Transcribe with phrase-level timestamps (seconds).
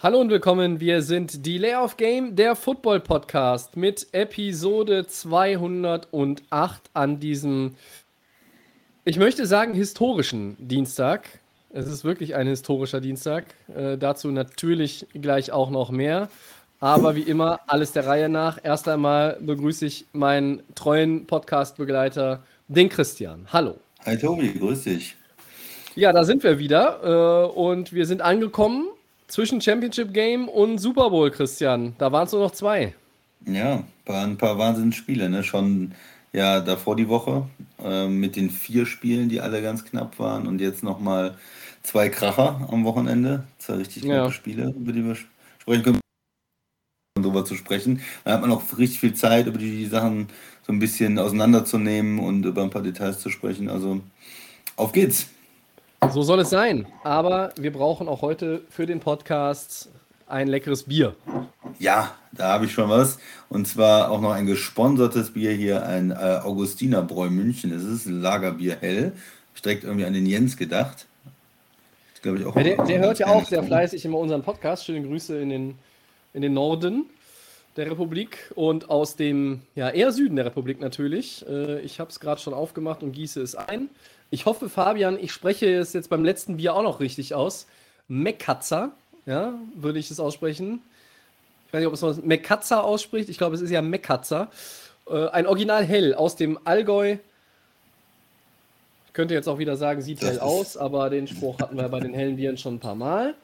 [0.00, 0.78] Hallo und willkommen.
[0.78, 7.74] Wir sind die Layoff Game, der Football Podcast mit Episode 208 an diesem,
[9.04, 11.28] ich möchte sagen, historischen Dienstag.
[11.70, 13.46] Es ist wirklich ein historischer Dienstag.
[13.74, 16.28] Äh, dazu natürlich gleich auch noch mehr.
[16.78, 18.60] Aber wie immer, alles der Reihe nach.
[18.62, 23.48] Erst einmal begrüße ich meinen treuen Podcast-Begleiter, den Christian.
[23.52, 23.80] Hallo.
[24.06, 25.16] Hi Tobi, grüß dich.
[25.96, 27.48] Ja, da sind wir wieder.
[27.48, 28.90] Äh, und wir sind angekommen
[29.28, 31.94] zwischen Championship Game und Super Bowl, Christian.
[31.98, 32.94] Da waren es nur noch zwei.
[33.46, 35.44] Ja, waren ein paar Wahnsinnsspiele, ne?
[35.44, 35.92] Schon
[36.32, 37.46] ja davor die Woche
[37.82, 41.36] äh, mit den vier Spielen, die alle ganz knapp waren und jetzt nochmal
[41.82, 43.44] zwei Kracher am Wochenende.
[43.58, 44.32] Zwei richtig knappe Ja.
[44.32, 45.16] Spiele, über die wir
[45.58, 46.00] sprechen können.
[47.20, 48.00] darüber zu sprechen.
[48.24, 50.28] Dann hat man auch richtig viel Zeit, über die Sachen
[50.66, 53.68] so ein bisschen auseinanderzunehmen und über ein paar Details zu sprechen.
[53.70, 54.00] Also
[54.76, 55.28] auf geht's.
[56.06, 56.86] So soll es sein.
[57.02, 59.90] Aber wir brauchen auch heute für den Podcast
[60.26, 61.14] ein leckeres Bier.
[61.78, 63.18] Ja, da habe ich schon was.
[63.48, 67.72] Und zwar auch noch ein gesponsertes Bier hier, ein äh, Augustinerbräu München.
[67.72, 69.12] Es ist ein Lagerbier hell.
[69.54, 71.06] Ich direkt irgendwie an den Jens gedacht.
[72.14, 72.56] Ich glaube ich auch.
[72.56, 73.68] Ja, der, der hört ja auch sehr fleißig.
[73.68, 74.84] fleißig immer unseren Podcast.
[74.84, 75.74] Schöne Grüße in den,
[76.32, 77.06] in den Norden
[77.76, 81.46] der Republik und aus dem ja, eher Süden der Republik natürlich.
[81.48, 83.88] Äh, ich habe es gerade schon aufgemacht und gieße es ein.
[84.30, 87.66] Ich hoffe, Fabian, ich spreche es jetzt beim letzten Bier auch noch richtig aus.
[88.08, 88.92] Mekatzer,
[89.26, 90.82] ja, würde ich es aussprechen.
[91.66, 93.28] Ich weiß nicht, ob es man Mekatzer ausspricht.
[93.28, 94.50] Ich glaube, es ist ja Mekatzer.
[95.08, 97.16] Äh, ein Original Hell aus dem Allgäu.
[99.06, 102.00] Ich könnte jetzt auch wieder sagen, sieht hell aus, aber den Spruch hatten wir bei
[102.00, 103.34] den hellen Bieren schon ein paar Mal.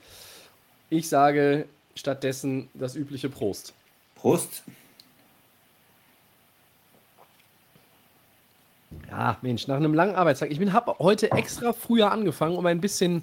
[0.88, 1.66] Ich sage
[1.96, 3.72] stattdessen das übliche Prost.
[4.14, 4.62] Prost.
[9.10, 10.50] Ja, Mensch, nach einem langen Arbeitstag.
[10.50, 13.22] Ich habe heute extra früher angefangen, um ein bisschen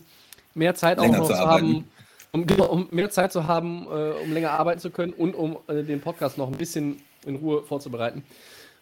[0.54, 1.86] mehr Zeit auch noch zu, zu haben,
[2.32, 5.58] um, genau, um, mehr Zeit zu haben, äh, um länger arbeiten zu können und um
[5.68, 8.24] äh, den Podcast noch ein bisschen in Ruhe vorzubereiten.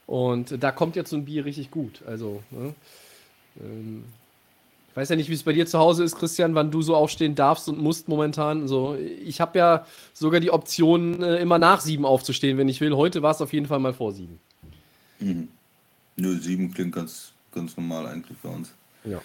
[0.05, 2.01] Und da kommt jetzt so ein Bier richtig gut.
[2.07, 2.73] Also, ne?
[3.61, 4.05] ähm,
[4.89, 6.95] ich weiß ja nicht, wie es bei dir zu Hause ist, Christian, wann du so
[6.95, 8.67] aufstehen darfst und musst momentan.
[8.67, 12.95] So, ich habe ja sogar die Option, äh, immer nach sieben aufzustehen, wenn ich will.
[12.95, 14.39] Heute war es auf jeden Fall mal vor sieben.
[15.19, 15.49] Mhm.
[16.23, 18.71] 07 klingt ganz, ganz normal eigentlich für uns.
[19.03, 19.21] Ja.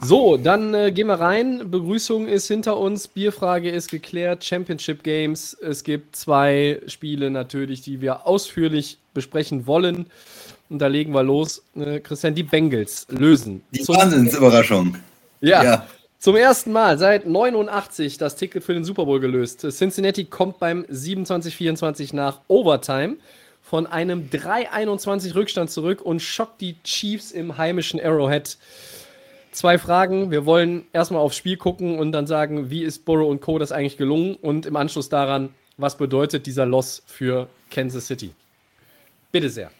[0.00, 1.70] So, dann äh, gehen wir rein.
[1.70, 5.54] Begrüßung ist hinter uns, Bierfrage ist geklärt, Championship Games.
[5.54, 10.06] Es gibt zwei Spiele natürlich, die wir ausführlich besprechen wollen.
[10.68, 11.62] Und da legen wir los.
[11.76, 13.62] Äh, Christian, die Bengals lösen.
[13.72, 14.96] Die zum Wahnsinnsüberraschung.
[15.40, 15.62] Ja.
[15.62, 15.86] ja.
[16.18, 19.60] Zum ersten Mal seit 89 das Ticket für den Super Bowl gelöst.
[19.70, 23.16] Cincinnati kommt beim 27-24 nach Overtime
[23.68, 28.58] von einem 3-21 Rückstand zurück und schockt die Chiefs im heimischen Arrowhead.
[29.50, 30.30] Zwei Fragen.
[30.30, 33.58] Wir wollen erstmal aufs Spiel gucken und dann sagen, wie ist Burrow und Co.
[33.58, 38.32] das eigentlich gelungen und im Anschluss daran, was bedeutet dieser Loss für Kansas City?
[39.32, 39.72] Bitte sehr.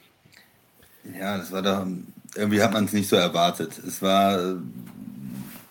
[1.17, 1.87] Ja, das war da,
[2.35, 3.79] irgendwie hat man es nicht so erwartet.
[3.87, 4.57] Es war,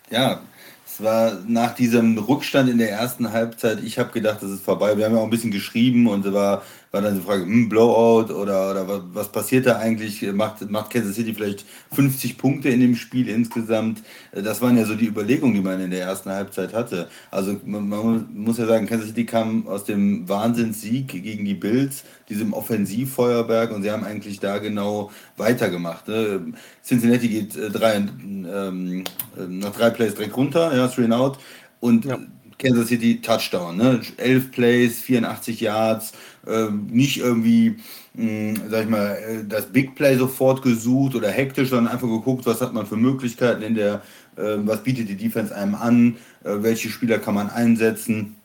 [0.09, 0.39] ja,
[0.85, 4.97] es war nach diesem Rückstand in der ersten Halbzeit, ich habe gedacht, das ist vorbei.
[4.97, 6.63] Wir haben ja auch ein bisschen geschrieben und es war,
[6.95, 10.21] war dann die Frage, hm, Blowout oder, oder was, was passiert da eigentlich?
[10.33, 14.01] Macht, macht Kansas City vielleicht 50 Punkte in dem Spiel insgesamt?
[14.31, 17.09] Äh, Das waren ja so die Überlegungen, die man in der ersten Halbzeit hatte.
[17.31, 22.05] Also man, man muss ja sagen, Kansas City kam aus dem Wahnsinnssieg gegen die Bills,
[22.29, 26.07] diesem Offensivfeuerwerk und sie haben eigentlich da genau weitergemacht.
[26.07, 26.53] Ne?
[26.83, 29.03] Cincinnati geht äh, drei, ähm,
[29.37, 31.39] äh, nach drei Plays direkt runter, ja, three and out
[31.79, 32.19] und Ja.
[32.57, 34.01] Kansas City Touchdown, ne?
[34.17, 36.13] 11 Plays, 84 Yards,
[36.47, 37.77] ähm, nicht irgendwie,
[38.13, 42.45] mh, sag ich mal, äh, das Big Play sofort gesucht oder hektisch, sondern einfach geguckt,
[42.45, 44.01] was hat man für Möglichkeiten in der,
[44.37, 48.35] äh, was bietet die Defense einem an, äh, welche Spieler kann man einsetzen,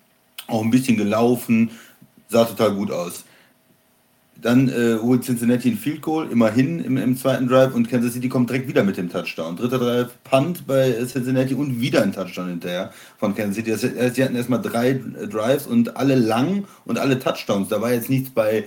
[0.47, 1.71] auch ein bisschen gelaufen,
[2.29, 3.25] sah total gut aus.
[4.43, 8.29] Dann äh, holt Cincinnati ein Field Goal, immerhin im, im zweiten Drive und Kansas City
[8.29, 9.57] kommt direkt wieder mit dem Touchdown.
[9.57, 13.71] Dritter Drive, Punt bei Cincinnati und wieder ein Touchdown hinterher von Kansas City.
[13.71, 17.69] Das heißt, sie hatten erstmal drei äh, Drives und alle lang und alle Touchdowns.
[17.69, 18.65] Da war jetzt nichts bei äh,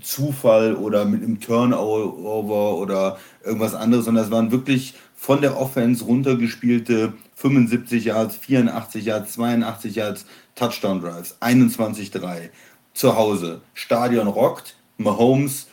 [0.00, 6.04] Zufall oder mit einem Turnover oder irgendwas anderes, sondern es waren wirklich von der Offense
[6.04, 12.48] runtergespielte 75 Yards, 84 Yards, 82 Yards Touchdown Drives, 21-3
[12.94, 13.60] zu Hause.
[13.74, 15.66] Stadion rockt, Mahomes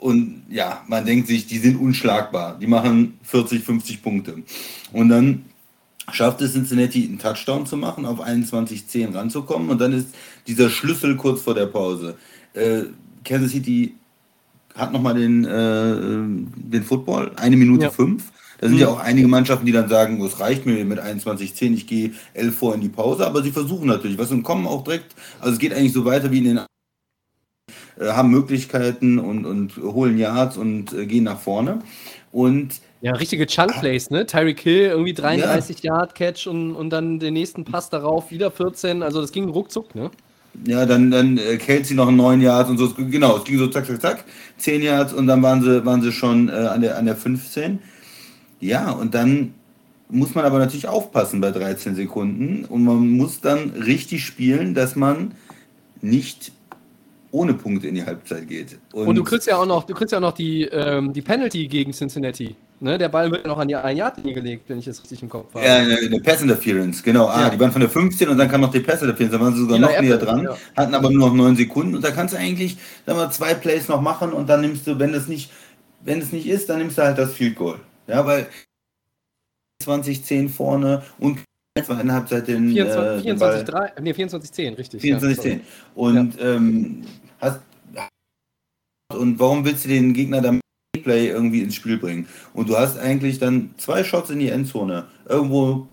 [0.00, 2.58] Und ja, man denkt sich, die sind unschlagbar.
[2.60, 4.42] Die machen 40, 50 Punkte.
[4.92, 5.46] Und dann
[6.12, 9.70] schafft es Cincinnati einen Touchdown zu machen, auf 21-10 ranzukommen.
[9.70, 10.08] Und dann ist
[10.46, 12.16] dieser Schlüssel kurz vor der Pause.
[12.52, 12.82] Äh,
[13.24, 13.94] Kansas City
[14.74, 15.96] hat nochmal den, äh,
[16.56, 17.90] den Football, eine Minute Ja.
[17.90, 18.30] fünf.
[18.60, 21.86] Da sind ja auch einige Mannschaften, die dann sagen, es reicht mir mit 21-10, ich
[21.86, 25.14] gehe 11 vor in die Pause, aber sie versuchen natürlich was und kommen auch direkt,
[25.40, 26.60] also es geht eigentlich so weiter wie in den
[28.00, 31.80] haben Möglichkeiten und, und holen Yards und äh, gehen nach vorne.
[32.32, 34.26] Und Ja, richtige Chunk-Plays, ne?
[34.26, 39.02] Tyreek Hill, irgendwie 33 Yard Catch und, und dann den nächsten Pass darauf, wieder 14.
[39.02, 40.10] Also das ging ruckzuck, ne?
[40.66, 42.92] Ja, dann, dann äh, Kelsey noch neun Yards und so.
[42.94, 44.24] Genau, es ging so zack, zack, zack.
[44.56, 47.80] Zehn Yards und dann waren sie, waren sie schon äh, an, der, an der 15.
[48.60, 49.54] Ja, und dann
[50.08, 54.96] muss man aber natürlich aufpassen bei 13 Sekunden und man muss dann richtig spielen, dass
[54.96, 55.32] man
[56.00, 56.52] nicht
[57.34, 58.78] ohne Punkte in die Halbzeit geht.
[58.92, 61.66] Und, du kriegst ja auch noch, du kriegst ja auch noch die, ähm, die Penalty
[61.66, 62.54] gegen Cincinnati.
[62.78, 62.96] Ne?
[62.96, 65.20] Der Ball wird ja noch an die 1 Yard linie gelegt, wenn ich es richtig
[65.20, 65.64] im Kopf habe.
[65.66, 67.26] Ja, eine, eine Pass Interference, genau.
[67.26, 67.50] Ah, Ja.
[67.50, 69.60] die waren von der 15 und dann kam noch die Pass Interference, da waren sie
[69.62, 70.56] sogar Ja, noch näher Apple, dran, ja.
[70.76, 73.88] hatten aber nur noch 9 Sekunden und da kannst du eigentlich, sagen wir, zwei Plays
[73.88, 75.50] noch machen und dann nimmst du, wenn es nicht,
[76.04, 77.80] wenn es nicht ist, dann nimmst du halt das Field Goal.
[78.06, 78.46] Ja, weil
[79.82, 81.40] 20-10 vorne und
[81.76, 83.64] in der Halbzeit den, 24, äh, den Ball- 24,
[83.96, 85.00] 3, nee, 24, 10, richtig.
[85.02, 85.60] 24 ja, 10.
[85.96, 87.02] Und ähm,
[87.44, 87.60] hast
[89.12, 90.60] und warum willst du den Gegner dann
[91.02, 92.26] Play irgendwie ins Spiel bringen?
[92.52, 95.06] Und du hast eigentlich dann zwei Shots in die Endzone.
[95.28, 95.88] Irgendwo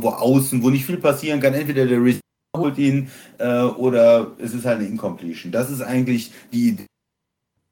[0.00, 1.54] wo außen, wo nicht viel passieren kann.
[1.54, 2.20] Entweder der Receiver
[2.56, 5.52] holt ihn äh, oder es ist halt eine Incompletion.
[5.52, 6.86] Das ist eigentlich die Idee.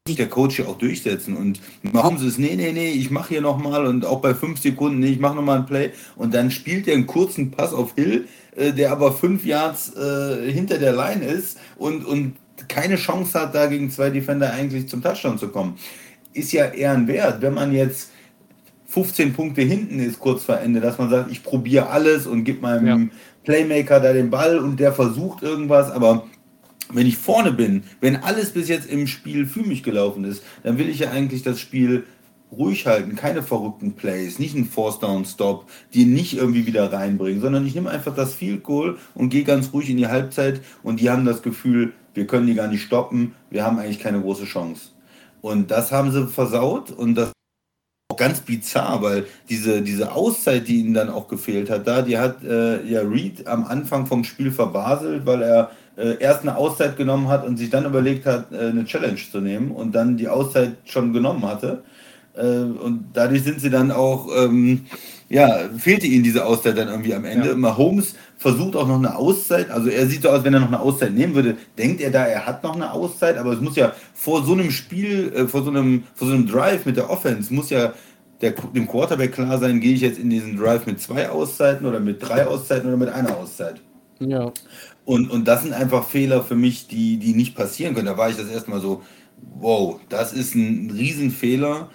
[0.09, 3.29] Sich der Coach hier auch durchsetzen und warum sie es, nee, nee, nee, ich mache
[3.29, 6.51] hier nochmal und auch bei fünf Sekunden, nee, ich mache nochmal ein Play und dann
[6.51, 8.27] spielt er einen kurzen Pass auf Hill,
[8.57, 12.35] äh, der aber fünf Yards äh, hinter der Line ist und, und
[12.67, 15.79] keine Chance hat, da gegen zwei Defender eigentlich zum Touchdown zu kommen.
[16.33, 18.11] Ist ja eher ein Wert, wenn man jetzt
[18.87, 22.61] 15 Punkte hinten ist kurz vor Ende, dass man sagt, ich probiere alles und gebe
[22.61, 23.17] meinem Ja.
[23.45, 26.27] Playmaker da den Ball und der versucht irgendwas, aber
[26.93, 30.79] wenn ich vorne bin, wenn alles bis jetzt im Spiel für mich gelaufen ist, dann
[30.79, 32.05] will ich ja eigentlich das Spiel
[32.53, 37.41] ruhig halten, keine verrückten Plays, nicht einen Force Down Stop, die nicht irgendwie wieder reinbringen,
[37.41, 41.01] sondern ich nehme einfach das Field Goal und gehe ganz ruhig in die Halbzeit und
[41.01, 44.45] die haben das Gefühl, wir können die gar nicht stoppen, wir haben eigentlich keine große
[44.45, 44.91] Chance.
[45.41, 47.33] Und das haben sie versaut und das
[48.13, 52.19] auch ganz bizarr, weil diese, diese Auszeit, die ihnen dann auch gefehlt hat, da, die
[52.19, 56.97] hat äh, ja Reed am Anfang vom Spiel verbaselt, weil er äh, erst eine Auszeit
[56.97, 60.29] genommen hat und sich dann überlegt hat, äh, eine Challenge zu nehmen und dann die
[60.29, 61.83] Auszeit schon genommen hatte.
[62.35, 64.87] Äh, und dadurch sind sie dann auch, ähm,
[65.29, 67.49] ja, fehlte ihnen diese Auszeit dann irgendwie am Ende.
[67.49, 67.55] Ja.
[67.55, 70.81] Mahomes versucht auch noch eine Auszeit, also er sieht so aus, wenn er noch eine
[70.81, 73.93] Auszeit nehmen würde, denkt er da, er hat noch eine Auszeit, aber es muss ja
[74.15, 77.53] vor so einem Spiel, äh, vor so einem, vor so einem Drive mit der Offense,
[77.53, 77.93] muss ja
[78.41, 82.01] der, dem Quarterback klar sein, gehe ich jetzt in diesen Drive mit zwei Auszeiten oder
[82.01, 83.81] mit drei Auszeiten oder mit einer Auszeit.
[84.19, 84.53] Ja.
[85.05, 88.07] Und, und das sind einfach Fehler für mich, die, die nicht passieren können.
[88.07, 89.03] Da war ich das erstmal so,
[89.59, 91.91] wow, das ist ein Riesenfehler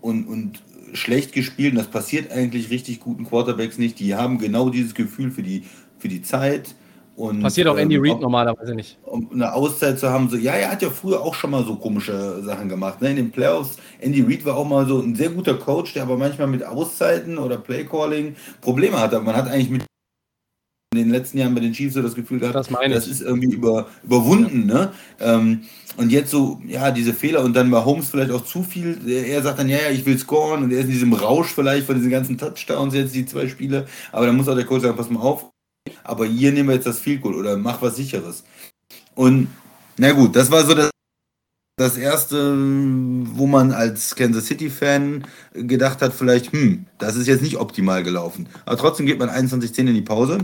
[0.00, 0.62] und, und
[0.94, 1.72] schlecht gespielt.
[1.72, 3.98] Und das passiert eigentlich richtig guten Quarterbacks nicht.
[3.98, 5.64] Die haben genau dieses Gefühl für die,
[5.98, 6.74] für die Zeit.
[7.14, 8.98] Und, Passiert auch Andy ähm, Reid ob- normalerweise nicht.
[9.04, 11.76] um eine Auszeit zu haben, so, ja, er hat ja früher auch schon mal so
[11.76, 13.02] komische Sachen gemacht.
[13.02, 13.10] Ne?
[13.10, 16.16] In den Playoffs, Andy Reid war auch mal so ein sehr guter Coach, der aber
[16.16, 19.20] manchmal mit Auszeiten oder Playcalling Probleme hatte.
[19.20, 19.82] Man hat eigentlich mit
[20.92, 23.54] in den letzten Jahren bei den Chiefs so das Gefühl gehabt, Das das ist irgendwie
[23.54, 24.66] über, überwunden.
[24.66, 24.92] Ne?
[25.20, 25.62] Ähm,
[25.96, 28.98] und jetzt so, ja, diese Fehler und dann bei Holmes vielleicht auch zu viel.
[29.08, 31.86] Er sagt dann, ja, ja, ich will scoren und er ist in diesem Rausch vielleicht
[31.86, 33.86] von diesen ganzen Touchdowns jetzt, die zwei Spiele.
[34.10, 35.50] Aber dann muss auch der Coach sagen, pass mal auf,
[36.04, 38.44] aber hier nehmen wir jetzt das Field Goal oder mach was sicheres.
[39.14, 39.48] Und
[39.98, 40.90] na gut, das war so das,
[41.76, 47.56] das erste, wo man als Kansas City-Fan gedacht hat, vielleicht, hm, das ist jetzt nicht
[47.56, 48.48] optimal gelaufen.
[48.64, 50.38] Aber trotzdem geht man 21-10 in die Pause.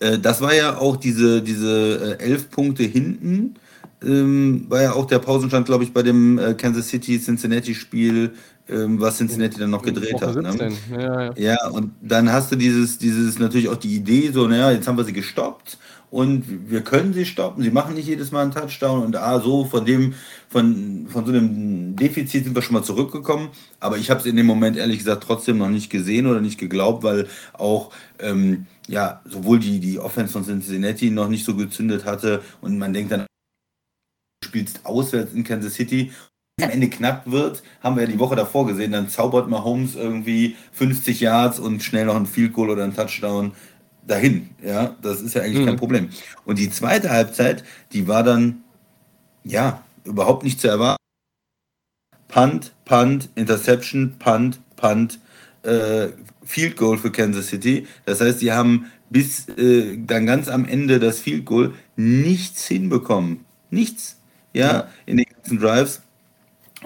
[0.00, 3.54] Äh, Das war ja auch diese, diese äh, elf Punkte hinten,
[4.02, 8.34] ähm, war ja auch der Pausenstand, glaube ich, bei dem äh, Kansas City-Cincinnati-Spiel,
[8.68, 10.38] ähm, was Cincinnati dann noch gedreht hat.
[10.40, 10.52] Ne?
[10.52, 10.76] 17.
[10.90, 11.34] Ja, ja.
[11.36, 14.98] Ja, und dann hast du dieses, dieses natürlich auch die Idee, so, naja, jetzt haben
[14.98, 15.78] wir sie gestoppt
[16.10, 17.62] und wir können sie stoppen.
[17.62, 20.14] Sie machen nicht jedes Mal einen Touchdown und ah, so von dem,
[20.48, 23.48] von, von so einem Defizit sind wir schon mal zurückgekommen.
[23.80, 26.58] Aber ich habe es in dem Moment ehrlich gesagt trotzdem noch nicht gesehen oder nicht
[26.58, 32.04] geglaubt, weil auch ähm, ja, sowohl die, die Offense von Cincinnati noch nicht so gezündet
[32.04, 36.12] hatte und man denkt dann, du spielst auswärts in Kansas City
[36.62, 40.56] am Ende knapp wird, haben wir ja die Woche davor gesehen, dann zaubert Mahomes irgendwie
[40.72, 43.52] 50 Yards und schnell noch ein Field Goal oder ein Touchdown
[44.06, 44.48] dahin.
[44.64, 45.66] Ja, das ist ja eigentlich Mhm.
[45.66, 46.08] kein Problem.
[46.46, 47.62] Und die zweite Halbzeit,
[47.92, 48.62] die war dann,
[49.44, 50.96] ja, überhaupt nicht zu erwarten.
[52.28, 55.18] Punt, Punt, Interception, Punt, Punt,
[55.66, 56.08] äh,
[56.44, 57.86] Field Goal für Kansas City.
[58.04, 63.44] Das heißt, sie haben bis äh, dann ganz am Ende das Field Goal nichts hinbekommen.
[63.70, 64.16] Nichts.
[64.52, 64.88] Ja, ja.
[65.04, 66.02] in den ganzen Drives.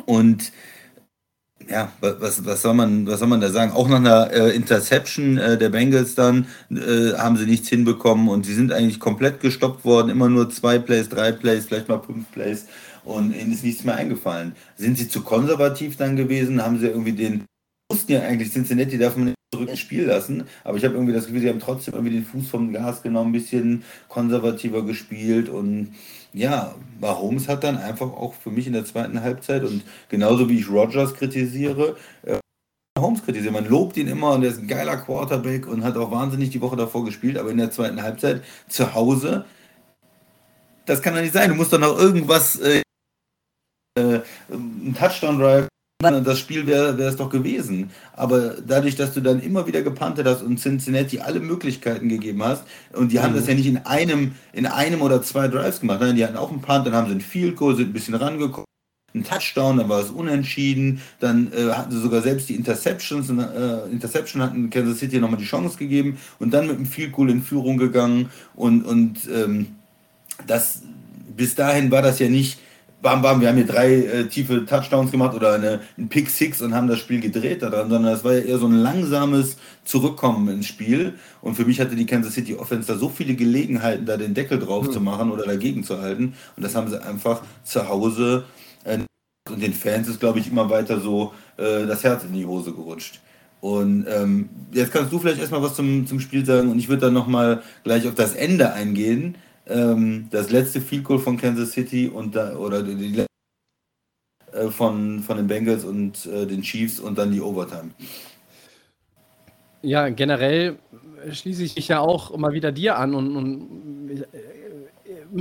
[0.07, 0.53] Und
[1.69, 3.73] ja, was, was, soll man, was soll man da sagen?
[3.73, 8.45] Auch nach einer äh, Interception äh, der Bengals dann äh, haben sie nichts hinbekommen und
[8.45, 10.09] sie sind eigentlich komplett gestoppt worden.
[10.09, 12.67] Immer nur zwei Plays, drei Plays, vielleicht mal fünf Plays
[13.05, 14.55] und ihnen ist nichts mehr eingefallen.
[14.77, 16.63] Sind sie zu konservativ dann gewesen?
[16.63, 17.45] Haben sie irgendwie den,
[17.91, 21.13] wussten ja eigentlich Cincinnati darf man nicht zurück ins Spiel lassen, aber ich habe irgendwie
[21.13, 25.49] das Gefühl, sie haben trotzdem irgendwie den Fuß vom Gas genommen, ein bisschen konservativer gespielt
[25.49, 25.95] und
[26.33, 30.61] ja, Mahomes hat dann einfach auch für mich in der zweiten Halbzeit und genauso wie
[30.61, 32.39] ich Rogers kritisiere, äh,
[32.97, 33.53] Mahomes kritisiere.
[33.53, 36.61] Man lobt ihn immer und er ist ein geiler Quarterback und hat auch wahnsinnig die
[36.61, 39.45] Woche davor gespielt, aber in der zweiten Halbzeit zu Hause,
[40.87, 41.49] das kann doch nicht sein.
[41.49, 42.83] Du musst doch noch irgendwas, äh,
[43.99, 45.67] äh, ein Touchdown-Drive
[46.01, 47.91] das Spiel wäre es doch gewesen.
[48.15, 52.65] Aber dadurch, dass du dann immer wieder gepantet hast und Cincinnati alle Möglichkeiten gegeben hast,
[52.93, 53.23] und die mhm.
[53.23, 56.37] haben das ja nicht in einem, in einem oder zwei Drives gemacht, nein, die hatten
[56.37, 58.65] auch einen Punt, dann haben sie einen Field Goal, sind ein bisschen rangekommen,
[59.13, 63.91] einen Touchdown, dann war es unentschieden, dann äh, hatten sie sogar selbst die Interceptions, äh,
[63.91, 67.43] Interception hatten Kansas City nochmal die Chance gegeben und dann mit einem Field Goal in
[67.43, 69.75] Führung gegangen und, und ähm,
[70.47, 70.83] das,
[71.37, 72.59] bis dahin war das ja nicht
[73.03, 76.61] bam, bam, wir haben hier drei äh, tiefe Touchdowns gemacht oder eine, ein Pick Six
[76.63, 80.49] und haben das Spiel gedreht daran, sondern das war ja eher so ein langsames Zurückkommen
[80.49, 81.15] ins Spiel.
[81.41, 84.59] Und für mich hatte die Kansas City Offense da so viele Gelegenheiten, da den Deckel
[84.59, 84.93] drauf mhm.
[84.93, 86.35] zu machen oder dagegen zu halten.
[86.57, 88.45] Und das haben sie einfach zu Hause
[88.85, 88.99] äh,
[89.49, 92.73] und den Fans ist, glaube ich, immer weiter so äh, das Herz in die Hose
[92.73, 93.21] gerutscht.
[93.61, 97.03] Und ähm, jetzt kannst du vielleicht erstmal was zum, zum Spiel sagen und ich würde
[97.03, 99.37] dann nochmal gleich auf das Ende eingehen
[99.71, 103.25] ähm, das letzte Field Goal von Kansas City und da, oder die, die
[104.53, 107.91] äh, von, von den Bengals und äh, den Chiefs und dann die Overtime.
[109.83, 110.77] Ja, generell
[111.31, 114.27] schließe ich mich ja auch mal wieder dir an und, und äh,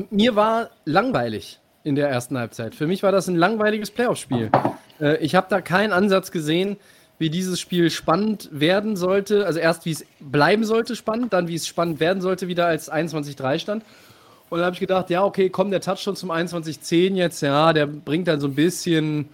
[0.10, 2.76] mir war langweilig in der ersten Halbzeit.
[2.76, 4.52] Für mich war das ein langweiliges Playoff-Spiel.
[5.00, 6.78] Äh, ich habe da keinen Ansatz gesehen,
[7.18, 9.46] wie dieses Spiel spannend werden sollte.
[9.46, 12.92] Also erst wie es bleiben sollte spannend, dann wie es spannend werden sollte, wieder als
[12.92, 13.84] 21-3 stand.
[14.50, 17.86] Und dann habe ich gedacht, ja, okay, komm, der Touchdown zum 21-10 jetzt, ja, der
[17.86, 19.30] bringt dann so ein bisschen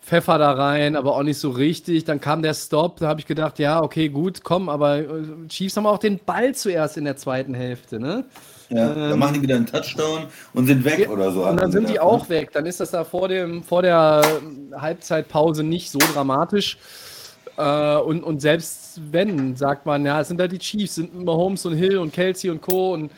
[0.00, 2.04] Pfeffer da rein, aber auch nicht so richtig.
[2.04, 5.06] Dann kam der Stop, da habe ich gedacht, ja, okay, gut, komm, aber äh,
[5.48, 8.24] Chiefs haben auch den Ball zuerst in der zweiten Hälfte, ne?
[8.70, 11.46] Ja, ähm, dann machen die wieder einen Touchdown und sind weg ja, oder so.
[11.46, 12.28] Und dann sind gedacht, die auch ne?
[12.30, 12.52] weg.
[12.52, 14.22] Dann ist das da vor, dem, vor der
[14.74, 16.78] Halbzeitpause nicht so dramatisch.
[17.56, 21.64] Äh, und, und selbst wenn, sagt man, ja, es sind da die Chiefs, sind Mahomes
[21.64, 22.92] und Hill und Kelsey und Co.
[22.92, 23.10] Und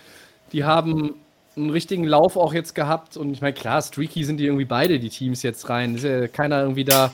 [0.52, 1.14] die haben
[1.56, 3.16] einen richtigen Lauf auch jetzt gehabt.
[3.16, 5.96] Und ich meine, klar, streaky sind die irgendwie beide, die Teams jetzt rein.
[5.96, 7.12] Ist ja keiner irgendwie da,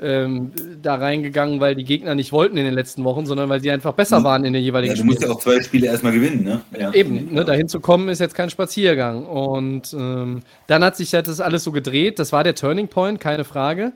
[0.00, 0.52] ähm,
[0.82, 3.92] da reingegangen, weil die Gegner nicht wollten in den letzten Wochen, sondern weil sie einfach
[3.92, 6.60] besser waren in den jeweiligen ja, du musst ja auch zwei Spiele erstmal gewinnen, ne?
[6.78, 6.92] Ja.
[6.92, 9.26] Eben, ne, dahin zu kommen ist jetzt kein Spaziergang.
[9.26, 12.18] Und ähm, dann hat sich das alles so gedreht.
[12.18, 13.92] Das war der Turning Point, keine Frage.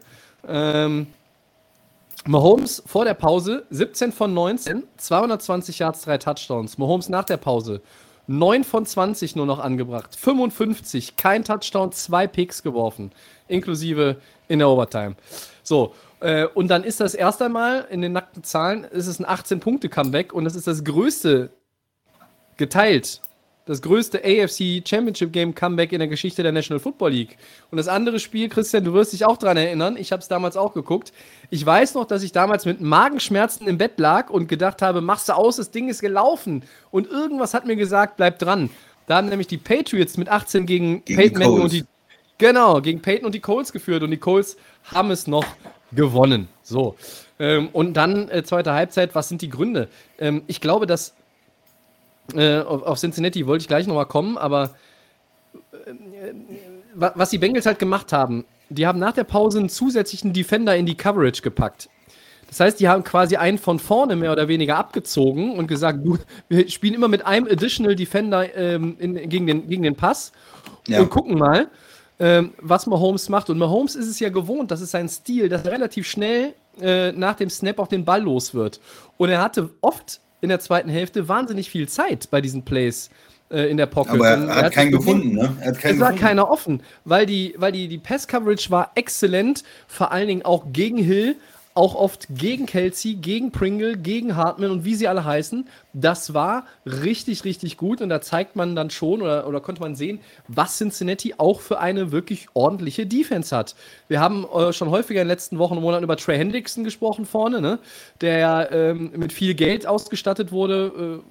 [0.47, 1.07] Ähm,
[2.27, 6.77] Mahomes vor der Pause 17 von 19, 220 Yards, drei Touchdowns.
[6.77, 7.81] Mahomes nach der Pause
[8.31, 10.15] 9 von 20 nur noch angebracht.
[10.15, 13.11] 55, kein Touchdown, zwei Picks geworfen,
[13.49, 15.17] inklusive in der Overtime.
[15.65, 19.27] So, äh, und dann ist das erst einmal in den nackten Zahlen, ist es ein
[19.27, 21.51] 18-Punkte-Comeback und das ist das größte
[22.57, 23.21] geteilt
[23.71, 27.39] das größte AFC Championship Game Comeback in der Geschichte der National Football League.
[27.71, 30.57] Und das andere Spiel, Christian, du wirst dich auch daran erinnern, ich habe es damals
[30.57, 31.13] auch geguckt.
[31.51, 35.29] Ich weiß noch, dass ich damals mit Magenschmerzen im Bett lag und gedacht habe, machst
[35.29, 36.65] du aus, das Ding ist gelaufen.
[36.91, 38.71] Und irgendwas hat mir gesagt, bleib dran.
[39.07, 41.85] Da haben nämlich die Patriots mit 18 gegen, gegen Peyton Manning und die
[42.39, 45.45] Genau, gegen Peyton und die Colts geführt und die Colts haben es noch
[45.93, 46.49] gewonnen.
[46.63, 46.97] So.
[47.39, 49.89] Ähm, und dann äh, zweite Halbzeit, was sind die Gründe?
[50.19, 51.15] Ähm, ich glaube, dass
[52.35, 54.75] äh, auf, auf, Cincinnati wollte ich gleich nochmal kommen, aber
[55.73, 56.33] äh,
[56.95, 60.87] was die Bengals halt gemacht haben, die haben nach der Pause einen zusätzlichen Defender in
[60.87, 61.89] die Coverage gepackt.
[62.49, 66.19] Das heißt, die haben quasi einen von vorne mehr oder weniger abgezogen und gesagt, du,
[66.49, 70.33] wir spielen immer mit einem Additional Defender ähm, in, gegen, den, gegen den Pass
[70.89, 71.01] ja.
[71.01, 71.69] und gucken mal,
[72.19, 73.51] ähm, was Mahomes macht.
[73.51, 77.13] Und Mahomes ist es ja gewohnt, das ist sein Stil, dass er relativ schnell äh,
[77.13, 78.81] nach dem Snap auch den Ball los wird.
[79.17, 83.11] Und er hatte oft in der zweiten Hälfte wahnsinnig viel Zeit bei diesen Plays
[83.51, 84.15] äh, in der Pocket.
[84.15, 85.57] Aber er, er hat, hat keinen gefunden, ne?
[85.61, 86.27] Er hat keinen es war gefunden.
[86.27, 90.99] keiner offen, weil die, weil die, die Pass-Coverage war exzellent, vor allen Dingen auch gegen
[90.99, 91.37] Hill,
[91.75, 95.69] auch oft gegen Kelsey, gegen Pringle, gegen Hartman und wie sie alle heißen.
[95.93, 99.95] Das war richtig, richtig gut und da zeigt man dann schon oder, oder konnte man
[99.95, 103.77] sehen, was Cincinnati auch für eine wirklich ordentliche Defense hat.
[104.09, 107.25] Wir haben äh, schon häufiger in den letzten Wochen und Monaten über Trey Hendrickson gesprochen
[107.25, 107.79] vorne, ne?
[108.21, 111.23] der ähm, mit viel Geld ausgestattet wurde,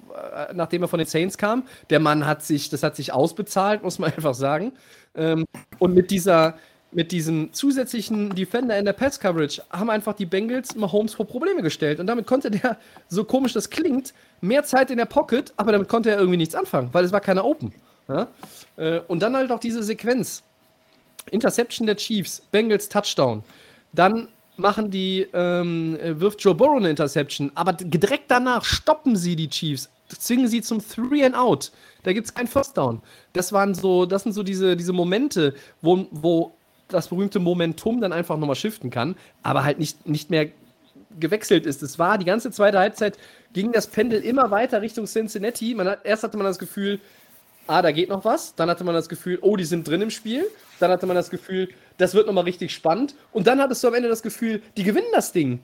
[0.48, 1.64] äh, nachdem er von den Saints kam.
[1.90, 4.72] Der Mann hat sich, das hat sich ausbezahlt, muss man einfach sagen.
[5.14, 5.44] Ähm,
[5.78, 6.54] und mit dieser
[6.92, 12.00] mit diesem zusätzlichen Defender in der Pass-Coverage haben einfach die Bengals Mahomes vor Probleme gestellt.
[12.00, 12.78] Und damit konnte der,
[13.08, 16.54] so komisch das klingt, mehr Zeit in der Pocket, aber damit konnte er irgendwie nichts
[16.54, 17.72] anfangen, weil es war keiner Open.
[18.08, 18.28] Ja?
[18.76, 20.42] Äh, und dann halt auch diese Sequenz.
[21.30, 23.44] Interception der Chiefs, Bengals Touchdown.
[23.92, 29.48] Dann machen die, ähm, wirft Joe Burrow eine Interception, aber direkt danach stoppen sie die
[29.48, 31.70] Chiefs, zwingen sie zum Three and Out.
[32.02, 33.00] Da gibt es keinen First Down.
[33.32, 36.54] Das waren so, das sind so diese, diese Momente, wo, wo
[36.92, 40.48] das berühmte Momentum dann einfach nochmal shiften kann, aber halt nicht, nicht mehr
[41.18, 41.82] gewechselt ist.
[41.82, 43.18] Es war die ganze zweite Halbzeit,
[43.52, 45.74] ging das Pendel immer weiter Richtung Cincinnati.
[45.74, 47.00] Man hat, erst hatte man das Gefühl,
[47.66, 48.54] ah, da geht noch was.
[48.54, 50.46] Dann hatte man das Gefühl, oh, die sind drin im Spiel.
[50.78, 51.68] Dann hatte man das Gefühl,
[51.98, 53.14] das wird nochmal richtig spannend.
[53.32, 55.60] Und dann hattest du am Ende das Gefühl, die gewinnen das Ding.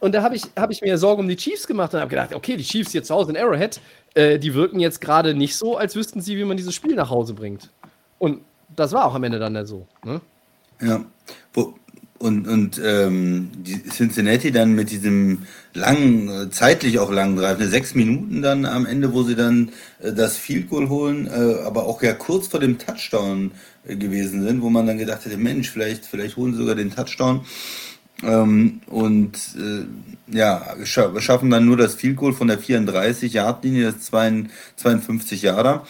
[0.00, 2.34] Und da habe ich, hab ich mir Sorgen um die Chiefs gemacht und habe gedacht,
[2.34, 3.80] okay, die Chiefs hier zu Hause in Arrowhead,
[4.14, 7.08] äh, die wirken jetzt gerade nicht so, als wüssten sie, wie man dieses Spiel nach
[7.08, 7.70] Hause bringt.
[8.18, 8.40] Und
[8.74, 9.86] das war auch am Ende dann so.
[10.04, 10.20] Ne?
[10.82, 11.04] Ja.
[12.22, 13.50] Und, und ähm,
[13.90, 15.38] Cincinnati dann mit diesem
[15.74, 19.70] langen, äh, zeitlich auch langen Drive, ne, sechs Minuten dann am Ende, wo sie dann
[20.00, 23.50] äh, das Field Goal holen, äh, aber auch ja kurz vor dem Touchdown
[23.84, 26.94] äh, gewesen sind, wo man dann gedacht hätte, Mensch, vielleicht, vielleicht holen sie sogar den
[26.94, 27.40] Touchdown.
[28.22, 33.98] Ähm, und äh, ja, schaffen dann nur das Field Goal von der 34-Yard-Linie, das
[34.76, 35.82] 52 Jahre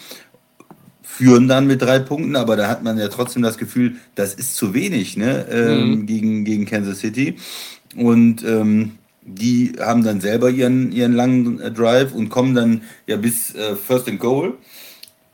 [1.03, 4.55] führen dann mit drei Punkten, aber da hat man ja trotzdem das Gefühl, das ist
[4.55, 6.05] zu wenig ne, ähm, mhm.
[6.05, 7.35] gegen, gegen Kansas City.
[7.95, 13.53] Und ähm, die haben dann selber ihren, ihren langen Drive und kommen dann ja bis
[13.55, 14.53] äh, First and Goal.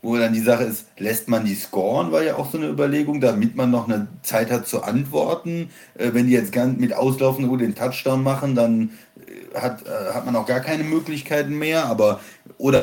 [0.02, 3.20] Wo dann die Sache ist, lässt man die scoren, war ja auch so eine Überlegung,
[3.20, 5.68] damit man noch eine Zeit hat zu antworten.
[5.94, 8.90] Äh, wenn die jetzt ganz mit Auslaufen nur den Touchdown machen, dann
[9.54, 11.84] äh, hat, äh, hat man auch gar keine Möglichkeiten mehr.
[11.84, 12.20] Aber
[12.56, 12.82] oder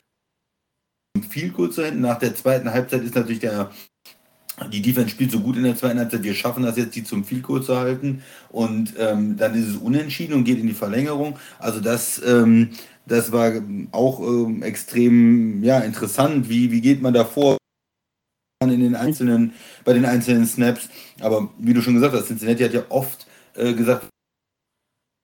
[1.37, 2.01] viel Goal zu enden.
[2.01, 3.69] Nach der zweiten Halbzeit ist natürlich der
[4.71, 7.23] die Defense spielt so gut in der zweiten Halbzeit, wir schaffen das jetzt, die zum
[7.23, 8.23] Field Goal zu halten.
[8.49, 11.37] Und ähm, dann ist es unentschieden und geht in die Verlängerung.
[11.59, 12.71] Also das, ähm,
[13.05, 13.51] das war
[13.91, 16.49] auch ähm, extrem ja, interessant.
[16.49, 17.57] Wie, wie geht man da vor?
[18.63, 19.53] in den einzelnen,
[19.85, 20.89] bei den einzelnen Snaps.
[21.19, 24.07] Aber wie du schon gesagt hast, Cincinnati hat ja oft äh, gesagt,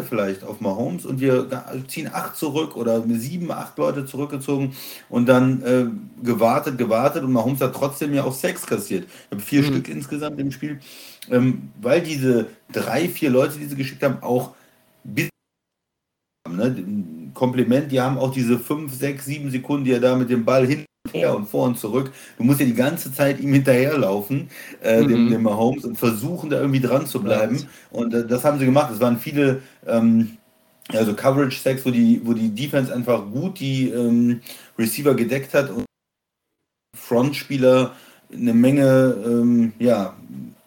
[0.01, 1.47] vielleicht auf Mahomes und wir
[1.87, 4.75] ziehen acht zurück oder sieben, acht Leute zurückgezogen
[5.07, 5.85] und dann äh,
[6.23, 9.05] gewartet, gewartet und Mahomes hat trotzdem ja auch sechs kassiert.
[9.05, 9.65] Ich habe vier mhm.
[9.67, 10.79] Stück insgesamt im Spiel,
[11.29, 14.55] ähm, weil diese drei, vier Leute, die sie geschickt haben, auch
[15.03, 15.29] bis
[16.49, 16.75] ne,
[17.33, 20.65] Kompliment, die haben auch diese fünf, sechs, sieben Sekunden, die er da mit dem Ball
[20.65, 22.11] hin her und vor und zurück.
[22.37, 24.49] Du musst ja die ganze Zeit ihm hinterherlaufen,
[24.81, 25.07] äh, mhm.
[25.07, 27.67] dem, dem Mahomes, und versuchen, da irgendwie dran zu bleiben.
[27.91, 28.91] Und äh, das haben sie gemacht.
[28.93, 30.37] Es waren viele ähm,
[30.89, 34.41] also Coverage-Sacks, wo die, wo die Defense einfach gut die ähm,
[34.77, 35.85] Receiver gedeckt hat und
[36.95, 37.93] Frontspieler
[38.31, 40.15] eine Menge ähm, ja,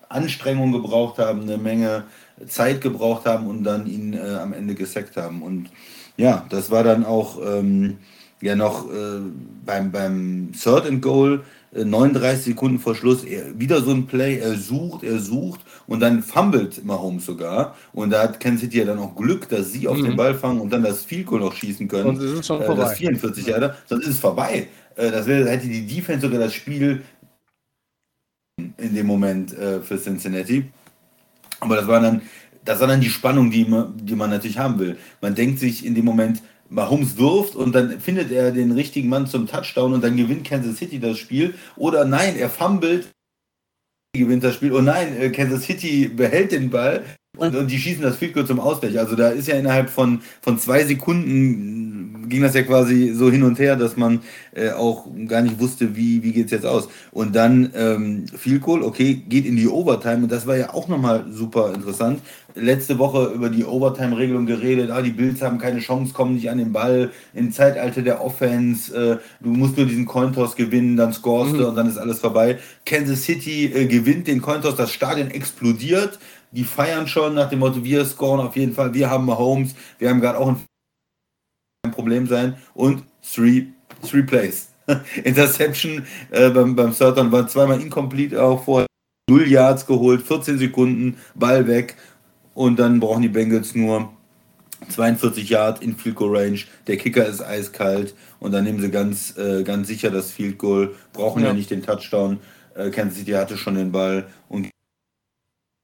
[0.09, 2.05] Anstrengung gebraucht haben, eine Menge
[2.46, 5.42] Zeit gebraucht haben und dann ihn äh, am Ende gesackt haben.
[5.42, 5.70] Und
[6.16, 7.98] ja, das war dann auch ähm,
[8.40, 9.20] ja noch äh,
[9.64, 11.42] beim, beim Third and Goal,
[11.74, 16.00] äh, 39 Sekunden vor Schluss, er, wieder so ein Play, er sucht, er sucht und
[16.00, 17.76] dann fummelt Mahomes sogar.
[17.92, 20.05] Und da hat Kansas City ja dann auch Glück, dass sie auf mhm.
[20.05, 22.11] den Ball fangen und dann das Field Goal noch schießen können.
[22.11, 22.83] Und es ist schon äh, vorbei.
[22.83, 24.68] Das 44 Jahre, sonst ist es vorbei.
[24.96, 27.02] Äh, das wäre, hätte die Defense sogar das Spiel
[28.59, 30.64] in dem Moment äh, für Cincinnati.
[31.61, 32.22] Aber das war dann,
[32.66, 34.98] das war dann die Spannung, die man, die man natürlich haben will.
[35.20, 39.26] Man denkt sich in dem Moment, Mahomes wirft und dann findet er den richtigen Mann
[39.26, 41.55] zum Touchdown und dann gewinnt Kansas City das Spiel.
[41.76, 43.09] Oder nein, er fummelt,
[44.12, 44.72] gewinnt das Spiel.
[44.72, 47.05] Und nein, äh, Kansas City behält den Ball
[47.37, 48.99] und, und die schießen das Field Goal zum Ausgleich.
[48.99, 53.42] Also da ist ja innerhalb von, von zwei Sekunden ging das ja quasi so hin
[53.42, 54.20] und her, dass man
[54.55, 56.88] äh, auch gar nicht wusste, wie, wie geht es jetzt aus.
[57.12, 60.88] Und dann ähm, Field Goal, okay, geht in die Overtime und das war ja auch
[60.88, 62.20] nochmal super interessant.
[62.55, 66.57] Letzte Woche über die Overtime-Regelung geredet, ah, die Bills haben keine Chance, kommen nicht an
[66.57, 67.11] den Ball.
[67.35, 71.59] Im Zeitalter der Offense, äh, du musst nur diesen Cointoss gewinnen, dann scorest mhm.
[71.59, 72.59] du und dann ist alles vorbei.
[72.87, 76.18] Kansas City äh, gewinnt den Cointoss, das Stadion explodiert
[76.57, 80.09] die feiern schon nach dem Motto, wir scoren auf jeden Fall, wir haben Mahomes, wir
[80.09, 83.66] haben gerade auch ein Problem sein und three,
[84.03, 84.71] three plays.
[85.25, 88.87] Interception äh, beim, beim Third war zweimal incomplete auch vor
[89.29, 91.97] 0 Yards geholt, 14 Sekunden, Ball weg
[92.55, 94.11] und dann brauchen die Bengals nur
[94.88, 96.61] 42 Yard in Field Goal Range.
[96.87, 100.95] Der Kicker ist eiskalt und dann nehmen sie ganz, äh, ganz sicher das Field Goal,
[101.12, 102.38] brauchen ja, ja nicht den Touchdown.
[102.75, 104.69] Äh, Kansas City hatte schon den Ball und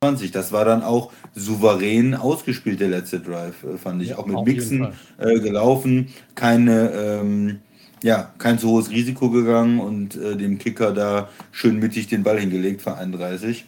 [0.03, 0.33] 20.
[0.33, 4.11] Das war dann auch souverän ausgespielt, der letzte Drive, äh, fand ich.
[4.11, 4.88] Ja, auch mit Mixen
[5.19, 7.61] äh, gelaufen, keine, ähm,
[8.03, 12.41] ja, kein so hohes Risiko gegangen und äh, dem Kicker da schön mittig den Ball
[12.41, 13.65] hingelegt für 31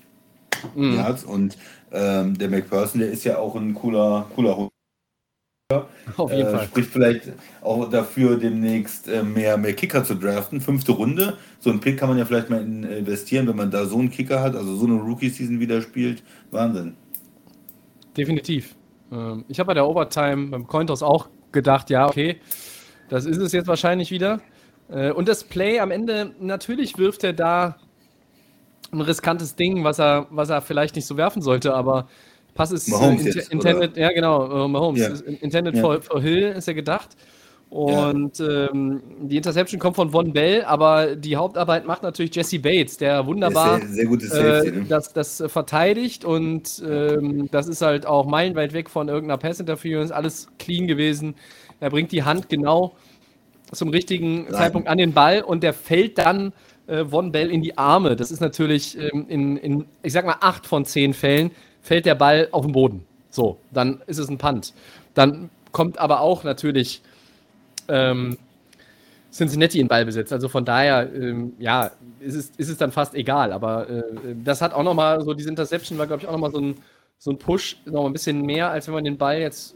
[0.74, 0.96] mhm.
[0.96, 1.22] Yards.
[1.22, 1.56] Und
[1.92, 4.73] ähm, der McPherson, der ist ja auch ein cooler, cooler Hund.
[6.16, 6.66] Auf jeden äh, Fall.
[6.66, 7.32] Spricht vielleicht
[7.62, 10.60] auch dafür, demnächst äh, mehr, mehr Kicker zu draften.
[10.60, 11.34] Fünfte Runde.
[11.60, 14.10] So ein Pick kann man ja vielleicht mal äh, investieren, wenn man da so einen
[14.10, 16.22] Kicker hat, also so eine Rookie-Season wieder spielt.
[16.50, 16.94] Wahnsinn.
[18.16, 18.74] Definitiv.
[19.12, 22.40] Ähm, ich habe bei der Overtime beim Cointos auch gedacht, ja, okay,
[23.08, 24.40] das ist es jetzt wahrscheinlich wieder.
[24.88, 27.76] Äh, und das Play am Ende, natürlich wirft er da
[28.92, 32.08] ein riskantes Ding, was er, was er vielleicht nicht so werfen sollte, aber
[32.54, 34.00] Pass ist Mahomes äh, intended, oder?
[34.00, 35.00] ja genau, äh, Mahomes.
[35.00, 35.32] Ja.
[35.40, 35.80] Intended ja.
[35.80, 37.16] For, for, Hill ist ja gedacht.
[37.70, 38.70] Und ja.
[38.70, 43.26] ähm, die Interception kommt von Von Bell, aber die Hauptarbeit macht natürlich Jesse Bates, der
[43.26, 44.86] wunderbar sehr, sehr gutes Safety, äh, ne?
[44.88, 50.46] das, das verteidigt und ähm, das ist halt auch meilenweit weg von irgendeiner Pass-Interference, alles
[50.60, 51.34] clean gewesen.
[51.80, 52.94] Er bringt die Hand genau
[53.72, 54.52] zum richtigen Nein.
[54.52, 56.52] Zeitpunkt an den Ball und der fällt dann
[56.86, 58.14] äh, Von Bell in die Arme.
[58.14, 61.50] Das ist natürlich ähm, in, in, ich sag mal, acht von zehn Fällen
[61.84, 63.06] fällt der Ball auf den Boden.
[63.30, 64.72] So, dann ist es ein Punt.
[65.12, 67.02] Dann kommt aber auch natürlich
[67.88, 68.38] ähm,
[69.30, 70.32] Cincinnati in Ballbesitz.
[70.32, 73.52] Also von daher, ähm, ja, ist es, ist es dann fast egal.
[73.52, 74.02] Aber äh,
[74.42, 76.76] das hat auch nochmal, so diese Interception war, glaube ich, auch nochmal so ein,
[77.18, 79.74] so ein Push, nochmal ein bisschen mehr, als wenn man den Ball jetzt,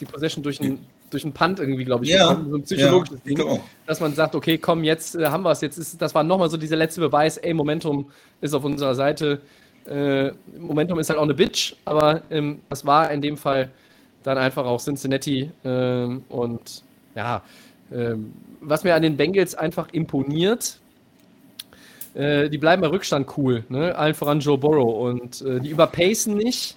[0.00, 3.24] die Possession durch einen, durch einen Punt irgendwie, glaube ich, ja, so ein psychologisches ja,
[3.26, 3.60] Ding, genau.
[3.86, 5.60] dass man sagt, okay, komm, jetzt äh, haben wir es.
[5.60, 8.10] Jetzt ist, das war nochmal so dieser letzte Beweis, ey, Momentum
[8.40, 9.42] ist auf unserer Seite.
[9.86, 13.70] Äh, Momentum ist halt auch eine Bitch, aber ähm, das war in dem Fall
[14.22, 15.50] dann einfach auch Cincinnati.
[15.64, 16.82] Ähm, und
[17.14, 17.42] ja,
[17.92, 20.78] ähm, was mir an den Bengals einfach imponiert,
[22.14, 23.94] äh, die bleiben bei Rückstand cool, ne?
[23.96, 25.08] allen voran Joe Burrow.
[25.08, 26.76] Und äh, die überpacen nicht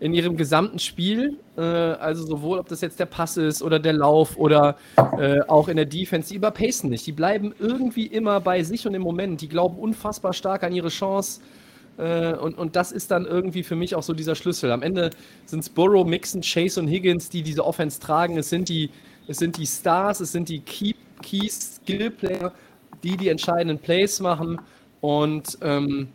[0.00, 1.38] in ihrem gesamten Spiel.
[1.56, 4.76] Äh, also sowohl, ob das jetzt der Pass ist oder der Lauf oder
[5.18, 7.06] äh, auch in der Defense, die überpacen nicht.
[7.06, 9.40] Die bleiben irgendwie immer bei sich und im Moment.
[9.40, 11.40] Die glauben unfassbar stark an ihre Chance.
[11.98, 14.70] Äh, und, und das ist dann irgendwie für mich auch so dieser Schlüssel.
[14.72, 15.10] Am Ende
[15.46, 18.36] sind es Burrow, Mixon, Chase und Higgins, die diese Offense tragen.
[18.36, 18.90] Es sind die,
[19.28, 22.52] es sind die Stars, es sind die Key, Key Skill Player,
[23.02, 24.60] die die entscheidenden Plays machen.
[25.00, 26.08] Und ähm,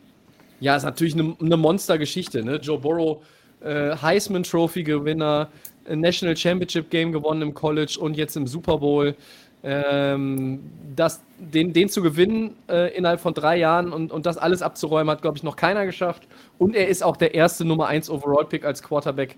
[0.60, 2.44] ja, ist natürlich eine, eine Monstergeschichte.
[2.44, 2.56] Ne?
[2.58, 3.24] Joe Burrow,
[3.62, 5.50] äh, Heisman Trophy Gewinner,
[5.88, 9.16] National Championship Game gewonnen im College und jetzt im Super Bowl.
[9.62, 10.62] Ähm,
[10.96, 15.12] das, den, den zu gewinnen äh, innerhalb von drei Jahren und, und das alles abzuräumen,
[15.12, 16.28] hat, glaube ich, noch keiner geschafft.
[16.58, 19.36] Und er ist auch der erste Nummer 1 Overall-Pick als Quarterback,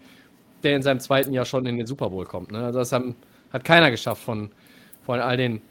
[0.63, 2.51] der in seinem zweiten Jahr schon in den Super Bowl kommt.
[2.51, 2.63] Ne?
[2.63, 3.15] Also das haben,
[3.51, 4.51] hat keiner geschafft von,
[5.05, 5.62] von all den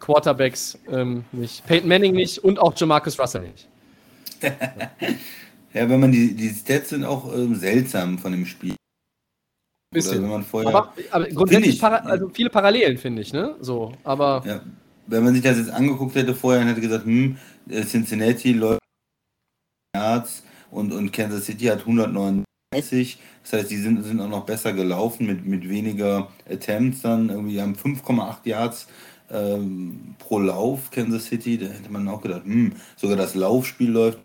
[0.00, 1.66] Quarterbacks ähm, nicht.
[1.66, 3.68] Peyton Manning nicht und auch Jamarcus Russell nicht.
[5.74, 8.74] ja, wenn man die, die Stats sind auch ähm, seltsam von dem Spiel.
[9.90, 10.22] Bisschen.
[10.22, 13.56] wenn man vorher, aber, aber grundsätzlich ich, also viele Parallelen, finde ich, ne?
[13.60, 14.42] So, aber.
[14.46, 14.60] Ja,
[15.06, 17.38] wenn man sich das jetzt angeguckt hätte vorher und hätte gesagt, hm,
[17.70, 18.82] äh, Cincinnati läuft
[19.96, 23.18] Yards und, und Kansas City hat 139.
[23.42, 27.30] Das heißt, die sind, sind auch noch besser gelaufen mit, mit weniger Attempts dann.
[27.30, 28.88] Irgendwie haben 5,8 Yards
[29.30, 31.56] ähm, pro Lauf Kansas City.
[31.56, 34.20] Da hätte man auch gedacht, hm, sogar das Laufspiel läuft.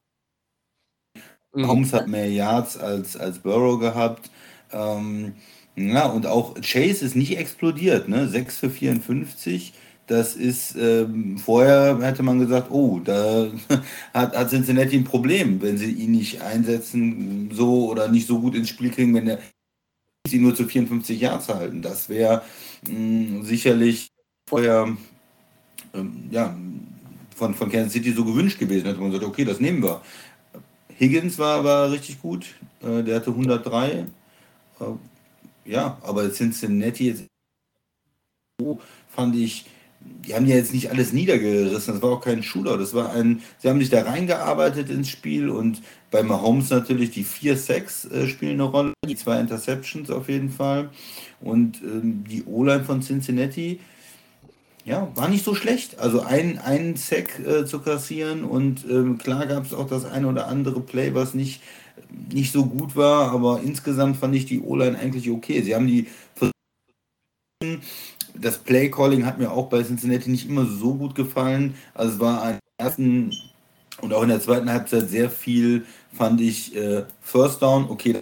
[1.53, 1.67] Mhm.
[1.67, 4.29] Holmes hat mehr Yards als, als Burrow gehabt.
[4.73, 5.33] Ähm,
[5.75, 8.27] ja, und auch Chase ist nicht explodiert, ne?
[8.27, 9.73] 6 für 54.
[10.05, 13.47] Das ist, ähm, vorher hätte man gesagt, oh, da
[14.13, 18.55] hat, hat Cincinnati ein Problem, wenn sie ihn nicht einsetzen, so oder nicht so gut
[18.55, 19.39] ins Spiel kriegen, wenn er
[20.27, 21.81] sie nur zu 54 Yards halten.
[21.81, 22.43] Das wäre
[22.85, 24.09] hm, sicherlich
[24.47, 24.95] vorher
[25.93, 26.55] ähm, ja,
[27.35, 28.87] von, von Kansas City so gewünscht gewesen.
[28.87, 30.01] Hätte man gesagt, okay, das nehmen wir.
[30.99, 32.45] Higgins war, war richtig gut,
[32.81, 34.05] äh, der hatte 103
[35.65, 37.23] ja, aber Cincinnati jetzt
[39.09, 39.65] fand ich,
[39.99, 41.93] die haben ja jetzt nicht alles niedergerissen.
[41.93, 42.77] Das war auch kein Shooter.
[42.77, 45.81] Das war ein, sie haben sich da reingearbeitet ins Spiel und
[46.11, 50.49] bei Mahomes natürlich die vier Sacks äh, spielen eine Rolle, die zwei Interceptions auf jeden
[50.49, 50.89] Fall
[51.41, 53.79] und ähm, die O-Line von Cincinnati.
[54.85, 55.99] Ja, war nicht so schlecht.
[55.99, 60.27] Also ein, einen Sack äh, zu kassieren und ähm, klar gab es auch das eine
[60.27, 61.61] oder andere Play, was nicht
[62.31, 65.61] nicht so gut war, aber insgesamt fand ich die O-Line eigentlich okay.
[65.61, 66.07] Sie haben die
[68.35, 71.75] das Play-Calling hat mir auch bei Cincinnati nicht immer so gut gefallen.
[71.93, 73.31] Also es war ein ersten
[74.01, 78.21] und auch in der zweiten Halbzeit sehr viel, fand ich, äh, First Down, okay,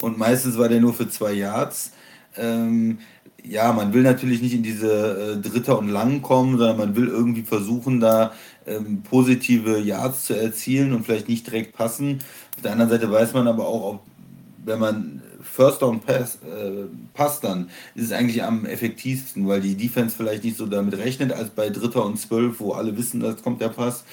[0.00, 1.92] und meistens war der nur für zwei Yards.
[2.36, 2.98] Ähm,
[3.44, 7.08] ja, man will natürlich nicht in diese äh, Dritter und Lang kommen, sondern man will
[7.08, 8.32] irgendwie versuchen, da
[8.68, 12.20] ähm, positive Yards zu erzielen und vielleicht nicht direkt passen.
[12.56, 14.00] Auf der anderen Seite weiß man aber auch, ob,
[14.64, 19.74] wenn man First Down Pass, äh, passt dann, ist es eigentlich am effektivsten, weil die
[19.74, 23.42] Defense vielleicht nicht so damit rechnet, als bei Dritter und Zwölf, wo alle wissen, dass
[23.42, 24.04] kommt der Pass.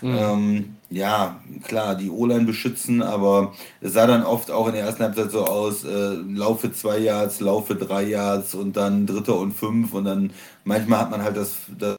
[0.00, 0.16] Mhm.
[0.16, 5.02] Ähm, ja, klar, die O-Line beschützen, aber es sah dann oft auch in der ersten
[5.02, 9.92] Halbzeit so aus, äh, laufe zwei Yards, laufe drei Yards und dann Dritter und fünf
[9.94, 10.30] und dann
[10.64, 11.96] manchmal hat man halt das, das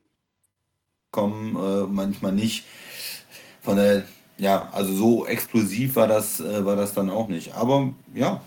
[1.12, 2.65] kommen, äh, manchmal nicht.
[3.62, 4.04] Von der,
[4.38, 7.54] ja, also so explosiv war das, äh, war das dann auch nicht.
[7.54, 8.41] Aber ja,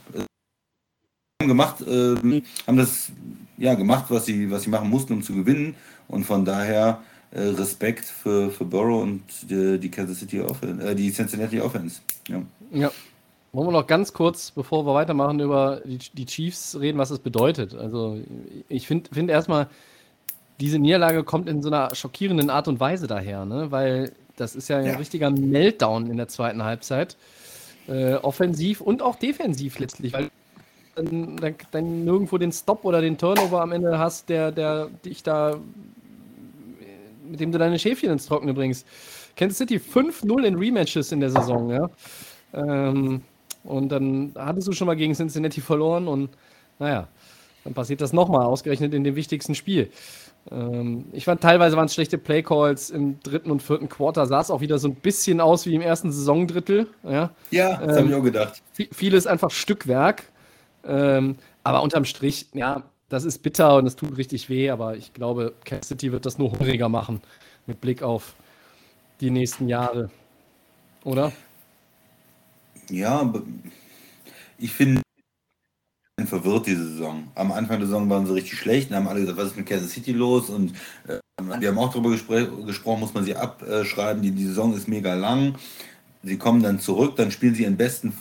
[1.38, 3.12] gemacht, äh, haben das
[3.58, 5.74] ja gemacht, was sie, was sie machen mussten, um zu gewinnen.
[6.08, 10.94] Und von daher äh, Respekt für, für Burrow und die, die Kansas City Offense, äh,
[10.94, 12.00] die Cincinnati Offense.
[12.28, 12.42] Ja.
[12.70, 12.90] ja.
[13.52, 17.18] Wollen wir noch ganz kurz, bevor wir weitermachen, über die, die Chiefs reden, was das
[17.18, 17.74] bedeutet.
[17.74, 18.18] Also
[18.70, 19.68] ich finde find erstmal,
[20.62, 23.72] diese Niederlage kommt in so einer schockierenden Art und Weise daher, ne?
[23.72, 24.96] weil das ist ja ein ja.
[24.96, 27.16] richtiger Meltdown in der zweiten Halbzeit.
[27.88, 30.30] Äh, offensiv und auch defensiv letztlich, weil
[30.94, 35.24] dann, dann, dann, nirgendwo den Stop oder den Turnover am Ende hast, der, der dich
[35.24, 35.56] da,
[37.28, 38.86] mit dem du deine Schäfchen ins Trockene bringst.
[39.34, 41.90] Kansas City 5-0 in Rematches in der Saison, ja.
[42.54, 43.22] Ähm,
[43.64, 46.30] und dann hattest du schon mal gegen Cincinnati verloren und
[46.78, 47.08] naja,
[47.64, 49.90] dann passiert das nochmal, ausgerechnet in dem wichtigsten Spiel.
[50.50, 54.50] Ähm, ich fand teilweise waren es schlechte Playcalls im dritten und vierten Quarter, sah es
[54.50, 56.88] auch wieder so ein bisschen aus wie im ersten Saisondrittel.
[57.04, 58.62] Ja, ja das ähm, habe ich auch gedacht.
[58.92, 60.24] Vieles einfach Stückwerk.
[60.84, 65.12] Ähm, aber unterm Strich, ja, das ist bitter und es tut richtig weh, aber ich
[65.12, 67.20] glaube, Kansas City wird das nur hungriger machen
[67.66, 68.34] mit Blick auf
[69.20, 70.10] die nächsten Jahre.
[71.04, 71.32] Oder?
[72.90, 73.32] Ja,
[74.58, 75.02] ich finde
[76.32, 77.28] verwirrt diese Saison.
[77.34, 79.66] Am Anfang der Saison waren sie richtig schlecht und haben alle gesagt, was ist mit
[79.66, 80.48] Kansas City los?
[80.48, 80.72] Und
[81.06, 81.18] äh,
[81.60, 84.22] wir haben auch darüber gespr gesprochen, muss man sie abschreiben.
[84.22, 85.56] Die, die Saison ist mega lang.
[86.22, 88.14] Sie kommen dann zurück, dann spielen sie ihren besten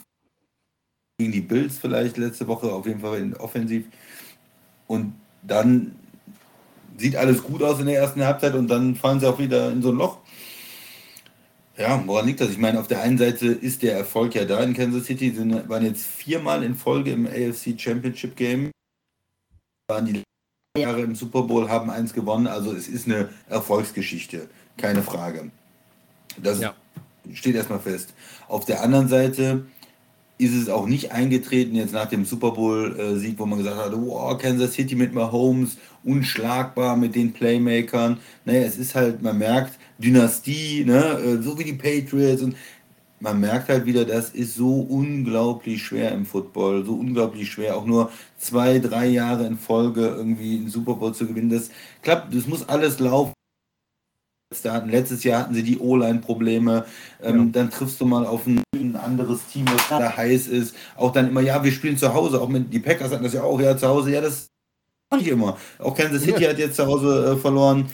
[1.17, 3.85] gegen die Bills vielleicht letzte Woche, auf jeden Fall in offensiv.
[4.87, 5.95] Und dann
[6.97, 9.81] sieht alles gut aus in der ersten Halbzeit und dann fallen sie auch wieder in
[9.81, 10.17] so ein Loch.
[11.81, 12.51] Ja, woran liegt das?
[12.51, 15.67] Ich meine, auf der einen Seite ist der Erfolg ja da in Kansas City, sind,
[15.67, 18.69] waren jetzt viermal in Folge im AFC Championship Game,
[19.89, 20.21] waren die
[20.77, 25.49] Jahre im Super Bowl, haben eins gewonnen, also es ist eine Erfolgsgeschichte, keine Frage.
[26.37, 26.75] Das ja.
[27.33, 28.13] steht erstmal fest.
[28.47, 29.65] Auf der anderen Seite
[30.37, 34.37] ist es auch nicht eingetreten, jetzt nach dem Super Bowl-Sieg, wo man gesagt hat, wow,
[34.37, 38.19] Kansas City mit Mahomes, unschlagbar mit den Playmakern.
[38.45, 42.55] Naja, es ist halt, man merkt, Dynastie, ne, äh, so wie die Patriots und
[43.21, 47.85] man merkt halt wieder, das ist so unglaublich schwer im Football, so unglaublich schwer, auch
[47.85, 51.51] nur zwei, drei Jahre in Folge irgendwie einen Super Bowl zu gewinnen.
[51.51, 51.69] Das
[52.01, 53.33] klappt, das muss alles laufen.
[54.87, 56.85] Letztes Jahr hatten sie die O-Line-Probleme.
[57.23, 57.45] Ähm, ja.
[57.53, 60.75] Dann triffst du mal auf ein, ein anderes Team, was da heiß ist.
[60.97, 62.41] Auch dann immer, ja, wir spielen zu Hause.
[62.41, 64.11] Auch mit, die Packers hatten das ja auch, ja, zu Hause.
[64.11, 64.47] Ja, das
[65.15, 65.57] nicht immer.
[65.79, 66.49] Auch Kansas City ja.
[66.49, 67.85] hat jetzt zu Hause äh, verloren.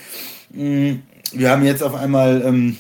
[0.50, 1.04] Mhm.
[1.34, 2.78] Wir haben jetzt auf einmal ähm,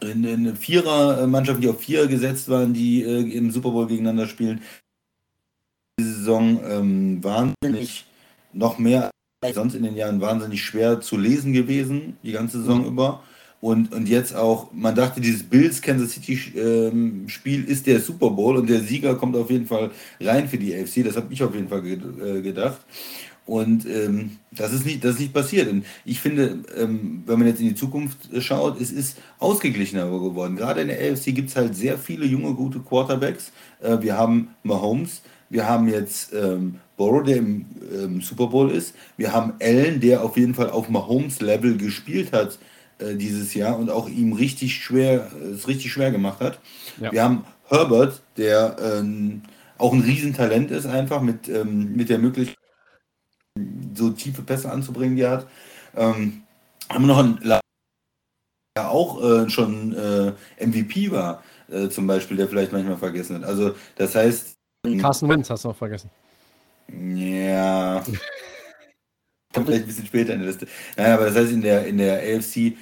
[0.00, 4.62] eine Vierer-Mannschaft, die auf Vier gesetzt waren, die äh, im Super Bowl gegeneinander spielen.
[5.98, 8.06] Diese Saison ähm, wahnsinnig
[8.52, 9.10] noch mehr
[9.52, 12.86] sonst in den Jahren wahnsinnig schwer zu lesen gewesen, die ganze Saison mhm.
[12.86, 13.22] über.
[13.60, 18.30] Und, und jetzt auch, man dachte, dieses Bills Kansas City ähm, Spiel ist der Super
[18.30, 21.04] Bowl und der Sieger kommt auf jeden Fall rein für die AFC.
[21.04, 22.78] Das habe ich auf jeden Fall ge äh, gedacht.
[23.48, 25.72] Und ähm, das, ist nicht, das ist nicht passiert.
[25.72, 30.54] Und ich finde, ähm, wenn man jetzt in die Zukunft schaut, es ist ausgeglichener geworden.
[30.54, 33.50] Gerade in der AFC gibt es halt sehr viele junge, gute Quarterbacks.
[33.80, 38.94] Äh, wir haben Mahomes, wir haben jetzt ähm, Burrow, der im ähm, Super Bowl ist.
[39.16, 42.58] Wir haben Allen, der auf jeden Fall auf Mahomes-Level gespielt hat
[42.98, 46.58] äh, dieses Jahr und auch ihm richtig schwer, äh, es richtig schwer gemacht hat.
[47.00, 47.12] Ja.
[47.12, 49.40] Wir haben Herbert, der ähm,
[49.78, 52.58] auch ein Riesentalent ist, einfach mit, ähm, mit der Möglichkeit,
[53.94, 55.46] so tiefe Pässe anzubringen, die er hat.
[55.96, 56.42] Ähm,
[56.88, 57.60] haben wir noch einen
[58.78, 63.44] der auch äh, schon äh, MVP war, äh, zum Beispiel, der vielleicht manchmal vergessen hat.
[63.44, 64.54] Also das heißt,
[65.00, 66.10] Carsten Wentz hast du noch vergessen.
[67.14, 68.04] Ja.
[69.52, 70.68] Kommt vielleicht ein bisschen später in der Liste.
[70.96, 72.76] Naja, aber das heißt, in der, in der AFC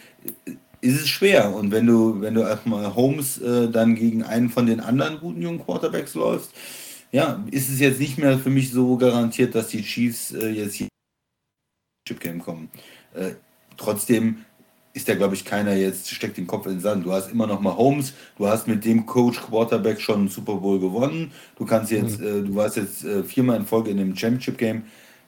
[0.81, 1.55] ist es schwer.
[1.55, 5.41] Und wenn du, wenn du erstmal Holmes äh, dann gegen einen von den anderen guten
[5.41, 6.53] jungen Quarterbacks läufst,
[7.12, 10.75] ja, ist es jetzt nicht mehr für mich so garantiert, dass die Chiefs äh, jetzt
[10.75, 10.88] hier
[12.07, 12.71] Chip Game kommen.
[13.14, 13.33] Äh,
[13.77, 14.45] trotzdem
[14.97, 17.05] ist da, glaube ich, keiner jetzt, steckt den Kopf in den Sand.
[17.05, 20.55] Du hast immer noch mal Holmes, du hast mit dem Coach Quarterback schon einen Super
[20.55, 21.33] Bowl gewonnen.
[21.57, 22.27] Du kannst jetzt, mhm.
[22.27, 24.85] äh, du warst jetzt äh, viermal in Folge in dem Championship Game.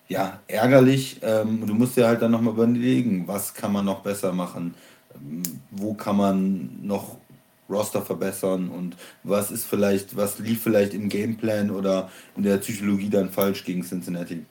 [0.09, 1.21] Ja, ärgerlich.
[1.23, 4.75] Ähm, du musst dir halt dann nochmal überlegen, was kann man noch besser machen,
[5.14, 7.19] ähm, wo kann man noch
[7.68, 13.11] Roster verbessern und was ist vielleicht, was lief vielleicht im Gameplan oder in der Psychologie
[13.11, 14.44] dann falsch gegen Cincinnati.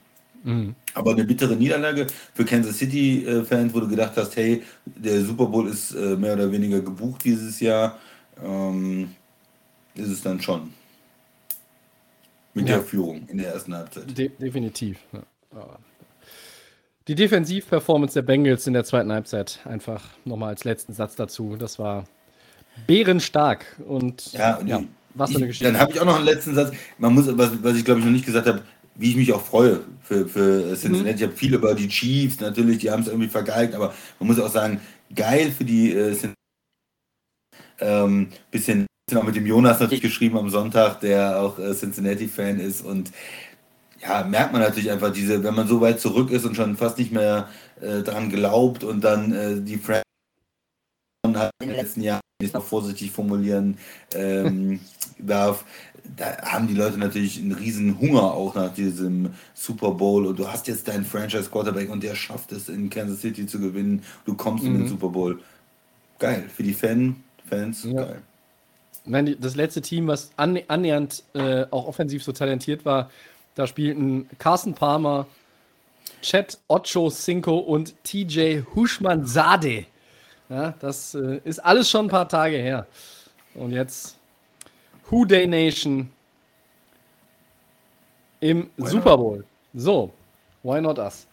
[0.44, 0.74] Mhm.
[0.94, 5.68] Aber eine bittere Niederlage für Kansas City-Fans, wo du gedacht hast, hey, der Super Bowl
[5.68, 7.98] ist äh, mehr oder weniger gebucht dieses Jahr,
[8.42, 9.14] ähm,
[9.94, 10.72] ist es dann schon.
[12.54, 12.76] Mit ja.
[12.76, 14.16] der Führung in der ersten Halbzeit.
[14.16, 14.98] De definitiv.
[15.12, 15.22] Ja.
[17.08, 21.56] Die Defensivperformance der Bengals in der zweiten Halbzeit, einfach nochmal als letzten Satz dazu.
[21.56, 22.04] Das war
[22.86, 23.64] bärenstark.
[23.86, 24.82] Und ja, und ja
[25.18, 25.72] was für eine Geschichte.
[25.72, 26.72] Dann habe ich auch noch einen letzten Satz.
[26.98, 28.62] Man muss, was, was ich glaube ich noch nicht gesagt habe,
[28.94, 31.10] wie ich mich auch freue für, für Cincinnati.
[31.10, 31.16] Mhm.
[31.16, 34.40] Ich habe viel über die Chiefs, natürlich, die haben es irgendwie vergeigt, aber man muss
[34.40, 34.80] auch sagen,
[35.14, 36.16] geil für die äh,
[37.80, 42.84] ähm, bisschen auch mit dem Jonas natürlich geschrieben am Sonntag, der auch äh, Cincinnati-Fan ist
[42.84, 43.10] und
[44.00, 46.98] ja, merkt man natürlich einfach diese, wenn man so weit zurück ist und schon fast
[46.98, 47.48] nicht mehr
[47.80, 49.80] äh, dran glaubt und dann äh, die
[51.24, 53.78] hat in den letzten Jahren, ich noch vorsichtig formulieren
[54.14, 54.78] ähm,
[55.18, 55.64] darf,
[56.16, 60.46] da haben die Leute natürlich einen riesen Hunger auch nach diesem Super Bowl und du
[60.46, 64.04] hast jetzt deinen Franchise Quarterback und der schafft es in Kansas City zu gewinnen.
[64.24, 64.70] Du kommst mhm.
[64.70, 64.88] in den mhm.
[64.88, 65.40] Super Bowl.
[66.20, 67.16] Geil, für die Fan,
[67.48, 68.04] Fans, ja.
[68.04, 68.22] geil.
[69.04, 73.10] Nein, das letzte Team, was annähernd äh, auch offensiv so talentiert war,
[73.56, 75.26] da spielten Carson Palmer,
[76.22, 79.86] Chet Ocho Cinco und TJ Hushman Sade.
[80.48, 82.86] Ja, das äh, ist alles schon ein paar Tage her.
[83.54, 84.16] Und jetzt
[85.10, 86.10] Who Day Nation
[88.40, 89.44] im why Super Bowl.
[89.74, 90.12] So,
[90.62, 91.26] why not us?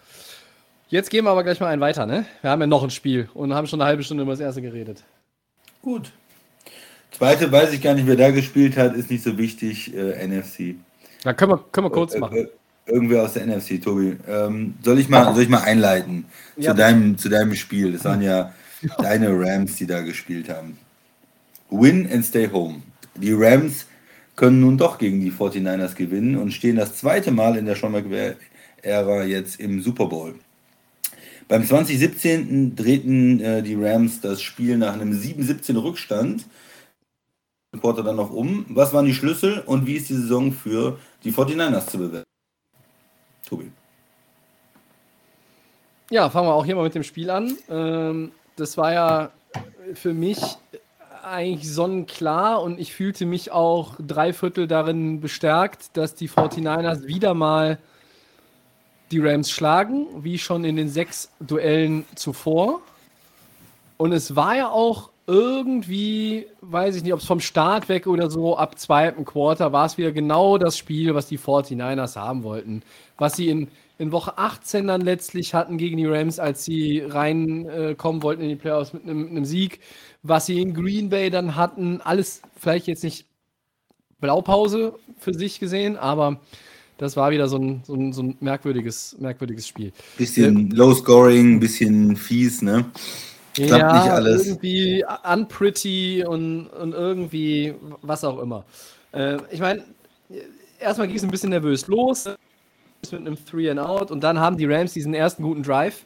[0.90, 2.26] Jetzt gehen wir aber gleich mal einen weiter, ne?
[2.42, 4.62] Wir haben ja noch ein Spiel und haben schon eine halbe Stunde über das erste
[4.62, 5.04] geredet.
[5.82, 6.12] Gut.
[7.12, 9.94] Zweite weiß ich gar nicht, wer da gespielt hat, ist nicht so wichtig.
[9.96, 10.76] Äh, NFC.
[11.24, 12.38] Da können wir, können wir kurz äh, machen.
[12.38, 12.48] Äh,
[12.86, 14.18] irgendwer aus der NFC, Tobi.
[14.28, 16.26] Ähm, soll, ich mal, soll ich mal einleiten
[16.58, 17.94] ja, zu, deinem, zu deinem Spiel?
[17.94, 18.54] Das waren ja
[18.98, 20.78] deine Rams, die da gespielt haben.
[21.70, 22.82] Win and stay home.
[23.16, 23.86] Die Rams
[24.36, 29.24] können nun doch gegen die 49ers gewinnen und stehen das zweite Mal in der McVay-Ära
[29.24, 30.36] jetzt im Super Bowl.
[31.48, 36.46] Beim 2017 drehten äh, die Rams das Spiel nach einem 7-17 Rückstand
[37.80, 38.66] Quarter dann noch um.
[38.70, 42.30] Was waren die Schlüssel und wie ist die Saison für die 49ers zu bewerten?
[43.48, 43.72] Tobi.
[46.10, 47.58] Ja, fangen wir auch hier mal mit dem Spiel an.
[47.70, 49.32] Ähm, das war ja
[49.94, 50.40] für mich
[51.24, 57.80] eigentlich sonnenklar und ich fühlte mich auch dreiviertel darin bestärkt, dass die 49ers wieder mal
[59.12, 62.82] die Rams schlagen, wie schon in den sechs Duellen zuvor.
[63.98, 68.30] Und es war ja auch irgendwie, weiß ich nicht, ob es vom Start weg oder
[68.30, 72.84] so, ab zweiten Quarter war es wieder genau das Spiel, was die 49ers haben wollten.
[73.18, 78.20] Was sie in, in Woche 18 dann letztlich hatten gegen die Rams, als sie reinkommen
[78.20, 79.80] äh, wollten in die Playoffs mit einem Sieg
[80.28, 83.28] was sie in Green Bay dann hatten, alles vielleicht jetzt nicht
[84.20, 86.40] Blaupause für sich gesehen, aber
[86.98, 89.92] das war wieder so ein, so ein, so ein merkwürdiges, merkwürdiges Spiel.
[90.18, 92.86] Bisschen äh, Low Scoring, bisschen fies, ne?
[93.54, 94.48] Klappt ja, nicht alles.
[94.48, 98.66] irgendwie unpretty und, und irgendwie was auch immer.
[99.12, 99.84] Äh, ich meine,
[100.80, 102.30] erstmal ging es ein bisschen nervös los
[103.12, 106.06] mit einem Three and Out und dann haben die Rams diesen ersten guten Drive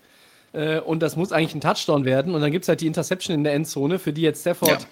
[0.54, 2.34] äh, und das muss eigentlich ein Touchdown werden.
[2.34, 4.88] Und dann gibt es halt die Interception in der Endzone, für die jetzt Stafford ja.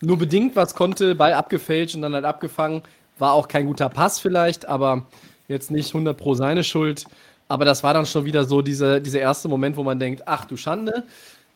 [0.00, 2.82] nur bedingt was konnte, Ball abgefälscht und dann halt abgefangen.
[3.18, 5.06] War auch kein guter Pass vielleicht, aber
[5.48, 7.04] jetzt nicht 100 pro seine Schuld.
[7.48, 10.44] Aber das war dann schon wieder so diese, dieser erste Moment, wo man denkt, ach
[10.44, 11.04] du Schande.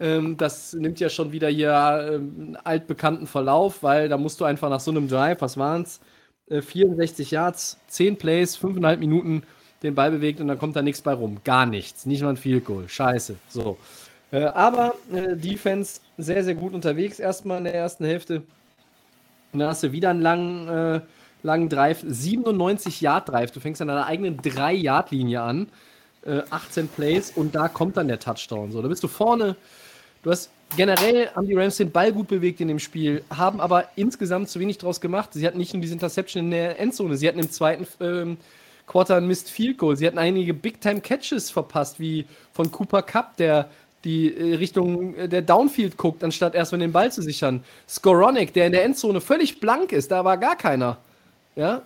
[0.00, 4.44] Ähm, das nimmt ja schon wieder hier ähm, einen altbekannten Verlauf, weil da musst du
[4.44, 6.00] einfach nach so einem Drive, was waren es?
[6.48, 9.44] Äh, 64 Yards, 10 Plays, 5,5 Minuten
[9.84, 11.38] den Ball bewegt und dann kommt da nichts bei rum.
[11.44, 12.06] Gar nichts.
[12.06, 12.88] Nicht mal ein Field Goal.
[12.88, 13.36] Scheiße.
[13.48, 13.78] So.
[14.32, 18.42] Äh, aber äh, Defense sehr, sehr gut unterwegs erstmal in der ersten Hälfte.
[19.52, 21.00] Und dann hast du wieder einen langen, äh,
[21.42, 22.02] langen Drive.
[22.04, 23.52] 97 Yard Drive.
[23.52, 25.68] Du fängst an deiner eigenen 3 Yard Linie an.
[26.50, 28.72] 18 äh, Plays und da kommt dann der Touchdown.
[28.72, 29.56] So, da bist du vorne.
[30.22, 33.88] Du hast generell haben die Rams den Ball gut bewegt in dem Spiel, haben aber
[33.96, 35.30] insgesamt zu wenig draus gemacht.
[35.35, 38.38] Sie hatten nicht nur diese Interception in der Endzone, sie hatten im zweiten ähm,
[38.87, 39.96] Quarter ein Missed Field Goal.
[39.96, 43.68] Sie hatten einige Big-Time-Catches verpasst, wie von Cooper Cup, der
[44.04, 47.64] die äh, Richtung äh, der Downfield guckt, anstatt erstmal den Ball zu sichern.
[47.88, 50.98] Skoronik, der in der Endzone völlig blank ist, da war gar keiner.
[51.56, 51.82] Ja,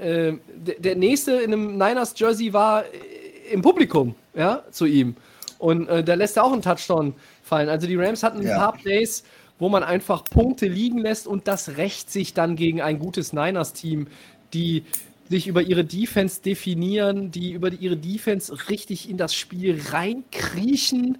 [0.00, 5.16] äh, der, der nächste in einem Niners Jersey war äh, im Publikum, ja, zu ihm.
[5.58, 7.68] Und äh, da lässt er auch einen Touchdown fallen.
[7.68, 8.58] Also die Rams hatten ein Ja.
[8.58, 9.24] paar Plays,
[9.58, 14.06] wo man einfach Punkte liegen lässt und das rächt sich dann gegen ein gutes Niners-Team,
[14.54, 14.84] die
[15.28, 21.18] sich über ihre Defense definieren, die über ihre Defense richtig in das Spiel reinkriechen,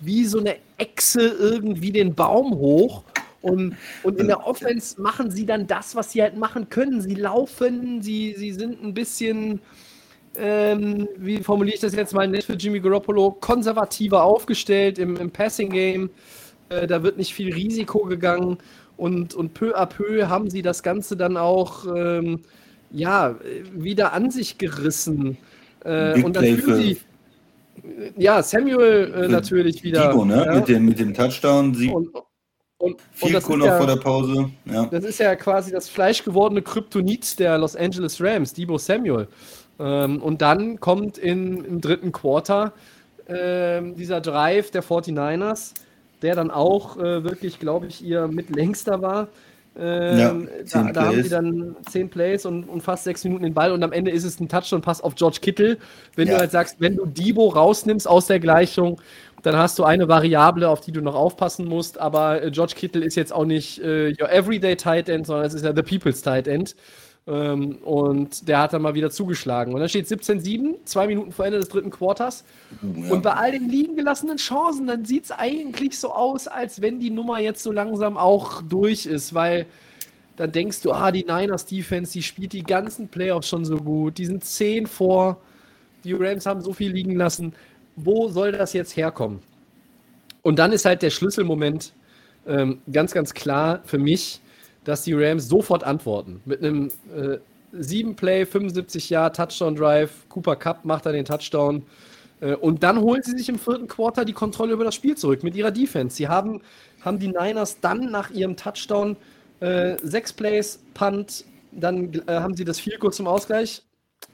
[0.00, 3.02] wie so eine Echse irgendwie den Baum hoch.
[3.40, 7.00] Und, und in der Offense machen sie dann das, was sie halt machen können.
[7.00, 9.60] Sie laufen, sie, sie sind ein bisschen,
[10.36, 15.30] ähm, wie formuliere ich das jetzt mal nett für Jimmy Garoppolo, konservativer aufgestellt im, im
[15.30, 16.10] Passing Game.
[16.68, 18.58] Äh, da wird nicht viel Risiko gegangen
[18.96, 22.42] und, und peu à peu haben sie das Ganze dann auch ähm,
[22.90, 23.34] ja, äh,
[23.72, 25.36] wieder an sich gerissen.
[25.84, 26.98] Äh, und dann führen sie,
[28.16, 30.08] ja, Samuel äh, natürlich wieder.
[30.08, 30.44] Debo, ne?
[30.44, 30.54] ja.
[30.54, 31.74] Mit, dem, mit dem Touchdown.
[31.74, 32.24] Sie und, und,
[32.78, 34.50] und viel ist noch ja, vor der Pause.
[34.64, 34.86] Ja.
[34.86, 39.28] das ist ja quasi das fleischgewordene Kryptonit der Los Angeles Rams, Debo Samuel.
[39.78, 42.72] Ähm, und dann kommt in, im dritten Quarter
[43.28, 45.74] ähm, dieser Drive der 49ers,
[46.22, 49.28] der dann auch äh, wirklich, glaube ich, ihr mitlängster war.
[49.78, 53.54] Ähm, Ja, da, da haben sie dann zehn Plays und, und fast sechs Minuten den
[53.54, 55.78] Ball und am Ende ist es ein Touchdown-Pass auf George Kittle.
[56.14, 56.34] Wenn Ja.
[56.34, 59.00] du halt sagst, wenn du Debo rausnimmst aus der Gleichung,
[59.42, 61.98] dann hast du eine Variable, auf die du noch aufpassen musst.
[62.00, 65.54] Aber äh, George Kittle ist jetzt auch nicht äh, your everyday Tight End, sondern es
[65.54, 66.74] ist ja the people's Tight End.
[67.28, 69.74] Ähm, und der hat dann mal wieder zugeschlagen.
[69.74, 72.44] Und dann steht 17-7, zwei Minuten vor Ende des dritten Quarters.
[72.82, 73.12] Ja.
[73.12, 77.00] Und bei all den liegen gelassenen Chancen, dann sieht es eigentlich so aus, als wenn
[77.00, 79.66] die Nummer jetzt so langsam auch durch ist, weil
[80.36, 84.18] dann denkst du, ah, die Niners Defense, die spielt die ganzen Playoffs schon so gut,
[84.18, 85.40] die sind 10 vor,
[86.04, 87.54] die Rams haben so viel liegen lassen.
[87.96, 89.40] Wo soll das jetzt herkommen?
[90.42, 91.92] Und dann ist halt der Schlüsselmoment
[92.46, 94.40] ähm, ganz, ganz klar für mich,
[94.86, 96.40] dass die Rams sofort antworten.
[96.44, 97.38] Mit einem äh,
[97.76, 101.82] 7-Play, 75 Jahr Touchdown-Drive, Cooper Cup macht dann den Touchdown.
[102.40, 105.42] Äh, und dann holen sie sich im vierten Quarter die Kontrolle über das Spiel zurück
[105.42, 106.16] mit ihrer Defense.
[106.16, 106.62] Sie haben,
[107.02, 109.16] haben die Niners dann nach ihrem Touchdown
[109.60, 113.82] äh, sechs Plays, Punt, dann äh, haben sie das Field Goal zum Ausgleich,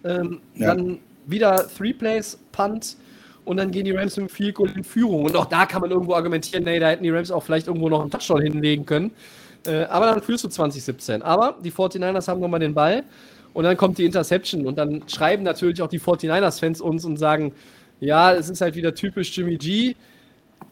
[0.05, 0.74] ähm, Ja.
[0.74, 2.96] dann wieder Three Plays, Punt
[3.44, 5.24] und dann gehen die Rams mit dem Field Goal in Führung.
[5.24, 7.88] Und auch da kann man irgendwo argumentieren, nee, da hätten die Rams auch vielleicht irgendwo
[7.88, 9.12] noch einen Touchdown hinlegen können.
[9.67, 11.23] Äh, aber dann führst du 2017.
[11.23, 13.05] Aber die 49ers haben nochmal den Ball
[13.53, 17.53] und dann kommt die Interception und dann schreiben natürlich auch die 49ers-Fans uns und sagen,
[18.01, 19.95] ja, es ist halt wieder typisch Jimmy G.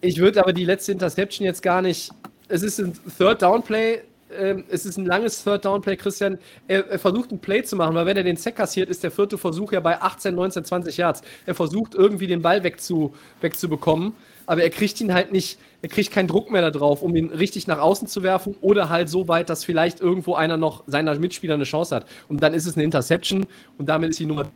[0.00, 2.10] Ich würde aber die letzte Interception jetzt gar nicht.
[2.48, 4.00] Es ist ein Third Down Play.
[4.36, 6.38] Ähm, es ist ein langes Third Down Play, Christian.
[6.66, 9.10] Er, er versucht ein Play zu machen, weil wenn er den Sack kassiert, ist der
[9.10, 11.22] vierte Versuch ja bei 18, 19, 20 Yards.
[11.46, 14.14] Er versucht irgendwie den Ball wegzu, wegzubekommen,
[14.46, 17.30] aber er kriegt ihn halt nicht, er kriegt keinen Druck mehr da drauf, um ihn
[17.30, 21.14] richtig nach außen zu werfen oder halt so weit, dass vielleicht irgendwo einer noch seiner
[21.18, 22.06] Mitspieler eine Chance hat.
[22.28, 23.46] Und dann ist es eine Interception
[23.78, 24.46] und damit ist die Nummer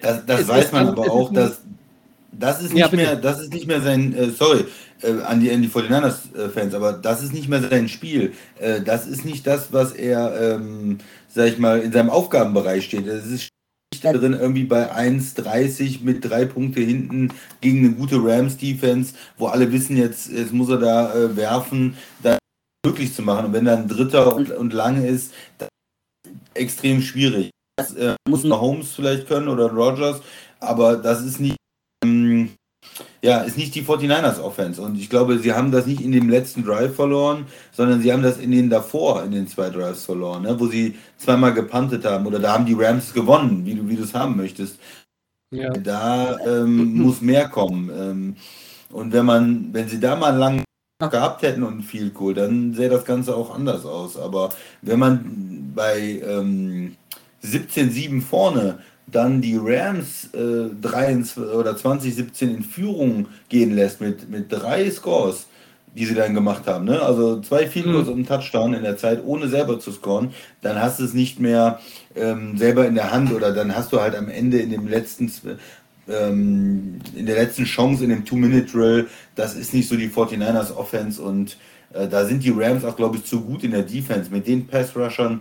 [0.00, 1.62] Das, das weiß man an- aber auch, dass
[2.32, 4.64] das ist nicht Ja, mehr, das ist nicht mehr sein, äh, sorry,
[5.02, 8.32] äh, an die, an die 49ers-Fans, aber das ist nicht mehr sein Spiel.
[8.58, 13.06] Äh, das ist nicht das, was er, ähm, sag ich mal, in seinem Aufgabenbereich steht.
[13.06, 13.48] Es ist
[14.00, 19.96] drin irgendwie bei 1,30 mit drei Punkte hinten gegen eine gute Rams-Defense, wo alle wissen,
[19.96, 22.38] jetzt, jetzt muss er da äh, werfen, da
[22.84, 23.46] möglich zu machen.
[23.46, 25.68] Und wenn dann Dritter und, und lang ist, ist
[26.54, 27.50] extrem schwierig.
[27.76, 30.20] Das äh, muss Holmes vielleicht können oder Rogers,
[30.60, 31.56] aber das ist nicht,
[33.22, 34.80] ja, ist nicht die 49ers Offense.
[34.80, 38.22] Und ich glaube, sie haben das nicht in dem letzten Drive verloren, sondern sie haben
[38.22, 42.26] das in den davor, in den zwei Drives verloren, ne, wo sie zweimal gepuntet haben
[42.26, 44.78] oder da haben die Rams gewonnen, wie du wie du es haben möchtest.
[45.50, 45.70] ja.
[45.70, 47.90] Da ähm, muss mehr kommen.
[47.90, 48.36] Ähm,
[48.90, 50.62] und wenn man, wenn sie da mal lang
[51.00, 54.16] gehabt hätten und viel cool, dann sähe das Ganze auch anders aus.
[54.16, 54.50] Aber
[54.82, 56.96] wenn man bei ähm,
[57.42, 64.50] 17-7 vorne dann die Rams äh, 23 oder 20-17 in Führung gehen lässt mit, mit
[64.50, 65.46] drei Scores,
[65.94, 67.00] die sie dann gemacht haben, ne?
[67.00, 70.30] also zwei Field Goals und einen Touchdown in der Zeit, ohne selber zu scoren,
[70.60, 71.80] dann hast du es nicht mehr
[72.16, 75.30] ähm, selber in der Hand oder dann hast du halt am Ende in dem letzten
[76.08, 81.22] ähm, in der letzten Chance in dem Two-Minute-Drill, das ist nicht so die 49ers Offense
[81.22, 81.56] und
[81.92, 84.66] äh, da sind die Rams auch, glaube ich, zu gut in der Defense mit den
[84.66, 85.40] Pass-Rushern,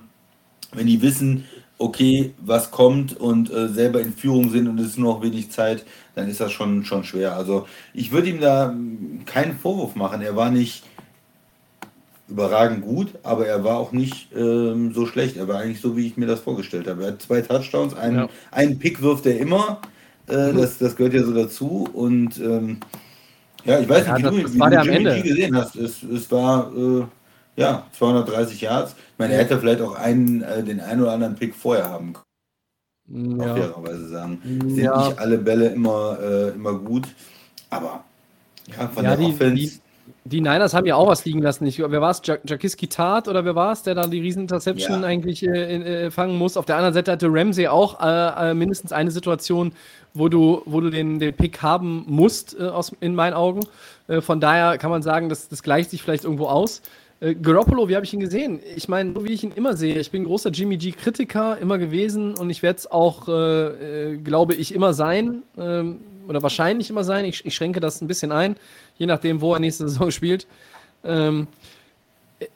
[0.74, 1.45] wenn die wissen,
[1.78, 5.51] okay, was kommt und äh, selber in Führung sind und es ist nur noch wenig
[5.51, 7.36] Zeit, dann ist das schon, schon schwer.
[7.36, 10.21] Also ich würde ihm da mm, keinen Vorwurf machen.
[10.21, 10.84] Er war nicht
[12.30, 15.36] überragend gut, aber er war auch nicht ähm, so schlecht.
[15.38, 17.03] Er war eigentlich so, wie ich mir das vorgestellt habe.
[17.03, 18.30] Er hat zwei Touchdowns, einen, Ja.
[18.51, 19.82] einen Pick wirft er immer.
[20.28, 21.88] Äh, das, das gehört ja so dazu.
[21.91, 22.78] Und ähm,
[23.65, 25.21] ja, ich weiß Ja, nicht, wie das- du, das wie Jimmy.
[25.21, 25.76] G gesehen hast.
[25.76, 27.03] Es, es war äh,
[27.56, 28.93] ja 230 Yards.
[28.93, 32.14] Ich meine, er hätte vielleicht auch einen, äh, den einen oder anderen Pick vorher haben
[32.14, 33.39] können.
[33.39, 33.51] Ja.
[33.51, 34.41] Auch fairerweise sagen.
[34.43, 35.08] Sind ja.
[35.08, 37.08] nicht alle Bälle immer, äh, immer gut,
[37.70, 38.04] aber
[38.68, 39.56] ja, von ja, der die, Offense.
[39.56, 39.82] Die,
[40.26, 41.66] die Niners haben ja auch was liegen lassen.
[41.66, 42.22] Ich, wer war es?
[42.26, 45.08] Jakiski Tat oder wer war es, der da die Rieseninterception ja.
[45.08, 46.56] eigentlich äh, äh, fangen muss?
[46.56, 49.74] Auf der anderen Seite hatte Ramsey auch äh, äh, mindestens eine Situation,
[50.14, 53.66] wo du, wo du den, den Pick haben musst, äh, aus, in meinen Augen.
[54.08, 56.82] Äh, von daher kann man sagen, das, das gleicht sich vielleicht irgendwo aus.
[57.41, 58.59] Garoppolo, wie habe ich ihn gesehen?
[58.76, 62.36] Ich meine, so wie ich ihn immer sehe, ich bin großer Jimmy G-Kritiker, immer gewesen
[62.36, 67.26] und ich werde es auch, glaube ich, immer sein ähm, oder wahrscheinlich immer sein.
[67.26, 68.55] Ich, ich schränke das ein bisschen ein
[68.97, 70.47] je nachdem, wo er nächste Saison spielt.
[71.03, 71.47] Ähm,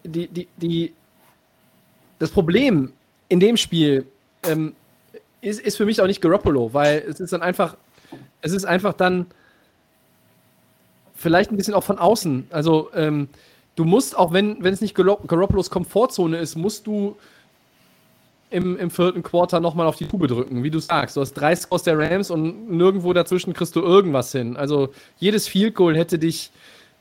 [0.03, 0.93] die, die, die,
[2.19, 2.93] das Problem
[3.29, 4.05] in dem Spiel
[4.43, 4.75] ähm,
[5.41, 7.77] ist, ist für mich auch nicht Garoppolo, weil es ist dann einfach,
[8.41, 9.27] es ist einfach dann
[11.15, 12.47] vielleicht ein bisschen auch von außen.
[12.49, 13.29] Also ähm,
[13.77, 17.15] du musst, auch wenn, wenn es nicht Garoppolos Komfortzone ist, musst du
[18.49, 21.15] im, im vierten Quarter nochmal auf die Tube drücken, wie du sagst.
[21.15, 24.57] Du hast drei Scores der Rams und nirgendwo dazwischen kriegst du irgendwas hin.
[24.57, 26.51] Also jedes Field Goal hätte dich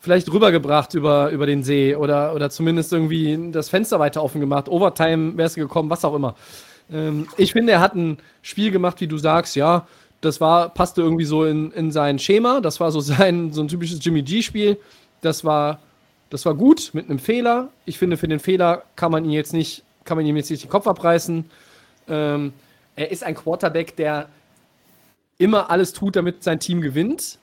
[0.01, 4.69] vielleicht rübergebracht über, über den See oder, oder zumindest irgendwie das Fenster weiter offen gemacht.
[4.69, 6.35] Overtime wärst du gekommen, was auch immer.
[6.93, 9.87] Ähm, ich finde, er hat ein Spiel gemacht, wie du sagst, ja,
[10.21, 12.61] das war, passte irgendwie so in, in sein Schema.
[12.61, 14.79] Das war so sein, so ein typisches Jimmy G-Spiel.
[15.23, 15.79] Das war,
[16.31, 17.69] das war gut mit einem Fehler.
[17.85, 20.65] Ich finde, für den Fehler kann man ihn jetzt nicht kann man ihm jetzt nicht
[20.65, 21.45] den Kopf abreißen.
[22.09, 22.53] Ähm,
[22.95, 24.29] er ist ein Quarterback, der
[25.37, 27.39] immer alles tut, damit sein Team gewinnt,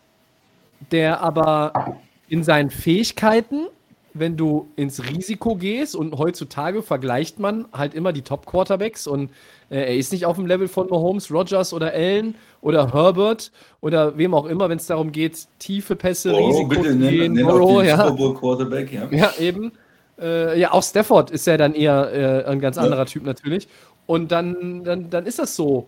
[0.91, 3.67] der aber in seinen Fähigkeiten,
[4.14, 9.32] wenn du ins Risiko gehst und heutzutage vergleicht man halt immer die Top-Quarterbacks und
[9.70, 13.51] äh, er ist nicht auf dem Level von Mahomes, Rogers oder Allen oder Herbert
[13.82, 17.34] oder wem auch immer, wenn es darum geht, tiefe Pässe, oh, Risiko bitte, zu gehen.
[17.34, 18.11] Nenn, Burrow, ja.
[18.11, 19.07] Quarterback, ja.
[19.11, 19.72] ja, eben.
[20.20, 23.05] Äh, ja, auch Stafford ist ja dann eher äh, ein ganz anderer ja.
[23.05, 23.68] Typ natürlich.
[24.05, 25.88] Und dann, dann, dann ist das so.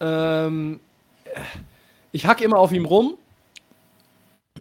[0.00, 0.80] Ähm,
[2.10, 3.14] ich hacke immer auf ihm rum.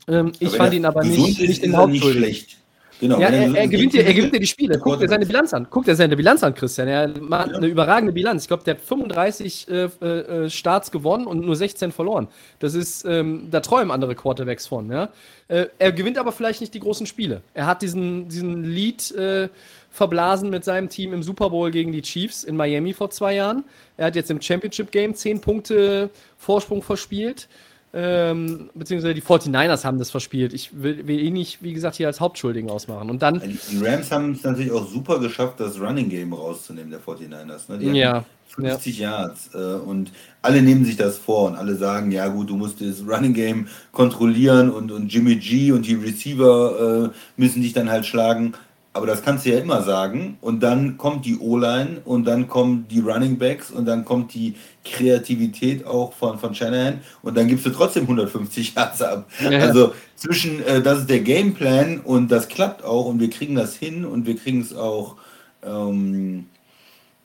[0.08, 2.59] Ähm, ich fand ihn aber nicht, nicht in Hauptschuldig.
[3.00, 4.78] Genau, ja, er, er, gewinnt dir, er gewinnt dir die Spiele.
[4.78, 5.68] Guck dir seine Bilanz an.
[5.70, 6.88] Guck dir seine Bilanz an, Christian.
[6.88, 7.58] Er macht ja.
[7.58, 8.44] eine überragende Bilanz.
[8.44, 12.28] Ich glaube, der hat 35 äh, äh, Starts gewonnen und nur 16 verloren.
[12.60, 14.92] Das ist, ähm, da träumen andere Quarterbacks von.
[14.92, 15.10] Ja?
[15.48, 17.42] Äh, er gewinnt aber vielleicht nicht die großen Spiele.
[17.54, 19.48] Er hat diesen, diesen Lead äh,
[19.90, 23.64] verblasen mit seinem Team im Super Bowl gegen die Chiefs in Miami vor zwei Jahren.
[23.96, 27.48] Er hat jetzt im Championship Game 10 Punkte Vorsprung verspielt.
[27.92, 30.54] Ähm, beziehungsweise die 49ers haben das verspielt.
[30.54, 33.10] Ich will, will ihn nicht, wie gesagt, hier als Hauptschuldigen ausmachen.
[33.10, 33.42] Und dann.
[33.42, 37.70] Die Rams haben es natürlich auch super geschafft, das Running Game rauszunehmen, der 49ers.
[37.70, 37.78] Ne?
[37.80, 38.24] Die ja.
[38.50, 39.12] 50 ja.
[39.12, 39.50] Yards.
[39.56, 40.12] Äh, und
[40.42, 43.68] alle nehmen sich das vor und alle sagen, ja gut, du musst das Running Game
[43.92, 48.54] kontrollieren und, und Jimmy G und die Receiver äh, müssen dich dann halt schlagen.
[49.00, 50.38] Aber das kannst du ja immer sagen.
[50.42, 54.56] Und dann kommt die O-Line und dann kommen die Running Backs und dann kommt die
[54.84, 59.30] Kreativität auch von, von Shanahan und dann gibst du trotzdem 150 Yards ab.
[59.50, 59.60] Ja.
[59.60, 63.74] Also zwischen, äh, das ist der Gameplan und das klappt auch und wir kriegen das
[63.74, 65.16] hin und wir kriegen es auch
[65.64, 66.48] ähm,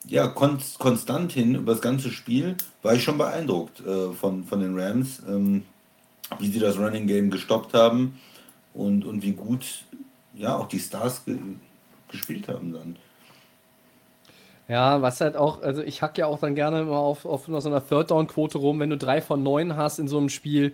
[0.07, 4.61] ja, kon konstant hin über das ganze Spiel, war ich schon beeindruckt äh, von, von
[4.61, 5.65] den Rams, ähm,
[6.39, 8.21] wie sie das Running Game gestoppt haben
[8.75, 9.85] und, und wie gut
[10.35, 11.23] ja auch die Stars
[12.15, 12.97] gespielt haben dann.
[14.69, 17.69] Ja, was halt auch, also ich hack ja auch dann gerne immer auf, auf so
[17.69, 20.73] einer Third-Down-Quote rum, wenn du drei von neun hast in so einem Spiel,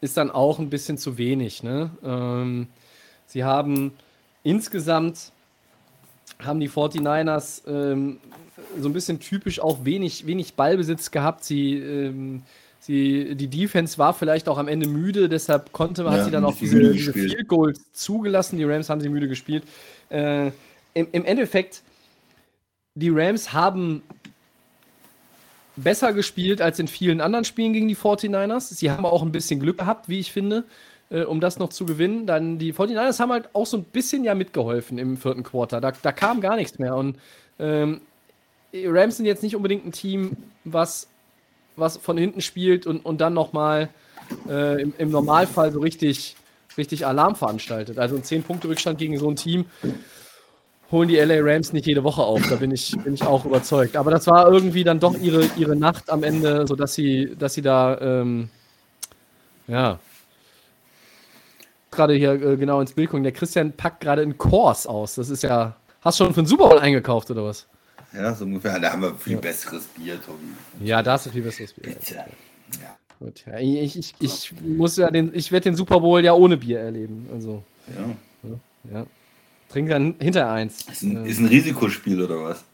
[0.00, 1.62] ist dann auch ein bisschen zu wenig.
[1.62, 1.90] Ne?
[2.04, 2.68] Ähm,
[3.26, 3.92] sie haben
[4.44, 5.32] insgesamt,
[6.38, 8.18] haben die 49ers ähm,
[8.78, 11.42] so ein bisschen typisch auch wenig, wenig Ballbesitz gehabt.
[11.44, 12.42] Sie, ähm,
[12.78, 16.44] sie, die Defense war vielleicht auch am Ende müde, deshalb konnte, hat ja, sie dann
[16.44, 18.58] auch diese, diese Field Goals zugelassen.
[18.58, 19.64] Die Rams haben sie müde gespielt.
[20.08, 20.52] Äh,
[20.94, 21.82] im, Im Endeffekt
[22.94, 24.02] die Rams haben
[25.76, 28.74] besser gespielt als in vielen anderen Spielen gegen die 49ers.
[28.74, 30.64] Sie haben auch ein bisschen Glück gehabt, wie ich finde,
[31.10, 32.26] äh, um das noch zu gewinnen.
[32.26, 35.80] Dann die 49ers haben halt auch so ein bisschen ja mitgeholfen im vierten Quarter.
[35.80, 36.94] Da, da kam gar nichts mehr.
[36.94, 37.18] Und
[37.58, 38.00] ähm,
[38.72, 41.08] Rams sind jetzt nicht unbedingt ein Team, was,
[41.76, 43.88] was von hinten spielt und, und dann nochmal
[44.48, 46.36] äh, im, im Normalfall so richtig,
[46.78, 47.98] richtig Alarm veranstaltet.
[47.98, 49.66] Also ein 10-Punkte-Rückstand gegen so ein Team
[50.94, 52.40] holen die LA Rams nicht jede Woche auf.
[52.48, 53.96] Da bin ich, bin ich auch überzeugt.
[53.96, 57.62] Aber das war irgendwie dann doch ihre, ihre Nacht am Ende, sodass sie, dass sie
[57.62, 58.48] da, ähm,
[59.66, 59.98] ja,
[61.94, 63.22] gerade hier äh, genau ins Bild gucken.
[63.22, 65.14] Der Christian packt gerade einen Kurs aus.
[65.14, 65.76] Das ist ja.
[66.00, 67.66] Hast du schon für den Super Bowl eingekauft oder was?
[68.12, 68.78] Ja, so ungefähr.
[68.78, 69.40] Da haben wir viel ja.
[69.40, 70.46] besseres Bier, Tobi.
[70.80, 71.94] Ja, da hast du viel besseres Bier.
[71.94, 72.14] Bitte.
[72.14, 72.96] Ja.
[73.20, 76.56] Gut, ja, ich, ich, ich muss ja den, ich werde den Super Bowl ja ohne
[76.56, 77.28] Bier erleben.
[77.32, 77.62] Also.
[77.96, 78.92] Ja.
[78.92, 79.06] ja.
[79.74, 80.82] Trink dann hinter eins.
[80.82, 82.64] Ist ein, ist ein Risikospiel oder was?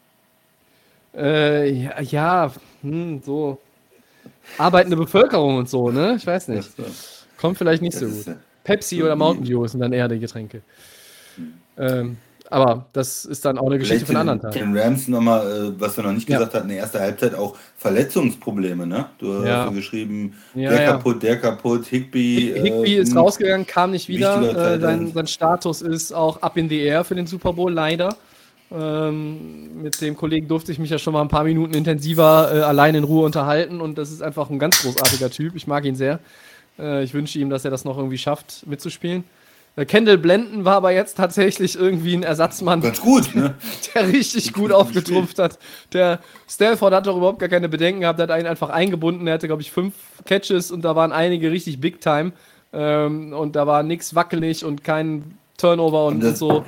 [1.15, 2.51] Äh, ja, ja,
[2.83, 3.59] hm, so
[4.59, 6.13] arbeitende Bevölkerung und so, ne?
[6.15, 6.69] Ich weiß nicht.
[7.37, 8.37] Kommt vielleicht nicht so gut.
[8.63, 10.61] Pepsi oder Mountain Dew sind dann eher die Getränke.
[11.75, 12.17] Ähm,
[12.51, 14.73] aber das ist dann auch eine Geschichte Vielleicht von anderen Tagen.
[14.73, 16.37] den Rams nochmal, äh, was wir noch nicht Ja.
[16.37, 19.05] gesagt hatten, in der ersten Halbzeit auch Verletzungsprobleme, ne?
[19.19, 19.65] Du hast Ja.
[19.65, 20.91] so geschrieben, Ja, der ja.
[20.93, 22.53] kaputt, der kaputt, Higby.
[22.55, 24.75] Higby äh, ist rausgegangen, kam nicht wieder.
[24.75, 28.15] Äh, sein, sein Status ist auch up in the air für den Super Bowl, leider.
[28.73, 32.59] Ähm, mit dem Kollegen durfte ich mich ja schon mal ein paar Minuten intensiver äh,
[32.61, 35.55] allein in Ruhe unterhalten und das ist einfach ein ganz großartiger Typ.
[35.55, 36.19] Ich mag ihn sehr.
[36.79, 39.25] Äh, ich wünsche ihm, dass er das noch irgendwie schafft, mitzuspielen.
[39.75, 43.55] Äh, Kendall Blenden war aber jetzt tatsächlich irgendwie ein Ersatzmann, Ganz gut, ne?
[43.95, 45.57] der richtig gut aufgetrumpft hat.
[45.93, 46.19] Der
[46.49, 49.27] Stanford hat doch überhaupt gar keine Bedenken gehabt, der hat einen einfach eingebunden.
[49.27, 49.93] Er hatte, glaube ich, fünf
[50.25, 52.33] Catches und da waren einige richtig Big Time.
[52.73, 56.63] Ähm, und da war nichts wackelig und kein Turnover und, Und so.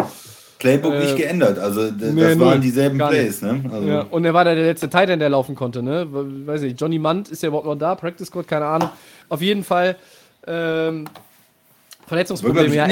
[0.59, 1.59] Playbook Äh, nicht geändert.
[1.59, 2.39] Also nee, das null.
[2.39, 3.61] waren dieselben Plays, ne?
[3.69, 6.07] Also, Ja, und er war der, der letzte Titan, der laufen konnte, ne?
[6.09, 8.89] We- Weiß nicht, Johnny Munt ist ja überhaupt noch da, Practice Squad, keine Ahnung.
[9.27, 9.97] Auf jeden Fall
[10.47, 11.05] ähm,
[12.07, 12.75] Verletzungsprobleme.
[12.75, 12.87] Ja,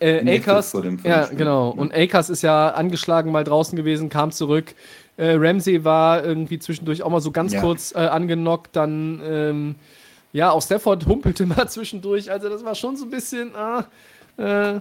[0.00, 1.70] Akers, ja, genau.
[1.70, 4.74] Und Akers ist ja angeschlagen mal draußen gewesen, kam zurück.
[5.16, 7.60] Äh, Ramsey war irgendwie zwischendurch auch mal so ganz Ja.
[7.60, 8.74] kurz äh, angenockt.
[8.74, 9.74] Dann, ähm,
[10.32, 12.30] ja, auch Stafford humpelte mal zwischendurch.
[12.30, 13.84] Also, das war schon so ein bisschen, ah,
[14.38, 14.80] äh,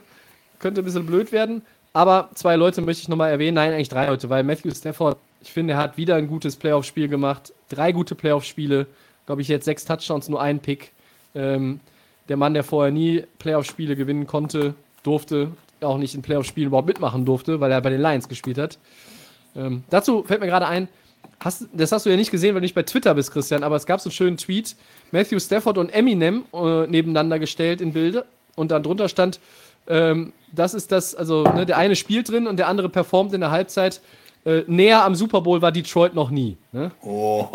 [0.60, 1.62] könnte ein bisschen blöd werden.
[1.94, 3.56] Aber zwei Leute möchte ich nochmal erwähnen.
[3.56, 7.08] Nein, eigentlich drei Leute, weil Matthew Stafford, ich finde, er hat wieder ein gutes Playoff-Spiel
[7.08, 7.54] gemacht.
[7.70, 8.88] Drei gute Playoff-Spiele.
[9.26, 10.92] Glaube ich, jetzt sechs Touchdowns, nur ein Pick.
[11.36, 11.80] Ähm,
[12.30, 15.52] der Mann, der vorher nie Playoff-Spiele gewinnen konnte, durfte,
[15.82, 18.78] auch nicht in Playoff-Spielen überhaupt mitmachen durfte, weil er bei den Lions gespielt hat.
[19.56, 20.88] Ähm, dazu fällt mir gerade ein,
[21.40, 23.76] hast, das hast du ja nicht gesehen, weil du nicht bei Twitter bist, Christian, aber
[23.76, 24.76] es gab so einen schönen Tweet,
[25.12, 28.26] Matthew Stafford und Eminem äh, nebeneinander gestellt in Bilder
[28.56, 29.40] und dann drunter stand,
[29.88, 33.42] ähm, das ist das, also ne, der eine spielt drin und der andere performt in
[33.42, 34.02] der Halbzeit.
[34.46, 36.58] Äh, näher am Super Bowl war Detroit noch nie.
[36.72, 36.92] Ne?
[37.02, 37.48] Oh,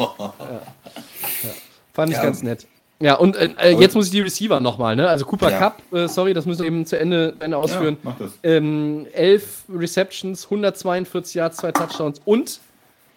[1.93, 2.23] Fand ich Ja.
[2.23, 2.67] ganz nett.
[3.01, 5.09] Ja, und äh, äh, jetzt muss ich die Receiver nochmal, ne?
[5.09, 5.59] Also Cooper Ja.
[5.59, 7.97] Cup, äh, sorry, das müssen wir eben zu Ende, Ende ausführen.
[8.05, 8.15] ja.
[8.45, 12.61] Ähm, elf Receptions, 142 Yards, zwei Touchdowns und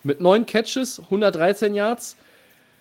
[0.04, 2.16] mit neun Catches, 113 Yards.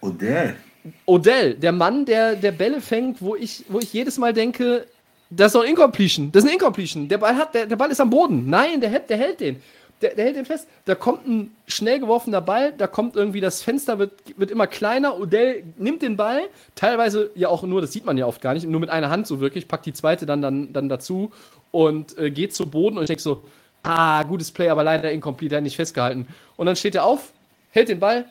[0.00, 0.56] Odell.
[1.04, 4.86] Odell, der Mann, der, der Bälle fängt, wo ich, wo ich jedes Mal denke,
[5.30, 6.30] das ist doch ein Incompletion.
[6.30, 7.08] Das ist ein Incompletion.
[7.08, 8.48] Der Ball, hat, der, der Ball ist am Boden.
[8.48, 9.60] Nein, der, der hält den.
[10.02, 10.68] Der, der hält den fest.
[10.84, 15.18] Da kommt ein schnell geworfener Ball, da kommt irgendwie das Fenster, wird, wird immer kleiner.
[15.18, 16.42] Odell nimmt den Ball,
[16.74, 19.26] teilweise ja auch nur, das sieht man ja oft gar nicht, nur mit einer Hand
[19.26, 21.32] so wirklich, packt die zweite dann, dann, dann dazu
[21.70, 23.42] und äh, geht zu Boden und ich denke so,
[23.82, 26.26] ah, gutes Play, aber leider incomplete, nicht festgehalten.
[26.56, 27.32] Und dann steht er auf,
[27.70, 28.26] hält den Ball,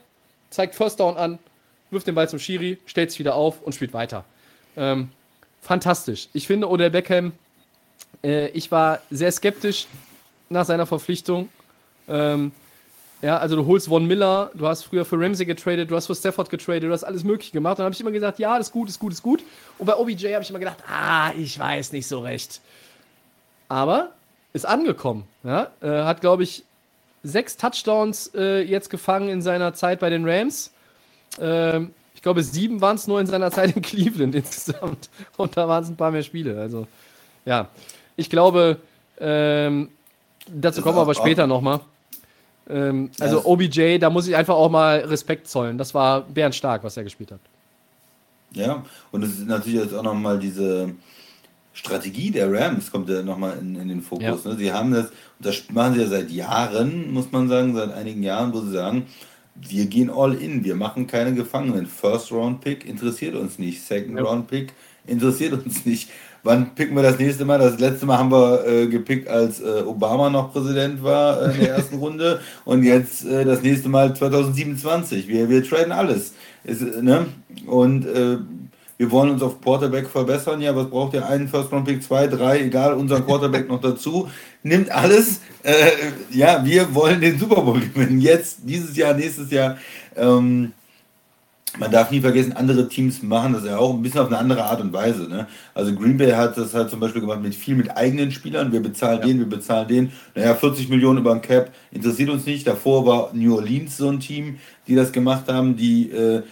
[0.52, 1.40] zeigt First Down an,
[1.90, 4.24] wirft den Ball zum Schiri, stellt sich wieder auf und spielt weiter.
[4.78, 5.10] Ähm,
[5.62, 6.30] fantastisch.
[6.34, 7.32] Ich finde Odell Beckham,
[8.24, 9.88] äh, ich war sehr skeptisch
[10.50, 11.50] nach seiner Verpflichtung.
[12.08, 12.52] Ähm,
[13.22, 16.16] ja, also du holst Von Miller, du hast früher für Ramsey getradet, du hast für
[16.16, 17.80] Stafford getradet, du hast alles möglich gemacht.
[17.80, 19.42] Dann habe ich immer gesagt, ja, das ist gut, ist gut, ist gut.
[19.78, 22.62] Und bei OBJ habe ich immer gedacht, ah, ich weiß nicht so recht.
[23.68, 24.12] Aber
[24.54, 25.24] ist angekommen.
[25.44, 25.72] Ja?
[25.82, 26.64] Äh, hat, glaube ich,
[27.24, 30.72] sechs Touchdowns äh, jetzt gefangen in seiner Zeit bei den Rams.
[31.40, 35.10] Ähm, ich glaube, sieben waren es nur in seiner Zeit in Cleveland insgesamt.
[35.38, 36.60] Und da waren es ein paar mehr Spiele.
[36.60, 36.88] Also,
[37.46, 37.70] ja.
[38.18, 38.78] Ich glaube,
[39.20, 39.90] ähm,
[40.48, 41.80] dazu kommen wir aber später nochmal.
[42.70, 45.78] Ähm, also das- OBJ, da muss ich einfach auch mal Respekt zollen.
[45.78, 47.40] Das war bärenstark, was er gespielt hat.
[48.54, 50.92] Ja, und es ist natürlich jetzt auch nochmal diese
[51.74, 54.46] Strategie der Rams, kommt ja nochmal in, in den Fokus.
[54.46, 54.52] Ja.
[54.52, 54.58] Ne?
[54.58, 55.14] Sie haben das, und
[55.46, 59.08] das machen sie ja seit Jahren, muss man sagen, seit einigen Jahren, wo sie sagen,
[59.56, 61.86] wir gehen all in, wir machen keine Gefangenen.
[61.86, 64.24] First Round Pick interessiert uns nicht, Second Ja.
[64.24, 64.74] Round Pick
[65.06, 66.10] interessiert uns nicht.
[66.46, 67.58] Wann picken wir das nächste Mal?
[67.58, 71.60] Das letzte Mal haben wir äh, gepickt, als äh, Obama noch Präsident war äh, in
[71.62, 72.40] der ersten Runde.
[72.66, 75.28] Und jetzt äh, das nächste Mal 2027.
[75.28, 76.34] Wir, wir traden alles.
[76.64, 77.26] Es, ne?
[77.66, 78.38] Und äh,
[78.98, 80.62] wir wollen uns auf Quarterback verbessern.
[80.62, 81.28] Ja, was braucht ihr?
[81.28, 84.30] Einen First Round Pick, zwei, drei, egal, unseren Quarterback noch dazu.
[84.62, 85.42] Nimmt alles.
[85.64, 85.74] Äh,
[86.30, 88.22] ja, wir wollen den Super Bowl gewinnen.
[88.22, 89.78] Jetzt, dieses Jahr, nächstes Jahr.
[90.16, 90.74] Ähm,
[91.78, 94.64] man darf nie vergessen, andere Teams machen das ja auch ein bisschen auf eine andere
[94.64, 95.28] Art und Weise.
[95.28, 95.48] Ne?
[95.74, 98.72] Also Green Bay hat das halt zum Beispiel gemacht mit viel mit eigenen Spielern.
[98.72, 100.12] Wir bezahlen den, wir bezahlen den.
[100.34, 102.66] Naja, 40 Millionen über den Cap interessiert uns nicht.
[102.66, 104.58] Davor war New Orleans so ein Team,
[104.88, 106.44] die das gemacht haben, die äh,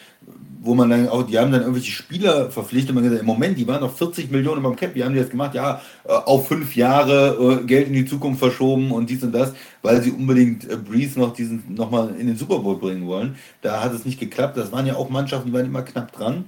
[0.64, 3.68] wo man dann auch, die haben dann irgendwelche Spieler verpflichtet man gesagt, im Moment, die
[3.68, 5.54] waren noch 40 Millionen beim Cap, wie haben die das gemacht?
[5.54, 9.54] Ja, äh, auf fünf Jahre äh, Geld in die Zukunft verschoben und dies und das,
[9.82, 13.36] weil sie unbedingt äh, Breeze noch diesen nochmal in den Super Bowl bringen wollen.
[13.62, 14.56] Da hat es nicht geklappt.
[14.56, 16.46] Das waren ja auch Mannschaften, die waren immer knapp dran.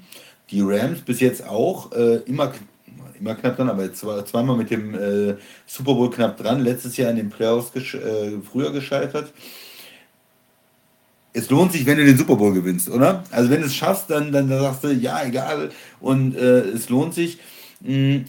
[0.49, 2.53] Die Rams bis jetzt auch äh, immer
[3.19, 7.09] immer knapp dran, aber zwar, zweimal mit dem äh, Super Bowl knapp dran, letztes Jahr
[7.09, 9.31] in den Playoffs gesch äh, früher gescheitert.
[11.35, 13.23] Es lohnt sich, wenn du den Super Bowl gewinnst, oder?
[13.31, 15.69] Also wenn du es schaffst, dann, dann, dann sagst du, ja, egal.
[15.99, 17.37] Und äh, es lohnt sich.
[17.81, 18.21] Mh,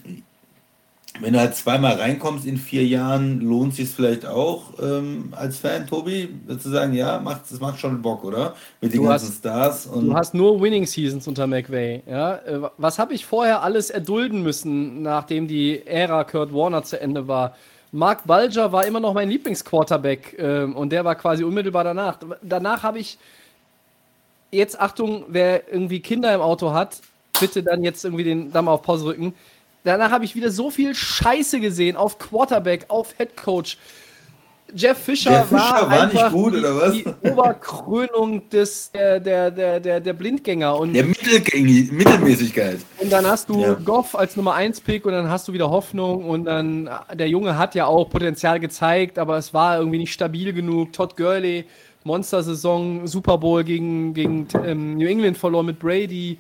[1.20, 5.86] wenn du halt zweimal reinkommst in vier Jahren, lohnt sich vielleicht auch ähm, als Fan,
[5.86, 6.28] Tobi,
[6.58, 8.54] zu sagen, ja, macht, das macht schon Bock, oder?
[8.82, 9.88] Mit den Du ganzen hast- Stars.
[9.90, 12.02] Du hast nur Winning Seasons unter McVay.
[12.06, 12.36] Ja?
[12.36, 17.26] Äh, Was habe ich vorher alles erdulden müssen, nachdem die Ära Kurt Warner zu Ende
[17.26, 17.56] war?
[17.92, 22.18] Mark Bulger war immer noch mein Lieblingsquarterback ähm, und der war quasi unmittelbar danach.
[22.42, 23.18] Danach habe ich
[24.50, 27.00] jetzt Achtung, wer irgendwie Kinder im Auto hat,
[27.40, 29.34] bitte dann jetzt irgendwie den Damm auf Pause rücken.
[29.84, 33.78] Danach habe ich wieder so viel Scheiße gesehen auf Quarterback, auf Head Coach.
[34.74, 36.92] Jeff Fischer, Der Fischer war, war nicht einfach gut, die, oder was?
[36.92, 40.78] Die Oberkrönung des, der, der, der, der, Blindgänger.
[40.78, 42.78] Und, der Mittelgängig, Mittelmäßigkeit.
[42.98, 43.74] und dann hast du Ja.
[43.74, 47.56] Goff als Nummer 1 Pick und dann hast du wieder Hoffnung und dann der Junge
[47.56, 50.92] hat ja auch Potenzial gezeigt, aber es war irgendwie nicht stabil genug.
[50.92, 51.64] Todd Gurley,
[52.04, 56.38] Monster-Saison, Super Bowl gegen, gegen ähm, New England verloren mit Brady.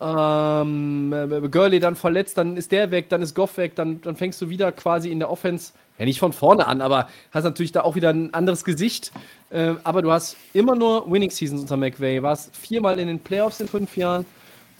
[0.00, 4.16] Ähm, äh, Gurley dann verletzt, dann ist der weg, dann ist Goff weg, dann, dann
[4.16, 7.72] fängst du wieder quasi in der Offense, ja nicht von vorne an, aber hast natürlich
[7.72, 9.12] da auch wieder ein anderes Gesicht.
[9.50, 13.60] Äh, aber du hast immer nur Winning Seasons unter McVay, warst viermal in den Playoffs
[13.60, 14.24] in fünf Jahren.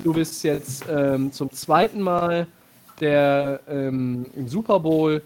[0.03, 2.47] Du bist jetzt ähm, zum zweiten Mal
[3.01, 5.23] der ähm, im Super Bowl.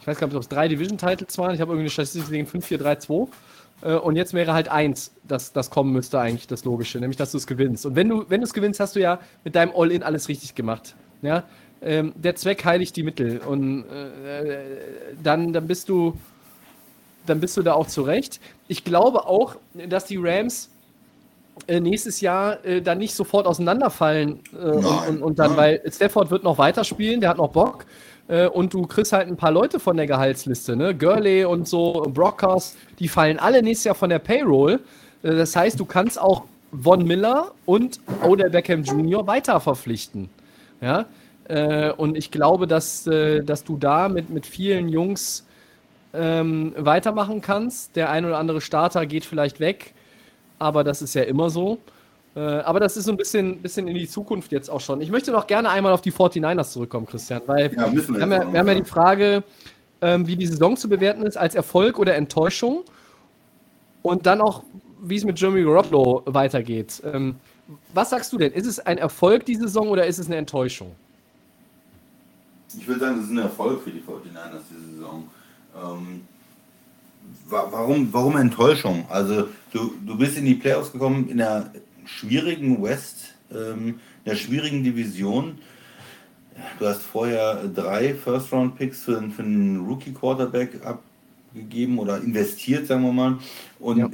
[0.00, 1.54] Ich weiß gar nicht, ob es drei Division-Titles waren.
[1.54, 3.28] Ich habe irgendwie eine Statistik gesehen, 5-4-3-2.
[3.82, 7.32] Äh, und jetzt wäre halt eins, das, das kommen müsste eigentlich das Logische, nämlich dass
[7.32, 7.86] du es gewinnst.
[7.86, 10.54] Und wenn du wenn du es gewinnst, hast du ja mit deinem All-In alles richtig
[10.54, 10.94] gemacht.
[11.22, 11.44] Ja?
[11.84, 13.38] Ähm, der Zweck heiligt die Mittel.
[13.38, 14.56] Und äh,
[15.22, 16.16] dann, dann bist du
[17.26, 18.40] dann bist du da auch zurecht.
[18.68, 19.56] Ich glaube auch,
[19.88, 20.70] dass die Rams
[21.66, 26.30] äh, nächstes Jahr äh, dann nicht sofort auseinanderfallen äh, und, und, und dann, weil Stafford
[26.30, 27.86] wird noch weiterspielen, der hat noch Bock
[28.28, 30.94] äh, und du kriegst halt ein paar Leute von der Gehaltsliste, ne?
[30.94, 34.80] Gurley und so, Brockhaus, die fallen alle nächstes Jahr von der Payroll.
[35.22, 36.44] Äh, das heißt, du kannst auch
[36.82, 39.26] Von Miller und Odell Beckham Jr.
[39.28, 40.28] weiter verpflichten.
[40.80, 41.06] Ja?
[41.48, 45.46] Äh, und ich glaube, dass, äh, dass du da mit, mit vielen Jungs
[46.14, 47.96] ähm, weitermachen kannst.
[47.96, 49.92] Der ein oder andere Starter geht vielleicht weg,
[50.58, 51.78] aber das ist ja immer so.
[52.36, 55.00] Äh, aber das ist so ein bisschen, bisschen in die Zukunft jetzt auch schon.
[55.00, 58.32] Ich möchte noch gerne einmal auf die 49ers zurückkommen, Christian, weil Ja, wir wir haben
[58.32, 59.44] ja, wir haben ja die Frage,
[60.00, 62.84] ähm, wie die Saison zu bewerten ist, als Erfolg oder Enttäuschung.
[64.02, 64.62] Und dann auch,
[65.00, 67.02] wie es mit Jeremy Garoppolo weitergeht.
[67.04, 67.36] Ähm,
[67.94, 68.52] was sagst du denn?
[68.52, 70.92] Ist es ein Erfolg die Saison oder ist es eine Enttäuschung?
[72.78, 75.28] Ich würde sagen, das ist ein Erfolg für die 49ers diese Saison.
[75.76, 76.22] Ähm,
[77.48, 79.06] wa warum, warum Enttäuschung?
[79.08, 81.70] Also du, du bist in die Playoffs gekommen in einer
[82.04, 85.58] schwierigen West, ähm, in einer schwierigen Division.
[86.78, 93.38] Du hast vorher drei First-Round-Picks für, für einen Rookie-Quarterback abgegeben oder investiert, sagen wir mal.
[93.80, 94.10] Und Ja.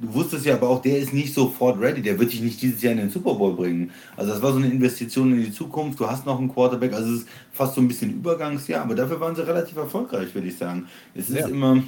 [0.00, 2.02] Du wusstest ja aber auch, der ist nicht sofort ready.
[2.02, 3.90] Der wird dich nicht dieses Jahr in den Super Bowl bringen.
[4.16, 5.98] Also das war so eine Investition in die Zukunft.
[6.00, 6.92] Du hast noch einen Quarterback.
[6.92, 8.82] Also es ist fast so ein bisschen Übergangsjahr.
[8.82, 10.86] Aber dafür waren sie relativ erfolgreich, würde ich sagen.
[11.14, 11.48] Es ist Ja.
[11.48, 11.82] immer...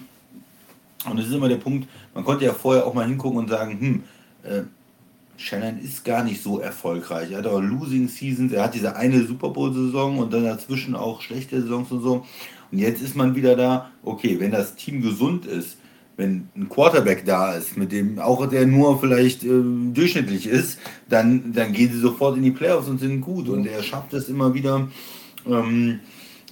[1.08, 3.78] Und es ist immer der Punkt, man konnte ja vorher auch mal hingucken und sagen,
[3.80, 4.02] hm,
[4.42, 4.62] äh,
[5.36, 7.30] Shannon ist gar nicht so erfolgreich.
[7.30, 11.22] Er hat auch Losing Seasons, er hat diese eine Super Bowl-Saison und dann dazwischen auch
[11.22, 12.26] schlechte Saisons und so.
[12.72, 15.77] Und jetzt ist man wieder da, okay, wenn das Team gesund ist,
[16.18, 19.62] wenn ein Quarterback da ist, mit dem auch der nur vielleicht äh,
[19.94, 23.48] durchschnittlich ist, dann, dann gehen sie sofort in die Playoffs und sind gut.
[23.48, 24.88] Und er schafft es immer wieder,
[25.46, 26.00] ähm,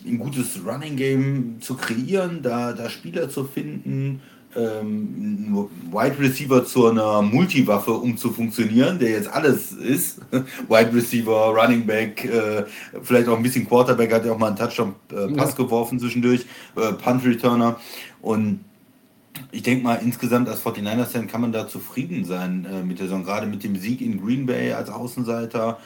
[0.07, 4.21] ein gutes Running Game zu kreieren, da, da Spieler zu finden,
[4.55, 10.21] ähm, einen Wide Receiver zu einer Multiwaffe um zu funktionieren, der jetzt alles ist.
[10.69, 12.65] Wide Receiver, Running Back, äh,
[13.03, 15.57] vielleicht auch ein bisschen Quarterback, hat ja auch mal einen Touchdown-Pass Ja.
[15.57, 16.47] geworfen zwischendurch,
[16.77, 17.81] äh, Punt Returner
[18.23, 18.61] und
[19.53, 23.25] ich denke mal, insgesamt als 49ers-Fan kann man da zufrieden sein äh, mit der Saison,
[23.25, 25.79] gerade mit dem Sieg in Green Bay als Außenseiter.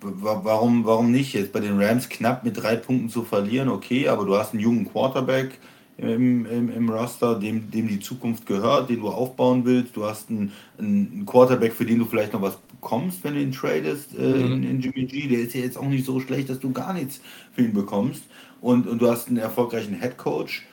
[0.00, 1.32] Wa- Warum, warum nicht?
[1.34, 4.62] Jetzt bei den Rams knapp mit drei Punkten zu verlieren, okay, aber du hast einen
[4.62, 5.58] jungen Quarterback
[5.98, 9.96] im, im, im Roster, dem, dem die Zukunft gehört, den du aufbauen willst.
[9.96, 13.52] Du hast einen, einen Quarterback, für den du vielleicht noch was bekommst, wenn du ihn
[13.52, 15.26] tradest, äh, in, in Jimmy G.
[15.28, 17.20] Der ist ja jetzt auch nicht so schlecht, dass du gar nichts
[17.54, 18.24] für ihn bekommst.
[18.60, 20.66] Und, und du hast einen erfolgreichen Head Coach,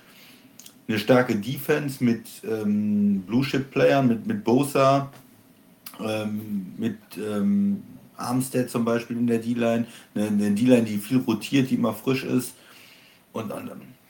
[0.87, 5.09] eine starke Defense mit ähm, Blue Chip Playern, mit, mit Bosa,
[5.99, 7.83] ähm, mit ähm,
[8.17, 12.23] Armstead zum Beispiel in der D-Line, eine, eine D-Line, die viel rotiert, die immer frisch
[12.23, 12.53] ist
[13.31, 13.69] und dann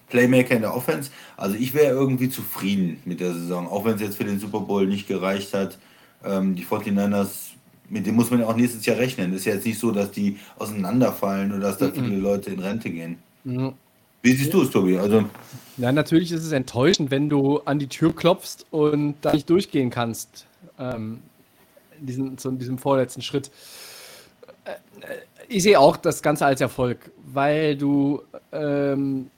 [0.09, 1.09] Playmaker in der Offense.
[1.37, 4.59] Also ich wäre irgendwie zufrieden mit der Saison, auch wenn es jetzt für den Super
[4.59, 5.79] Bowl nicht gereicht hat.
[6.23, 7.51] Ähm, die 49ers,
[7.89, 9.33] mit dem muss man ja auch nächstes Jahr rechnen.
[9.33, 12.91] Ist ja jetzt nicht so, dass die auseinanderfallen oder dass da viele Leute in Rente
[12.91, 13.17] gehen.
[13.43, 13.73] Ja.
[14.23, 14.97] Wie siehst du es, Tobi?
[14.97, 15.25] Also,
[15.77, 19.89] ja, natürlich ist es enttäuschend, wenn du an die Tür klopfst und da nicht durchgehen
[19.89, 20.47] kannst.
[20.79, 21.19] Ähm,
[21.99, 23.51] diesen, zu diesem vorletzten Schritt.
[24.65, 24.71] Äh,
[25.49, 28.21] ich sehe auch das Ganze als Erfolg, weil du
[28.53, 29.29] ähm,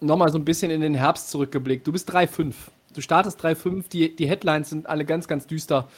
[0.00, 1.86] nochmal so ein bisschen in den Herbst zurückgeblickt.
[1.86, 2.54] Du bist 3-5.
[2.92, 5.88] Du startest 3-5, die, die Headlines sind alle ganz, ganz düster.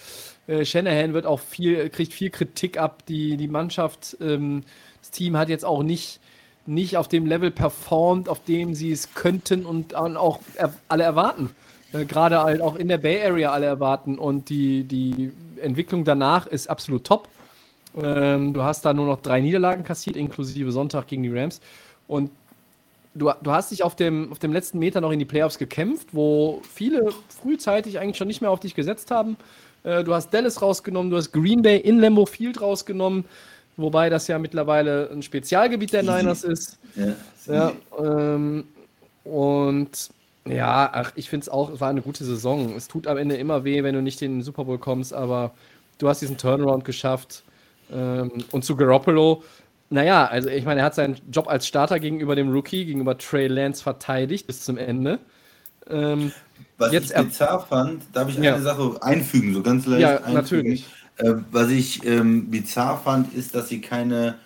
[0.47, 3.05] Äh, Shanahan wird auch viel, kriegt viel Kritik ab.
[3.07, 4.63] Die, die Mannschaft, ähm,
[5.01, 6.21] das Team hat jetzt auch nicht,
[6.69, 10.41] nicht auf dem Level performt, auf dem sie es könnten und auch
[10.89, 11.51] alle erwarten.
[11.93, 14.19] Äh, Gerade halt auch in der Bay Area alle erwarten.
[14.19, 17.29] Und die, die Entwicklung danach ist absolut top.
[17.97, 21.61] Ähm, du hast da nur noch drei Niederlagen kassiert, inklusive Sonntag gegen die Rams.
[22.09, 22.31] Und
[23.15, 26.09] du, du hast dich auf dem, auf dem letzten Meter noch in die Playoffs gekämpft,
[26.13, 27.13] wo viele
[27.43, 29.37] frühzeitig eigentlich schon nicht mehr auf dich gesetzt haben.
[29.83, 33.25] Äh, du hast Dallas rausgenommen, du hast Green Bay in Lambeau Field rausgenommen,
[33.77, 36.79] wobei das ja mittlerweile ein Spezialgebiet der Niners ist.
[36.95, 37.15] Ja,
[37.47, 38.65] ja ähm,
[39.25, 40.11] und
[40.47, 42.75] ja, ach, ich finde es auch, es war eine gute Saison.
[42.77, 45.53] Es tut am Ende immer weh, wenn du nicht in den Super Bowl kommst, aber
[45.99, 47.43] du hast diesen Turnaround geschafft.
[47.93, 49.43] Ähm, und zu Garoppolo,
[49.91, 53.47] naja, also ich meine, er hat seinen Job als Starter gegenüber dem Rookie, gegenüber Trey
[53.47, 55.19] Lance verteidigt bis zum Ende.
[55.89, 56.33] Ähm,
[56.79, 58.55] was jetzt ich bizarr fand, darf ich ja.
[58.55, 60.03] eine Sache einfügen, so ganz leicht.
[60.03, 60.35] Ja, einfügen.
[60.35, 60.87] natürlich.
[61.17, 64.37] Äh, was ich ähm, bizarr fand, ist, dass sie keine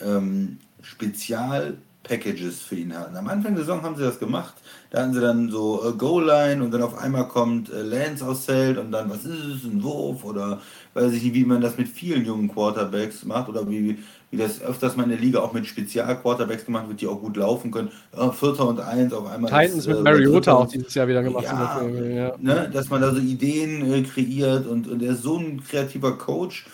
[0.00, 3.16] ähm, Spezial-Packages für ihn hatten.
[3.16, 4.54] Am Anfang der Saison haben sie das gemacht.
[4.90, 8.44] Da hatten sie dann so äh, Goal-Line und dann auf einmal kommt äh, Lance aus
[8.44, 10.60] Zelt und dann, was ist es, ein Wurf oder
[10.94, 13.98] weiß ich nicht, wie man das mit vielen jungen Quarterbacks macht oder wie,
[14.30, 17.36] wie das öfters mal in der Liga auch mit Spezial-Quarterbacks gemacht wird, die auch gut
[17.36, 17.90] laufen können.
[18.16, 19.50] Ja, Vierter und Eins auf einmal.
[19.50, 21.44] Titans ist, mit äh, Mariota auch dieses Jahr wieder gemacht.
[21.44, 22.34] Ja, ja.
[22.38, 26.18] Ne, dass man da so Ideen äh, kreiert und, und er ist so ein kreativer
[26.18, 26.66] Coach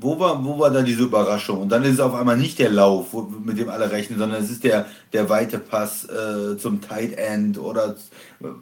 [0.00, 1.60] wo war, wo war dann diese Überraschung?
[1.60, 4.42] Und dann ist es auf einmal nicht der Lauf, wo, mit dem alle rechnen, sondern
[4.42, 7.94] es ist der, der weite Pass äh, zum Tight End oder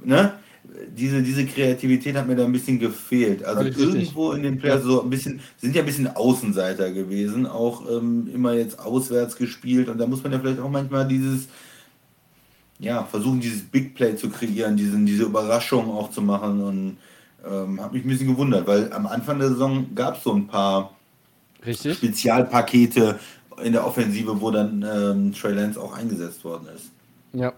[0.05, 0.35] ne?
[0.97, 3.45] Diese, diese Kreativität hat mir da ein bisschen gefehlt.
[3.45, 7.89] Also irgendwo in den Players so ein bisschen, sind ja ein bisschen Außenseiter gewesen, auch
[7.91, 11.49] ähm, immer jetzt auswärts gespielt und da muss man ja vielleicht auch manchmal dieses,
[12.79, 16.97] ja, versuchen, dieses Big Play zu kreieren, diesen, diese Überraschung auch zu machen und
[17.49, 20.47] ähm, hat mich ein bisschen gewundert, weil am Anfang der Saison gab es so ein
[20.47, 20.95] paar
[21.65, 21.97] Richtig.
[21.97, 23.19] Spezialpakete
[23.63, 26.91] in der Offensive, wo dann ähm, Trey Lance auch eingesetzt worden ist.
[27.33, 27.53] Ja.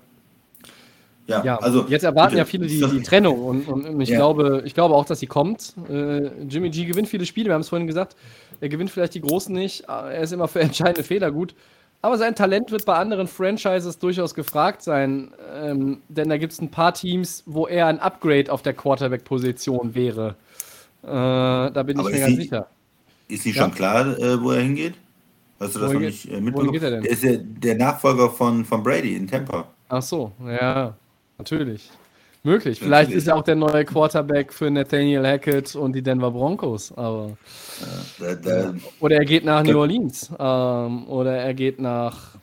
[1.26, 4.16] Ja, ja also jetzt erwarten bitte, ja viele die, die Trennung und, und ich, ja.
[4.16, 5.74] glaube, ich glaube auch, dass sie kommt.
[5.88, 8.16] Äh, Jimmy G gewinnt viele Spiele, wir haben es vorhin gesagt.
[8.60, 11.54] Er gewinnt vielleicht die Großen nicht, er ist immer für entscheidende Fehler gut.
[12.04, 16.60] Aber sein Talent wird bei anderen Franchises durchaus gefragt sein, ähm, denn da gibt es
[16.60, 20.34] ein paar Teams, wo er ein Upgrade auf der Quarterback-Position wäre.
[21.04, 22.66] Äh, da bin Aber ich mir ganz die, sicher.
[23.28, 23.62] Ist nicht ja?
[23.62, 24.94] schon klar, äh, wo er hingeht?
[25.60, 26.72] Hast du das noch nicht äh, mitbekommen?
[26.72, 27.02] Geht er denn?
[27.02, 29.68] Der ist ja der Nachfolger von, von Brady in Tampa.
[29.88, 30.96] Ach so, ja,
[31.42, 31.90] natürlich.
[32.44, 32.80] Möglich.
[32.80, 33.18] Vielleicht Natürlich.
[33.18, 36.90] ist er auch der neue Quarterback für Nathaniel Hackett und die Denver Broncos.
[36.96, 37.36] Aber
[38.18, 40.28] ja, da, da, oder er geht nach New Orleans.
[40.40, 42.34] Ähm, oder er geht nach.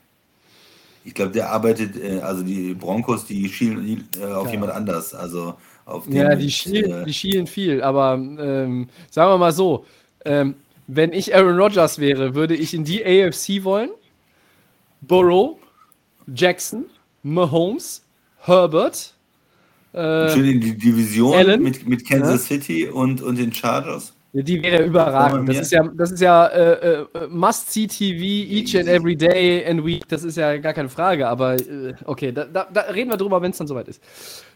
[1.04, 4.54] Ich glaube, der arbeitet, äh, also die Broncos, die schielen äh, auf ja.
[4.54, 5.14] jemand anders.
[5.14, 7.82] Also auf ja, die, schielen, äh, die schielen viel.
[7.82, 9.86] Aber ähm, sagen wir mal so:
[10.24, 10.56] ähm,
[10.88, 13.90] Wenn ich Aaron Rodgers wäre, würde ich in die AFC wollen.
[15.02, 15.58] Burrow,
[16.34, 16.86] Jackson,
[17.22, 18.02] Mahomes,
[18.40, 19.14] Herbert.
[19.94, 22.58] Äh, die Division mit, mit Kansas ja.
[22.58, 24.14] City und, und den Chargers.
[24.34, 25.50] Ja, die wäre überragend.
[25.50, 30.08] Das ist ja, das ist ja äh, äh, Must-See-TV each and every day and week.
[30.08, 31.28] Das ist ja gar keine Frage.
[31.28, 34.02] Aber äh, okay, da, da, da, reden wir drüber, wenn es dann soweit ist.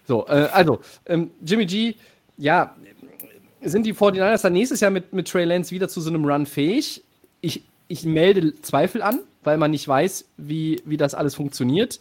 [0.08, 1.96] So, äh, also, ähm, Jimmy G,
[2.38, 2.76] ja,
[3.62, 6.46] sind die 49ers dann nächstes Jahr mit, mit Trey Lance wieder zu so einem Run
[6.46, 7.04] fähig?
[7.42, 12.00] Ich, ich melde Zweifel an, weil man nicht weiß, wie, wie das alles funktioniert.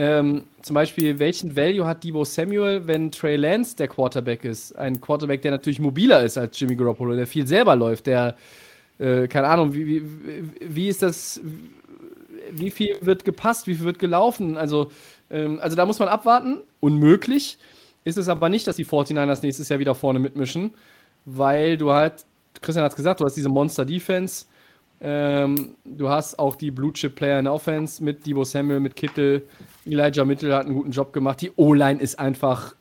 [0.00, 4.78] Ähm, zum Beispiel, welchen Value hat Debo Samuel, wenn Trey Lance der Quarterback ist?
[4.78, 8.36] Ein Quarterback, der natürlich mobiler ist als Jimmy Garoppolo, der viel selber läuft, der,
[9.00, 10.02] äh, keine Ahnung, wie, wie,
[10.60, 11.40] wie ist das,
[12.52, 14.56] wie viel wird gepasst, wie viel wird gelaufen?
[14.56, 14.92] Also,
[15.30, 16.58] ähm, also da muss man abwarten.
[16.78, 17.58] Unmöglich
[18.04, 20.74] ist es aber nicht, dass die 49ers nächstes Jahr wieder vorne mitmischen,
[21.24, 22.24] weil du halt,
[22.60, 24.46] Christian hat es gesagt, du hast diese Monster-Defense.
[25.00, 28.96] Ähm, du hast auch die Blue Chip Player in der Offense mit Debo Samuel, mit
[28.96, 29.42] Kittel,
[29.92, 31.40] Elijah Mitchell hat einen guten Job gemacht.
[31.40, 32.74] Die O-Line ist einfach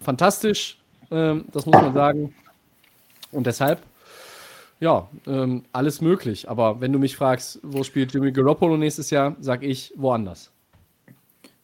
[0.00, 0.78] fantastisch,
[1.10, 2.34] ähm, das muss man sagen.
[3.32, 3.82] Und deshalb,
[4.80, 6.48] ja, ähm, alles möglich.
[6.48, 10.50] Aber wenn du mich fragst, wo spielt Jimmy Garoppolo nächstes Jahr, sag ich woanders.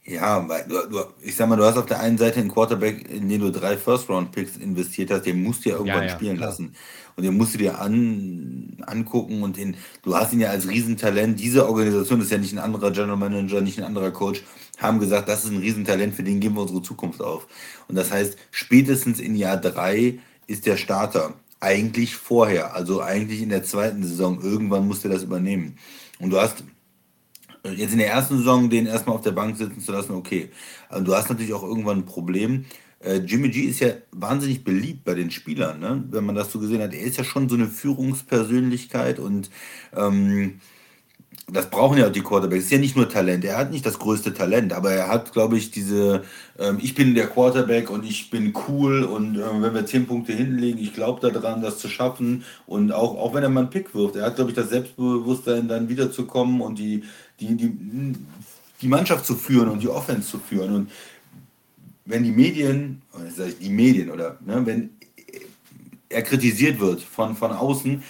[0.05, 3.09] Ja, weil du, du, ich sag mal, du hast auf der einen Seite einen Quarterback,
[3.09, 6.37] in den du drei First-Round-Picks investiert hast, den musst du ja irgendwann ja, ja, spielen
[6.37, 6.49] klar.
[6.49, 6.75] lassen.
[7.15, 11.39] Und den musst du dir an, angucken und den, du hast ihn ja als Riesentalent.
[11.39, 14.43] Diese Organisation ist ja nicht ein anderer General Manager, nicht ein anderer Coach.
[14.79, 17.47] Haben gesagt, das ist ein Riesentalent, für den geben wir unsere Zukunft auf.
[17.89, 21.35] Und das heißt, spätestens in Jahr drei ist der Starter.
[21.61, 24.41] Eigentlich vorher, also eigentlich in der zweiten Saison.
[24.43, 25.79] Irgendwann musste er das übernehmen.
[26.19, 26.65] Und du hast
[27.65, 30.51] jetzt in der ersten Saison den erstmal auf der Bank sitzen zu lassen, okay.
[30.89, 32.65] Aber du hast natürlich auch irgendwann ein Problem.
[33.01, 36.05] Äh, Jimmy G ist ja wahnsinnig beliebt bei den Spielern, ne?
[36.11, 36.95] wenn man das so gesehen hat.
[36.95, 39.51] Er ist ja schon so eine Führungspersönlichkeit und
[39.97, 40.61] ähm,
[41.51, 42.61] das brauchen ja auch die Quarterbacks.
[42.61, 43.45] Es ist ja nicht nur Talent.
[43.45, 46.23] Er hat nicht das größte Talent, aber er hat, glaube ich, diese,
[46.59, 50.33] ähm, ich bin der Quarterback und ich bin cool und äh, wenn wir zehn Punkte
[50.33, 52.45] hinlegen, ich glaube daran, das zu schaffen.
[52.67, 55.69] Und auch, auch wenn er mal einen Pick wirft, er hat, glaube ich, das Selbstbewusstsein,
[55.69, 57.03] dann wiederzukommen und die,
[57.41, 57.77] die, die,
[58.81, 60.75] die Mannschaft zu führen und die Offense zu führen.
[60.75, 60.91] Und
[62.05, 63.03] wenn die Medien,
[63.35, 64.91] sage ich die Medien, oder ne, wenn
[66.09, 68.03] er kritisiert wird von, von außen,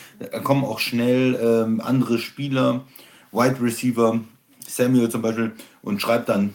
[0.42, 2.84] kommen auch schnell ähm, andere Spieler,
[3.32, 4.20] Wide Receiver,
[4.66, 5.52] Samuel zum Beispiel,
[5.82, 6.54] und schreibt dann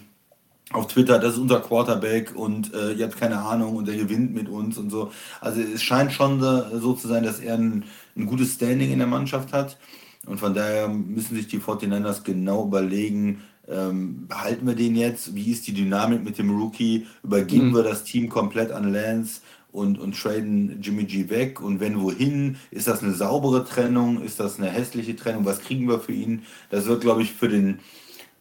[0.72, 4.34] auf Twitter, das ist unser Quarterback und äh, ihr habt keine Ahnung und er gewinnt
[4.34, 5.12] mit uns und so.
[5.40, 9.08] Also es scheint schon so zu sein, dass er ein, ein gutes Standing in der
[9.08, 9.78] Mannschaft hat.
[10.26, 15.36] Und von daher müssen sich die 49ers genau überlegen, ähm, behalten wir den jetzt?
[15.36, 17.06] Wie ist die Dynamik mit dem Rookie?
[17.24, 17.76] Übergeben mhm.
[17.76, 19.42] wir das Team komplett an Lance
[19.78, 21.62] und, und traden Jimmy G weg?
[21.62, 22.58] Und wenn wohin?
[22.72, 24.24] Ist das eine saubere Trennung?
[24.24, 25.46] Ist das eine hässliche Trennung?
[25.46, 26.44] Was kriegen wir für ihn?
[26.72, 27.80] Das wird, glaube ich, für den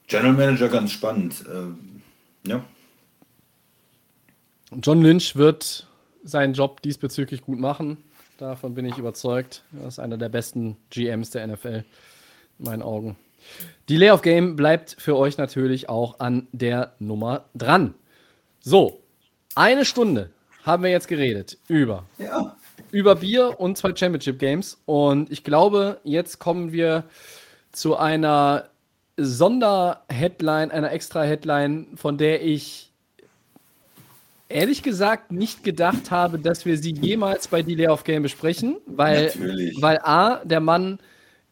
[0.07, 1.45] General Manager ganz spannend.
[1.53, 2.03] Ähm,
[2.47, 2.65] ja.
[4.83, 5.87] John Lynch wird
[6.25, 7.99] seinen Job diesbezüglich gut machen.
[8.39, 9.63] Davon bin ich überzeugt.
[9.79, 11.85] Er ist einer der besten GMs der NFL,
[12.59, 13.17] in meinen Augen.
[13.89, 17.95] Die Layoff Game bleibt für euch natürlich auch an der Nummer dran.
[18.61, 19.01] So,
[19.55, 20.31] eine Stunde
[20.67, 22.57] haben wir jetzt geredet über, ja.
[22.91, 24.83] über Bier und zwei Championship Games.
[24.85, 27.05] Und ich glaube, jetzt kommen wir
[27.71, 28.69] zu einer
[29.17, 32.91] Sonderheadline, einer extra Headline, von der ich
[34.49, 39.33] ehrlich gesagt nicht gedacht habe, dass wir sie jemals bei Delay of Game besprechen, weil,
[39.81, 40.99] weil A, der Mann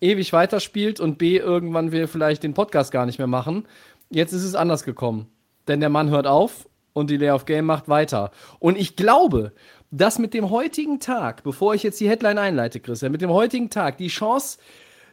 [0.00, 3.66] ewig weiterspielt und B, irgendwann wir vielleicht den Podcast gar nicht mehr machen.
[4.10, 5.28] Jetzt ist es anders gekommen.
[5.66, 8.30] Denn der Mann hört auf und Delay of Game macht weiter.
[8.58, 9.52] Und ich glaube,
[9.90, 13.68] dass mit dem heutigen Tag, bevor ich jetzt die Headline einleite, Christian, mit dem heutigen
[13.68, 14.58] Tag die Chance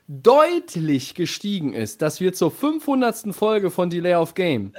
[0.07, 3.33] deutlich gestiegen ist, dass wir zur 500.
[3.35, 4.73] Folge von Delay of Game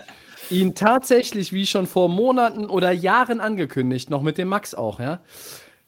[0.50, 5.20] ihn tatsächlich, wie schon vor Monaten oder Jahren angekündigt, noch mit dem Max auch, ja,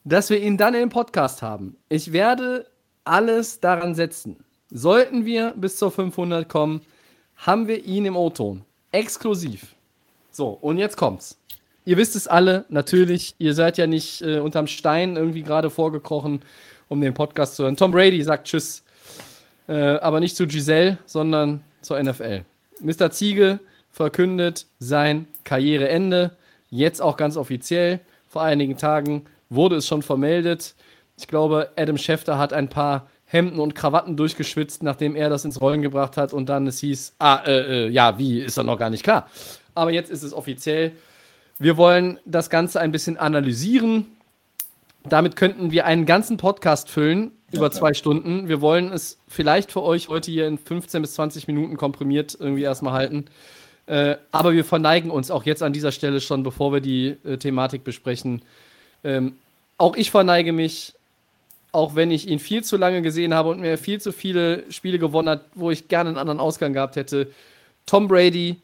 [0.04, 1.76] dass wir ihn dann im Podcast haben.
[1.88, 2.66] Ich werde
[3.04, 4.44] alles daran setzen.
[4.70, 6.82] Sollten wir bis zur 500 kommen,
[7.36, 8.64] haben wir ihn im O-Ton.
[8.92, 9.73] Exklusiv.
[10.34, 11.38] So, und jetzt kommt's.
[11.84, 13.36] Ihr wisst es alle, natürlich.
[13.38, 16.42] Ihr seid ja nicht äh, unterm Stein irgendwie gerade vorgekrochen,
[16.88, 17.76] um den Podcast zu hören.
[17.76, 18.82] Tom Brady sagt Tschüss.
[19.68, 22.42] Äh, aber nicht zu Giselle, sondern zur NFL.
[22.80, 23.12] Mr.
[23.12, 23.60] Ziege
[23.92, 26.32] verkündet sein Karriereende.
[26.68, 28.00] Jetzt auch ganz offiziell.
[28.28, 30.74] Vor einigen Tagen wurde es schon vermeldet.
[31.16, 35.60] Ich glaube, Adam Schefter hat ein paar Hemden und Krawatten durchgeschwitzt, nachdem er das ins
[35.60, 38.78] Rollen gebracht hat und dann es hieß, ah, äh, äh, ja, wie, ist doch noch
[38.78, 39.28] gar nicht klar.
[39.74, 40.92] Aber jetzt ist es offiziell.
[41.58, 44.06] Wir wollen das Ganze ein bisschen analysieren.
[45.04, 48.48] Damit könnten wir einen ganzen Podcast füllen, über zwei Stunden.
[48.48, 52.62] Wir wollen es vielleicht für euch heute hier in 15 bis 20 Minuten komprimiert irgendwie
[52.62, 53.26] erstmal halten.
[53.86, 57.36] Äh, aber wir verneigen uns auch jetzt an dieser Stelle schon, bevor wir die äh,
[57.36, 58.42] Thematik besprechen.
[59.04, 59.36] Ähm,
[59.76, 60.94] auch ich verneige mich,
[61.70, 64.98] auch wenn ich ihn viel zu lange gesehen habe und mir viel zu viele Spiele
[64.98, 67.30] gewonnen hat, wo ich gerne einen anderen Ausgang gehabt hätte.
[67.84, 68.56] Tom Brady,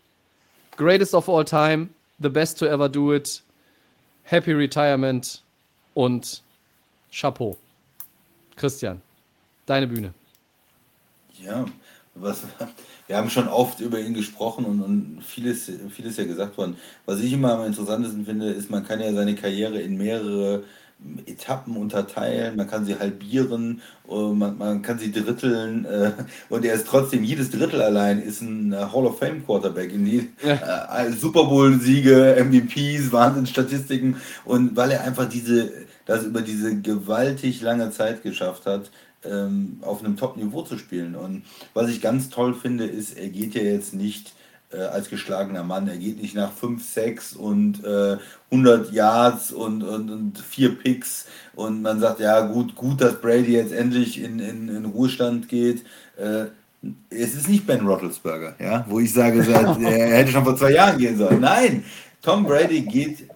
[0.80, 3.42] greatest of all time, the best to ever do it,
[4.24, 5.42] happy retirement
[5.94, 6.40] und
[7.10, 7.58] Chapeau.
[8.56, 9.02] Christian,
[9.66, 10.14] deine Bühne.
[11.42, 11.66] Ja,
[12.14, 12.44] was,
[13.06, 16.76] wir haben schon oft über ihn gesprochen und, und vieles, vieles ja gesagt worden.
[17.04, 20.64] Was ich immer am interessantesten finde, ist, man kann ja seine Karriere in mehrere
[21.26, 26.12] Etappen unterteilen, man kann sie halbieren, man, man kann sie dritteln äh,
[26.48, 29.92] und er ist trotzdem, jedes Drittel allein ist ein äh, Hall of Fame Quarterback.
[29.92, 31.04] In die, ja.
[31.04, 35.72] äh, Super Bowl-Siege, MVPs, Wahnsinnsstatistiken und weil er einfach diese,
[36.04, 38.90] das über diese gewaltig lange Zeit geschafft hat,
[39.24, 41.14] ähm, auf einem Top-Niveau zu spielen.
[41.14, 41.44] Und
[41.74, 44.32] was ich ganz toll finde, ist, er geht ja jetzt nicht
[44.72, 45.88] äh, als geschlagener Mann.
[45.88, 48.16] Er geht nicht nach 5, 6 und äh,
[48.50, 53.52] 100 Yards und, und, und vier Picks und man sagt, ja gut, gut, dass Brady
[53.52, 55.84] jetzt endlich in, in, in Ruhestand geht.
[56.16, 56.46] Äh,
[57.10, 60.98] es ist nicht Ben Roethlisberger, ja, wo ich sage, er hätte schon vor zwei Jahren
[60.98, 61.40] gehen sollen.
[61.40, 61.84] Nein,
[62.22, 63.28] Tom Brady geht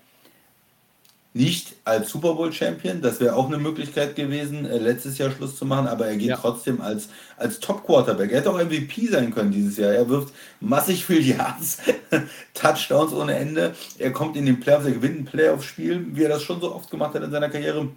[1.37, 5.57] nicht als Super Bowl Champion, das wäre auch eine Möglichkeit gewesen, äh, letztes Jahr Schluss
[5.57, 6.37] zu machen, aber er geht ja.
[6.37, 8.30] trotzdem als, als Top Quarterback.
[8.30, 9.91] Er hätte auch MVP sein können dieses Jahr.
[9.91, 11.78] Er wirft massig viel Yards,
[12.55, 13.74] Touchdowns ohne Ende.
[13.99, 16.89] Er kommt in den Playoffs, er gewinnt ein Playoff-Spiel, wie er das schon so oft
[16.89, 17.89] gemacht hat in seiner Karriere.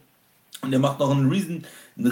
[0.61, 1.29] Und er macht noch einen
[1.97, 2.11] Einen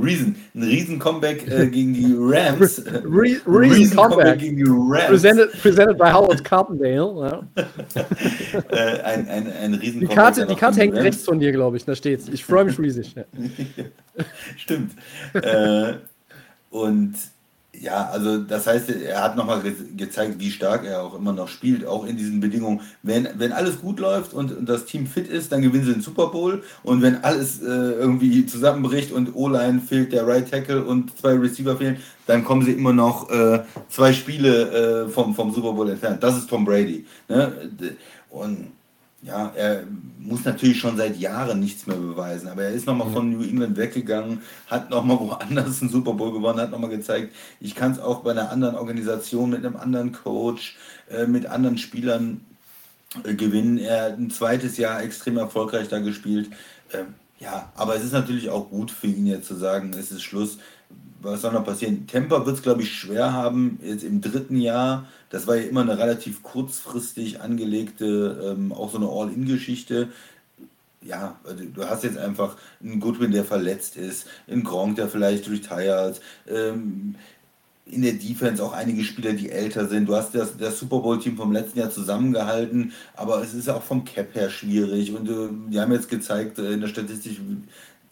[0.00, 2.82] Riesen, einen riesen Comeback äh, gegen die Rams.
[2.86, 4.16] Re Reason, Comeback.
[4.16, 4.38] Comeback.
[4.38, 5.08] gegen die Rams.
[5.08, 7.46] Presented, presented by Howard Carpendale.
[8.70, 11.84] Äh, ein, ein, ein riesen Die Karte, die Karte hängt rechts von dir, glaube ich.
[11.84, 12.28] Da steht's.
[12.28, 13.14] Ich freue mich riesig.
[13.14, 13.24] Ja.
[14.56, 14.92] Stimmt.
[15.34, 15.94] äh,
[16.70, 17.14] und
[17.80, 21.48] ja, also das heißt, er hat nochmal ge gezeigt, wie stark er auch immer noch
[21.48, 22.80] spielt, auch in diesen Bedingungen.
[23.02, 26.02] Wenn, wenn alles gut läuft und, und das Team fit ist, dann gewinnen sie den
[26.02, 26.62] Super Bowl.
[26.82, 31.76] Und wenn alles äh, irgendwie zusammenbricht und O-Line fehlt, der Right Tackle und zwei Receiver
[31.76, 36.22] fehlen, dann kommen sie immer noch äh, zwei Spiele äh, vom, vom Super Bowl entfernt.
[36.22, 37.04] Das ist Tom Brady.
[37.28, 37.52] Ne?
[38.30, 38.72] Und
[39.26, 39.82] ja, er
[40.20, 43.76] muss natürlich schon seit Jahren nichts mehr beweisen, aber er ist nochmal von New England
[43.76, 48.20] weggegangen, hat nochmal woanders einen Super Bowl gewonnen, hat nochmal gezeigt, ich kann es auch
[48.20, 50.76] bei einer anderen Organisation, mit einem anderen Coach,
[51.10, 52.40] äh, mit anderen Spielern
[53.24, 53.78] äh, gewinnen.
[53.78, 56.50] Er hat ein zweites Jahr extrem erfolgreich da gespielt.
[56.92, 60.22] Ähm, ja, aber es ist natürlich auch gut für ihn jetzt zu sagen, es ist
[60.22, 60.58] Schluss
[61.20, 62.06] was soll noch passieren?
[62.06, 65.06] Temper wird es, glaube ich, schwer haben, jetzt im dritten Jahr.
[65.36, 70.08] Das war ja immer eine relativ kurzfristig angelegte, ähm, auch so eine All-In-Geschichte.
[71.02, 75.50] Ja, also du hast jetzt einfach einen Goodwin, der verletzt ist, einen Gronk, der vielleicht
[75.50, 77.16] retired, ähm,
[77.84, 80.08] in der Defense auch einige Spieler, die älter sind.
[80.08, 84.06] Du hast das, das Super Bowl-Team vom letzten Jahr zusammengehalten, aber es ist auch vom
[84.06, 85.14] Cap her schwierig.
[85.14, 87.38] Und äh, die haben jetzt gezeigt äh, in der Statistik,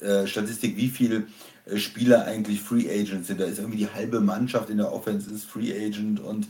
[0.01, 1.27] äh, Statistik wie viel
[1.65, 3.41] äh, Spieler eigentlich Free Agents sind.
[3.41, 6.49] Da ist irgendwie die halbe Mannschaft in der Offense ist Free Agent und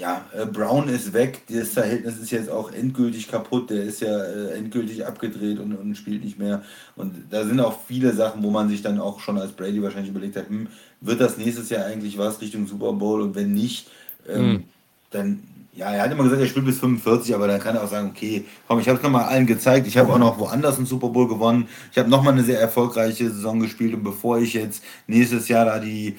[0.00, 1.42] ja, äh, Brown ist weg.
[1.48, 3.68] Das Verhältnis ist jetzt auch endgültig kaputt.
[3.68, 6.62] Der ist ja äh, endgültig abgedreht und, und spielt nicht mehr.
[6.96, 10.10] Und da sind auch viele Sachen, wo man sich dann auch schon als Brady wahrscheinlich
[10.10, 10.68] überlegt hat, hm,
[11.02, 13.20] wird das nächstes Jahr eigentlich was Richtung Super Bowl?
[13.20, 13.88] Und wenn nicht,
[14.26, 14.64] ähm, mhm.
[15.10, 15.42] dann
[15.72, 18.10] ja, er hat immer gesagt, er spielt bis 45, aber dann kann er auch sagen,
[18.10, 19.86] okay, komm, ich habe es nochmal allen gezeigt.
[19.86, 21.68] Ich habe auch noch woanders einen Super Bowl gewonnen.
[21.92, 25.78] Ich habe nochmal eine sehr erfolgreiche Saison gespielt und bevor ich jetzt nächstes Jahr da
[25.78, 26.16] die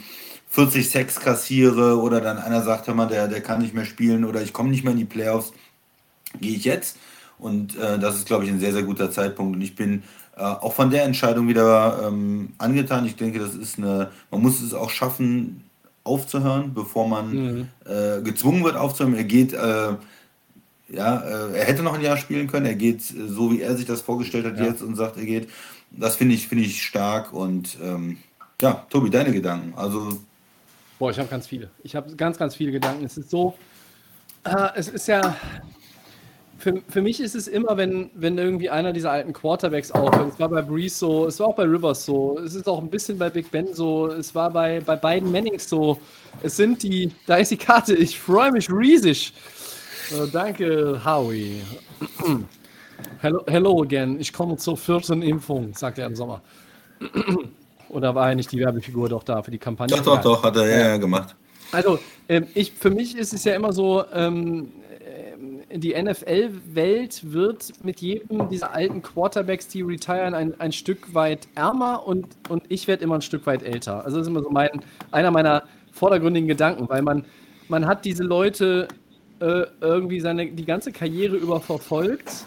[0.52, 4.26] 40 Sex kassiere oder dann einer sagt, hör mal, der, der kann nicht mehr spielen
[4.26, 5.54] oder ich komme nicht mehr in die Playoffs,
[6.42, 6.98] gehe ich jetzt.
[7.40, 9.56] Und äh, das ist, glaube ich, ein sehr, sehr guter Zeitpunkt.
[9.56, 10.04] Und ich bin
[10.36, 13.06] äh, auch von der Entscheidung wieder ähm, angetan.
[13.06, 15.64] Ich denke, das ist eine, man muss es auch schaffen,
[16.04, 17.68] aufzuhören, bevor man mhm.
[17.86, 19.16] äh, gezwungen wird aufzuhören.
[19.16, 19.94] Er geht, äh,
[20.90, 22.66] ja, äh, er hätte noch ein Jahr spielen können.
[22.66, 24.66] Er geht äh, so, wie er sich das vorgestellt hat ja.
[24.66, 25.50] jetzt und sagt, er geht.
[25.92, 28.18] Das finde ich, finde ich stark und ähm,
[28.62, 29.74] ja, Tobi, deine Gedanken.
[29.78, 30.20] Also
[31.02, 31.68] Boah, ich habe ganz viele.
[31.82, 33.04] Ich habe ganz, ganz viele Gedanken.
[33.04, 33.56] Es ist so,
[34.44, 35.36] äh, es ist ja,
[36.60, 40.34] für, für mich ist es immer, wenn, wenn irgendwie einer dieser alten Quarterbacks aufhört.
[40.34, 42.88] Es war bei Breeze so, es war auch bei Rivers so, es ist auch ein
[42.92, 46.00] bisschen bei Big Ben so, es war bei, bei beiden Mannings so.
[46.44, 49.34] Es sind die, da ist die Karte, ich freue mich riesig.
[50.12, 51.64] Uh, danke, Howie.
[53.22, 56.44] hello, hello again, ich komme zur vierten Impfung, sagt er im Sommer.
[57.92, 59.96] Oder war er nicht die Werbefigur doch da für die Kampagne?
[59.98, 61.36] Doch, doch, doch, hat er ja, ja gemacht.
[61.72, 64.72] Also, ähm, ich, für mich ist es ja immer so, ähm,
[65.74, 72.06] die NFL-Welt wird mit jedem dieser alten Quarterbacks, die retiren, ein, ein Stück weit ärmer
[72.06, 74.04] und, und ich werde immer ein Stück weit älter.
[74.04, 74.70] Also das ist immer so mein,
[75.12, 77.26] einer meiner vordergründigen Gedanken, weil man,
[77.68, 78.88] man hat diese Leute
[79.40, 82.46] äh, irgendwie seine, die ganze Karriere über verfolgt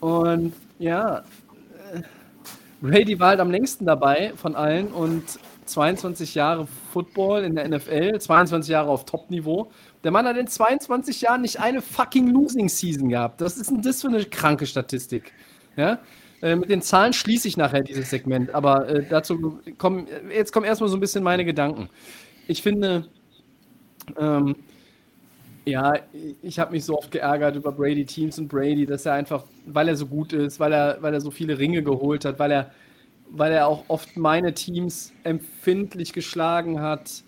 [0.00, 1.18] und ja,
[1.92, 2.02] äh,
[2.84, 5.24] Brady war halt am längsten dabei von allen und
[5.66, 9.70] 22 Jahre Football in der NFL, 22 Jahre auf Top-Niveau
[10.04, 13.40] der Mann hat in 22 Jahren nicht eine fucking Losing Season gehabt.
[13.40, 15.32] Das ist ein, das für eine kranke Statistik.
[15.76, 15.98] Ja?
[16.42, 20.66] Äh, mit den Zahlen schließe ich nachher dieses Segment, aber äh, dazu kommen, jetzt kommen
[20.66, 21.88] erstmal so ein bisschen meine Gedanken.
[22.46, 23.08] Ich finde,
[24.18, 24.56] ähm,
[25.64, 25.94] ja,
[26.42, 29.88] ich habe mich so oft geärgert über Brady Teams und Brady, dass er einfach, weil
[29.88, 32.70] er so gut ist, weil er, weil er so viele Ringe geholt hat, weil er,
[33.30, 37.24] weil er auch oft meine Teams empfindlich geschlagen hat.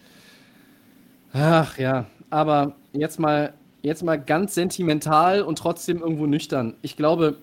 [1.33, 3.53] Ach ja, aber jetzt mal,
[3.83, 6.75] jetzt mal ganz sentimental und trotzdem irgendwo nüchtern.
[6.83, 7.37] Ich glaube,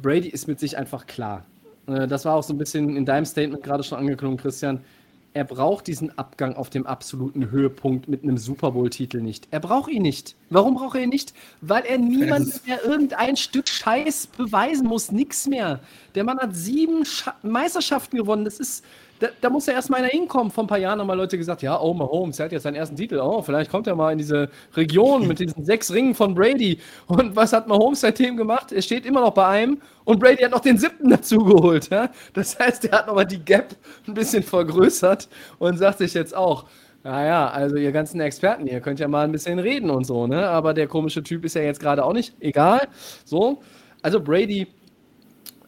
[0.00, 1.44] Brady ist mit sich einfach klar.
[1.86, 4.80] Äh, das war auch so ein bisschen in deinem Statement gerade schon angeklungen, Christian.
[5.34, 9.46] Er braucht diesen Abgang auf dem absoluten Höhepunkt mit einem Super Bowl-Titel nicht.
[9.50, 10.34] Er braucht ihn nicht.
[10.50, 11.34] Warum braucht er ihn nicht?
[11.60, 15.12] Weil er niemand mehr irgendein Stück Scheiß beweisen muss.
[15.12, 15.80] Nix mehr.
[16.14, 18.44] Der Mann hat sieben Scha Meisterschaften gewonnen.
[18.44, 18.84] Das ist,
[19.20, 20.50] da, da muss ja erstmal einer hinkommen.
[20.50, 22.76] Vor ein paar Jahren haben mal Leute gesagt, ja, oh, Mahomes, er hat jetzt seinen
[22.76, 23.18] ersten Titel.
[23.18, 26.78] Oh, vielleicht kommt er mal in diese Region mit diesen sechs Ringen von Brady.
[27.06, 28.72] Und was hat Mahomes seitdem gemacht?
[28.72, 31.90] Er steht immer noch bei einem und Brady hat noch den siebten dazu geholt.
[31.90, 32.10] Ja?
[32.32, 33.74] Das heißt, er hat nochmal die Gap
[34.06, 35.28] ein bisschen vergrößert
[35.58, 36.66] und sagt sich jetzt auch,
[37.04, 40.48] naja, also ihr ganzen Experten, ihr könnt ja mal ein bisschen reden und so, ne?
[40.48, 42.34] Aber der komische Typ ist ja jetzt gerade auch nicht.
[42.40, 42.88] Egal.
[43.24, 43.62] So.
[44.02, 44.66] Also Brady,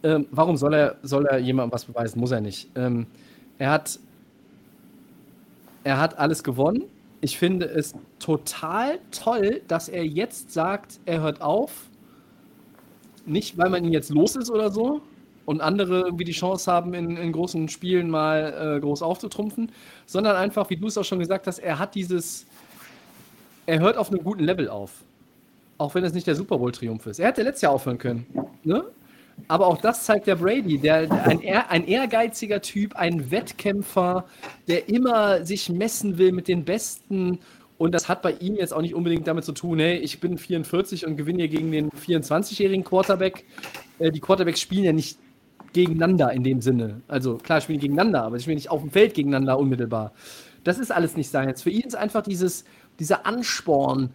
[0.03, 2.21] ähm, warum soll er, soll er jemandem was beweisen?
[2.21, 2.69] Muss er nicht.
[2.77, 3.07] Ähm,
[3.61, 4.01] er hat,
[5.85, 6.85] er hat alles gewonnen.
[7.21, 11.91] Ich finde es total toll, dass er jetzt sagt, er hört auf.
[13.27, 15.03] Nicht, weil man ihn jetzt los ist oder so
[15.45, 19.71] und andere irgendwie die Chance haben, in, in großen Spielen mal äh, groß aufzutrumpfen,
[20.07, 22.47] sondern einfach, wie du es auch schon gesagt hast, er hat dieses,
[23.67, 25.05] er hört auf einem guten Level auf.
[25.77, 27.21] Auch wenn es nicht der Super Bowl-Triumph ist.
[27.21, 28.27] Er hätte letztes Jahr aufhören können.
[28.65, 28.85] Ne?
[29.49, 34.27] Aber auch das zeigt der Brady, der, ein, ein, ehrgeiziger Typ, ein Wettkämpfer,
[34.69, 37.39] der immer sich messen will mit den Besten.
[37.79, 40.39] Und das hat bei ihm jetzt auch nicht unbedingt damit zu tun, hey, ich bin
[40.39, 43.45] 44 und gewinne hier gegen den 24-jährigen Quarterback.
[43.99, 45.19] Äh, die Quarterbacks spielen ja nicht
[45.73, 47.01] gegeneinander in dem Sinne.
[47.09, 50.13] Also klar spielen gegeneinander, aber sie spielen nicht auf dem Feld gegeneinander unmittelbar.
[50.65, 51.49] Das ist alles nicht sein.
[51.49, 52.65] Jetzt für ihn ist einfach dieses,
[52.99, 54.11] dieser Ansporn,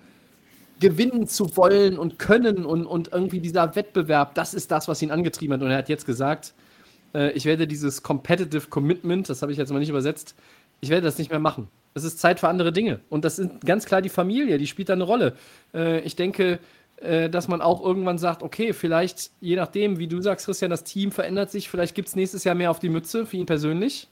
[0.80, 5.12] gewinnen zu wollen und können und, und irgendwie dieser Wettbewerb, das ist das, was ihn
[5.12, 5.62] angetrieben hat.
[5.62, 6.54] Und er hat jetzt gesagt,
[7.14, 10.36] äh, ich werde dieses Competitive Commitment, das habe ich jetzt mal nicht übersetzt,
[10.82, 11.70] ich werde das nicht mehr machen.
[11.94, 13.00] Es ist Zeit für andere Dinge.
[13.10, 15.36] Und das sind ganz klar die Familie, die spielt da eine Rolle.
[15.74, 16.60] Äh, ich denke,
[16.98, 20.84] äh, dass man auch irgendwann sagt, okay, vielleicht, je nachdem, wie du sagst, Christian, das
[20.84, 24.10] Team verändert sich, vielleicht gibt es nächstes Jahr mehr auf die Mütze für ihn persönlich.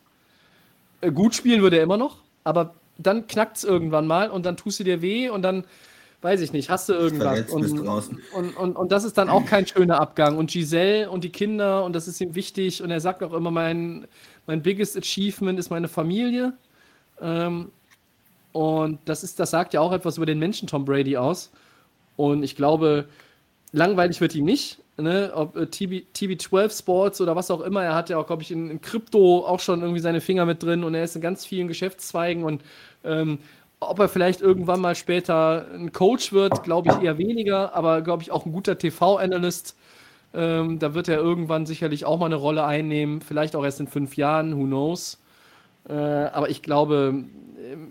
[1.01, 4.55] Äh, gut spielen würde er immer noch, aber dann knackt es irgendwann mal und dann
[4.55, 5.65] tust du dir weh und dann
[6.23, 7.51] weiß ich nicht, hast du irgendwas.
[7.51, 7.79] Und,
[8.33, 10.37] und, und, und, das ist dann auch kein schöner Abgang.
[10.37, 12.81] Und Giselle und die Kinder, und das ist ihm wichtig.
[12.81, 14.07] Und er sagt auch immer, mein,
[14.47, 16.53] mein biggest achievement ist meine Familie.
[17.21, 17.71] Ähm,
[18.53, 21.51] und das, ist, das sagt ja auch etwas über den Menschen Tom Brady aus.
[22.15, 23.05] Und ich glaube,
[23.73, 24.79] langweilig wird ihm nicht.
[24.95, 25.31] Ne?
[25.35, 27.83] Ob äh, TB, TB12 Sports oder was auch immer.
[27.83, 30.63] Er hat ja auch, glaube ich, in, in Krypto auch schon irgendwie seine Finger mit
[30.63, 30.85] drin.
[30.85, 32.45] Und er ist in ganz vielen Geschäftszweigen.
[32.45, 32.61] Und
[33.03, 33.39] ähm,
[33.89, 38.23] ob er vielleicht irgendwann mal später ein Coach wird, glaube ich eher weniger, aber glaube
[38.23, 39.75] ich auch ein guter TV-Analyst.
[40.33, 43.87] Ähm, da wird er irgendwann sicherlich auch mal eine Rolle einnehmen, vielleicht auch erst in
[43.87, 45.19] fünf Jahren, who knows.
[45.87, 47.23] Äh, aber ich glaube,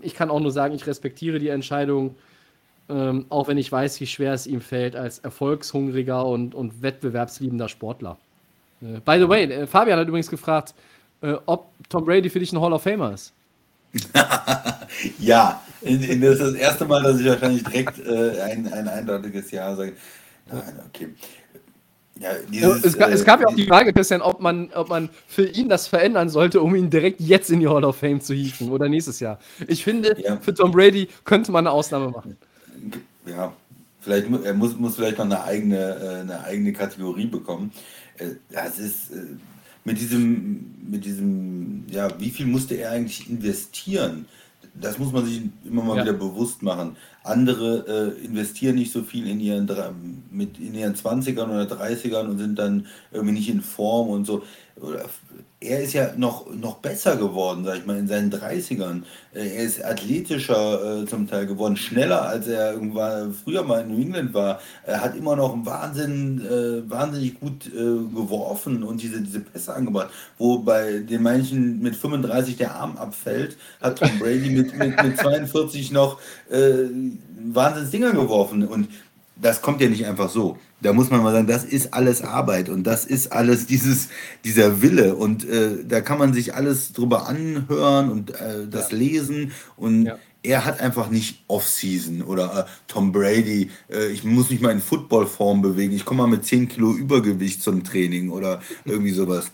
[0.01, 2.15] ich kann auch nur sagen, ich respektiere die Entscheidung,
[2.89, 7.69] ähm, auch wenn ich weiß, wie schwer es ihm fällt als erfolgshungriger und, und wettbewerbsliebender
[7.69, 8.17] Sportler.
[8.81, 10.73] Äh, by the way, äh, Fabian hat übrigens gefragt,
[11.21, 13.33] äh, ob Tom Brady für dich ein Hall of Famer ist.
[15.19, 19.75] ja, das ist das erste Mal, dass ich wahrscheinlich direkt äh, ein, ein eindeutiges Ja
[19.75, 19.93] sage.
[20.49, 21.09] Nein, okay.
[22.19, 25.09] Ja, dieses, es, es, gab ja auch die äh, Frage, Christian, ob man, ob man
[25.27, 28.33] für ihn das verändern sollte, um ihn direkt jetzt in die Hall of Fame zu
[28.33, 29.39] hieven oder nächstes Jahr.
[29.67, 30.37] Ich finde, ja.
[30.37, 32.37] für Tom Brady könnte man eine Ausnahme machen.
[33.25, 33.51] Ja,
[33.99, 37.71] vielleicht er muss, muss vielleicht noch eine eigene, äh, eine eigene Kategorie bekommen.
[38.17, 39.11] Äh, das ist
[39.83, 44.27] mit diesem, mit diesem, ja, wie viel musste er eigentlich investieren?
[44.75, 46.03] Das muss man sich immer mal ja.
[46.03, 46.95] wieder bewusst machen.
[47.23, 49.69] Andere äh, investieren nicht so viel in ihren,
[50.31, 54.43] mit, in ihren 20ern oder 30ern und sind dann irgendwie nicht in Form und so.
[54.75, 55.05] Oder
[55.63, 59.03] er ist ja noch, noch besser geworden, sag ich mal, in seinen 30ern.
[59.33, 63.89] Äh, er ist athletischer äh, zum Teil geworden, schneller als er irgendwann früher mal in
[63.89, 64.59] New England war.
[64.85, 70.09] Er hat immer noch Wahnsinn, äh, wahnsinnig gut äh, geworfen und diese, diese Pässe angebracht.
[70.37, 75.17] Wo bei den manchen mit 35 der Arm abfällt, hat Tom Brady mit, mit, mit
[75.17, 76.19] 42 noch
[76.49, 76.89] äh,
[77.51, 78.67] Wahnsinns Dinger geworfen.
[78.67, 78.89] Und
[79.35, 80.57] das kommt ja nicht einfach so.
[80.83, 84.09] Da muss man mal sagen, das ist alles Arbeit und das ist alles dieses,
[84.43, 85.15] dieser Wille.
[85.15, 88.97] Und äh, da kann man sich alles drüber anhören und äh, das ja.
[88.97, 89.51] lesen.
[89.77, 90.19] Und ja.
[90.43, 94.81] er hat einfach nicht Off-Season oder äh, Tom Brady, äh, ich muss mich mal in
[94.81, 99.51] Footballform bewegen, ich komme mal mit 10 Kilo Übergewicht zum Training oder irgendwie sowas.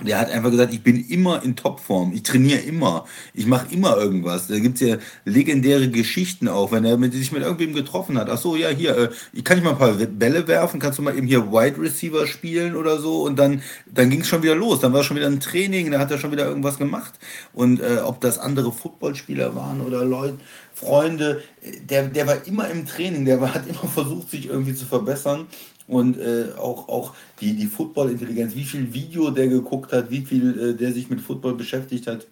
[0.00, 3.04] Der hat einfach gesagt, ich bin immer in Topform, ich trainiere immer,
[3.34, 4.46] ich mache immer irgendwas.
[4.46, 4.96] Da gibt es ja
[5.26, 8.30] legendäre Geschichten auch, wenn er mit, sich mit irgendwem getroffen hat.
[8.30, 11.02] Ach so, ja, hier, äh, ich kann ich mal ein paar Bälle werfen, kannst du
[11.02, 14.54] mal eben hier Wide Receiver spielen oder so und dann, dann ging es schon wieder
[14.54, 14.80] los.
[14.80, 17.12] Dann war schon wieder ein Training, da hat er schon wieder irgendwas gemacht.
[17.52, 20.38] Und äh, ob das andere Footballspieler waren oder Leute,
[20.74, 21.42] Freunde,
[21.88, 25.46] der, der war immer im Training, der war, hat immer versucht, sich irgendwie zu verbessern
[25.86, 30.58] und äh, auch, auch die, die Football-Intelligenz, wie viel Video der geguckt hat, wie viel
[30.58, 32.26] äh, der sich mit Football beschäftigt hat.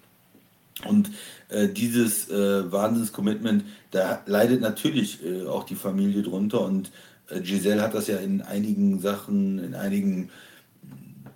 [0.86, 1.10] Und
[1.48, 6.62] äh, dieses äh, Wahnsinns-Commitment, da leidet natürlich äh, auch die Familie drunter.
[6.62, 6.90] Und
[7.28, 10.31] äh, Giselle hat das ja in einigen Sachen, in einigen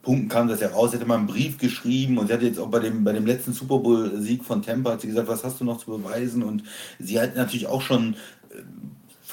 [0.04, 2.68] Punkten kam das ja raus, hätte mal einen Brief geschrieben und sie hat jetzt auch
[2.68, 5.64] bei dem, bei dem letzten Super Bowl-Sieg von Tampa, hat sie gesagt, was hast du
[5.64, 6.42] noch zu beweisen?
[6.42, 6.62] Und
[6.98, 8.14] sie hat natürlich auch schon
[8.50, 8.62] äh,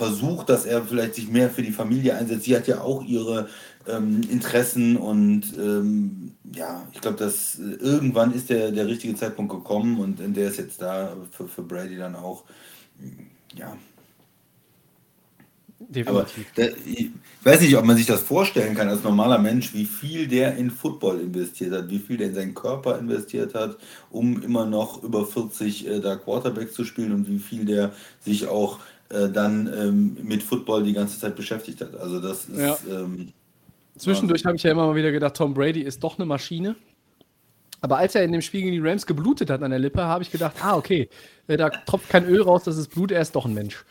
[0.01, 2.45] versucht, dass er vielleicht sich mehr für die Familie einsetzt.
[2.45, 3.49] Sie hat ja auch ihre
[3.87, 9.53] ähm, Interessen und ähm, ja, ich glaube, dass äh, irgendwann ist der, der richtige Zeitpunkt
[9.53, 12.45] gekommen und der ist jetzt da für, für Brady dann auch.
[13.53, 13.77] Ja,
[15.89, 16.09] Definitiv.
[16.09, 17.09] Aber der, ich
[17.43, 20.69] weiß nicht, ob man sich das vorstellen kann als normaler Mensch, wie viel der in
[20.69, 23.77] Football investiert hat, wie viel der in seinen Körper investiert hat,
[24.09, 28.47] um immer noch über 40 äh, da Quarterback zu spielen und wie viel der sich
[28.47, 28.79] auch
[29.11, 31.95] äh, dann ähm, mit Football die ganze Zeit beschäftigt hat.
[31.95, 32.59] Also das ist.
[32.59, 32.77] Ja.
[32.89, 33.33] Ähm,
[33.97, 36.75] Zwischendurch habe ich ja immer mal wieder gedacht, Tom Brady ist doch eine Maschine.
[37.81, 40.23] Aber als er in dem Spiel gegen die Rams geblutet hat an der Lippe, habe
[40.23, 41.09] ich gedacht, ah, okay,
[41.47, 43.83] äh, da tropft kein Öl raus, das ist Blut, er ist doch ein Mensch.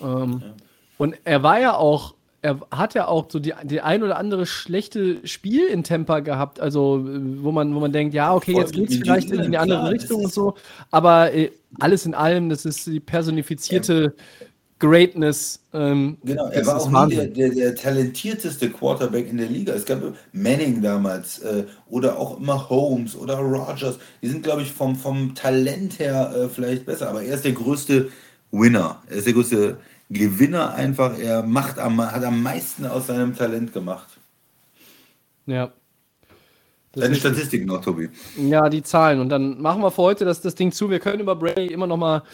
[0.00, 0.54] Ähm, ja.
[0.98, 4.46] Und er war ja auch, er hat ja auch so die, die ein oder andere
[4.46, 8.90] schlechte Spiel in Temper gehabt, also wo man, wo man denkt, ja, okay, jetzt geht
[8.90, 10.54] es vielleicht in eine andere Richtung und so,
[10.92, 11.50] aber äh,
[11.80, 14.46] alles in allem, das ist die personifizierte ja.
[14.82, 15.60] Greatness.
[15.72, 19.72] Ähm, genau, er war auch nie der, der, der, talentierteste Quarterback in der Liga.
[19.72, 20.02] Es gab
[20.32, 24.00] Manning damals äh, oder auch immer Holmes oder Rogers.
[24.20, 27.52] Die sind, glaube ich, vom, vom Talent her äh, vielleicht besser, aber er ist der
[27.52, 28.10] größte
[28.50, 29.00] Winner.
[29.08, 29.76] Er ist der größte
[30.10, 31.16] Gewinner einfach.
[31.16, 34.08] Er macht am, hat am meisten aus seinem Talent gemacht.
[35.46, 35.72] Ja.
[36.90, 38.10] Das Deine Statistik noch, Tobi.
[38.36, 39.20] Ja, die Zahlen.
[39.20, 40.90] Und dann machen wir für heute das, das Ding zu.
[40.90, 42.24] Wir können über Brady immer noch mal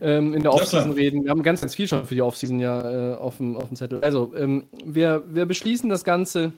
[0.00, 1.24] ähm, in der Offseason reden.
[1.24, 3.76] Wir haben ganz, ganz viel schon für die Offseason ja äh, auf, dem, auf dem
[3.76, 4.02] Zettel.
[4.02, 6.52] Also, ähm, wir, wir beschließen das Ganze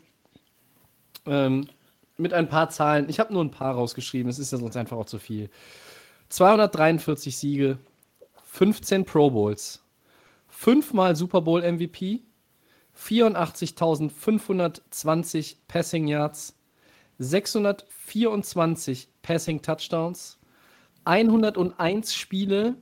[1.26, 1.68] ähm,
[2.16, 3.08] mit ein paar Zahlen.
[3.08, 4.30] Ich habe nur ein paar rausgeschrieben.
[4.30, 5.50] Es ist ja sonst einfach auch zu viel.
[6.28, 7.78] 243 Siege,
[8.44, 9.82] 15 Pro Bowls,
[10.48, 12.22] fünfmal Super Bowl MVP,
[12.98, 16.56] 84.520 Passing Yards,
[17.18, 20.38] 624 Passing Touchdowns,
[21.04, 22.76] 101 Spiele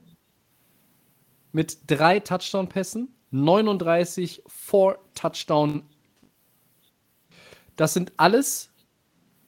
[1.55, 5.83] mit drei Touchdown-Pässen, 39 Four Touchdown.
[7.77, 8.69] Das sind alles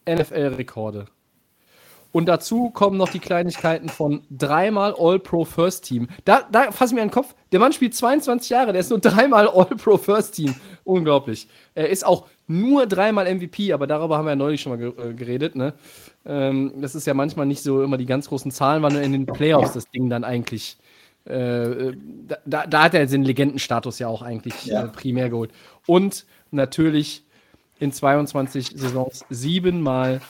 [0.09, 1.07] NFL-Rekorde.
[2.13, 6.07] Und dazu kommen noch die Kleinigkeiten von dreimal All-Pro First Team.
[6.23, 7.35] Da, da fasse ich mir Kopf.
[7.51, 10.55] Der Mann spielt 22 Jahre, der ist nur dreimal All-Pro First Team.
[10.85, 11.49] Unglaublich.
[11.75, 15.13] Er ist auch nur dreimal MVP, aber darüber haben wir ja neulich schon mal äh,
[15.13, 15.57] geredet.
[15.57, 15.73] Ne?
[16.25, 19.11] Ähm, das ist ja manchmal nicht so immer die ganz großen Zahlen, weil nur in
[19.11, 20.77] den Playoffs das Ding dann eigentlich.
[21.27, 21.93] Äh,
[22.45, 24.85] da, da, hat er den Legendenstatus ja auch eigentlich ja.
[24.85, 25.51] Äh, primär geholt.
[25.85, 27.23] Und natürlich
[27.79, 30.21] in 22 Saisons siebenmal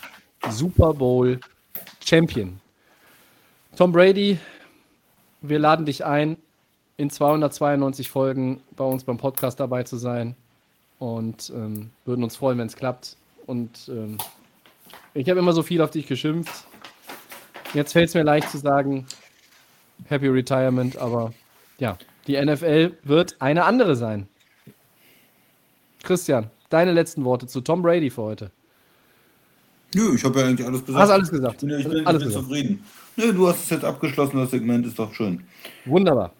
[0.50, 1.40] Super Bowl
[2.04, 2.60] Champion.
[3.76, 4.38] Tom Brady,
[5.40, 6.36] wir laden dich ein,
[6.96, 10.34] in 292 Folgen bei uns beim Podcast dabei zu sein
[10.98, 13.16] und ähm, würden uns freuen, wenn es klappt.
[13.46, 14.18] Und ähm,
[15.14, 16.66] ich habe immer so viel auf dich geschimpft.
[17.72, 19.06] Jetzt fällt es mir leicht zu sagen,
[20.06, 21.32] Happy Retirement, aber
[21.78, 24.28] ja, die NFL wird eine andere sein.
[26.02, 28.50] Christian, deine letzten Worte zu Tom Brady für heute.
[29.94, 31.02] Nö, ich habe ja eigentlich alles gesagt.
[31.02, 31.62] Hast alles gesagt?
[31.62, 32.84] Ich bin, ich bin, alles ich bin zufrieden.
[33.16, 35.42] Nö, du hast es jetzt abgeschlossen, das Segment ist doch schön.
[35.86, 36.32] Wunderbar.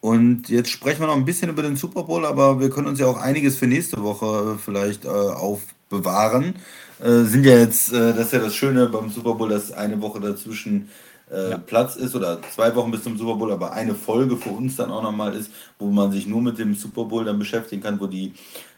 [0.00, 2.98] Und jetzt sprechen wir noch ein bisschen über den Super Bowl, aber wir können uns
[2.98, 6.56] ja auch einiges für nächste Woche vielleicht äh, aufbewahren.
[7.02, 10.02] Äh, sind ja jetzt, äh, das ist ja das Schöne beim Super Bowl, dass eine
[10.02, 10.90] Woche dazwischen
[11.34, 11.58] äh, ja.
[11.58, 14.90] Platz ist oder zwei Wochen bis zum Super Bowl, aber eine Folge für uns dann
[14.90, 18.06] auch nochmal ist, wo man sich nur mit dem Super Bowl dann beschäftigen kann, wo
[18.06, 18.32] die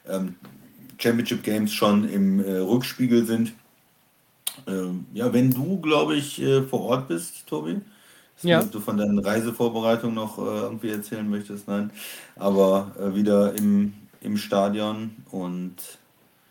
[0.09, 0.37] ähm,
[0.99, 3.53] Championship Games schon im äh, Rückspiegel sind.
[4.67, 7.81] Ähm, ja, wenn du, glaube ich, äh, vor Ort bist, Tobi,
[8.43, 8.61] ja.
[8.61, 11.91] ob du von deinen Reisevorbereitungen noch äh, irgendwie erzählen möchtest, nein,
[12.37, 13.93] aber äh, wieder im,
[14.23, 15.75] im Stadion und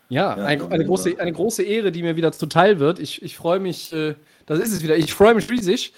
[0.08, 2.98] ja, ja ein, eine, große, eine große Ehre, die mir wieder zuteil wird.
[2.98, 4.14] Ich, ich freue mich, äh,
[4.46, 5.92] das ist es wieder, ich freue mich riesig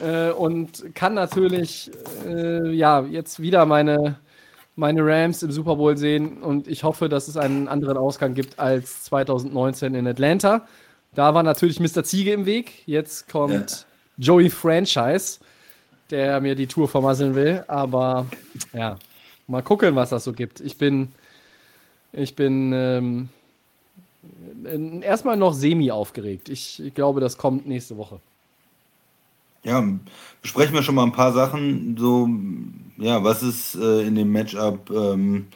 [0.00, 1.90] äh, und kann natürlich
[2.26, 4.16] ja jetzt wieder meine
[4.76, 8.58] meine Rams im Super Bowl sehen und ich hoffe, dass es einen anderen Ausgang gibt
[8.58, 10.66] als 2019 in Atlanta.
[11.14, 12.02] Da war natürlich Mr.
[12.02, 12.82] Ziege im Weg.
[12.86, 13.86] Jetzt kommt
[14.18, 14.24] ja.
[14.24, 15.38] Joey Franchise,
[16.10, 17.64] der mir die Tour vermasseln will.
[17.68, 18.26] Aber
[18.72, 18.96] ja,
[19.46, 20.60] mal gucken, was das so gibt.
[20.60, 21.12] Ich bin,
[22.12, 23.28] ich bin ähm,
[25.02, 26.48] erstmal noch semi aufgeregt.
[26.48, 28.20] Ich, ich glaube, das kommt nächste Woche.
[29.64, 29.82] Ja,
[30.42, 31.96] besprechen wir schon mal ein paar Sachen.
[31.98, 32.28] So,
[32.98, 35.46] ja, was ist äh, in dem Matchup ähm,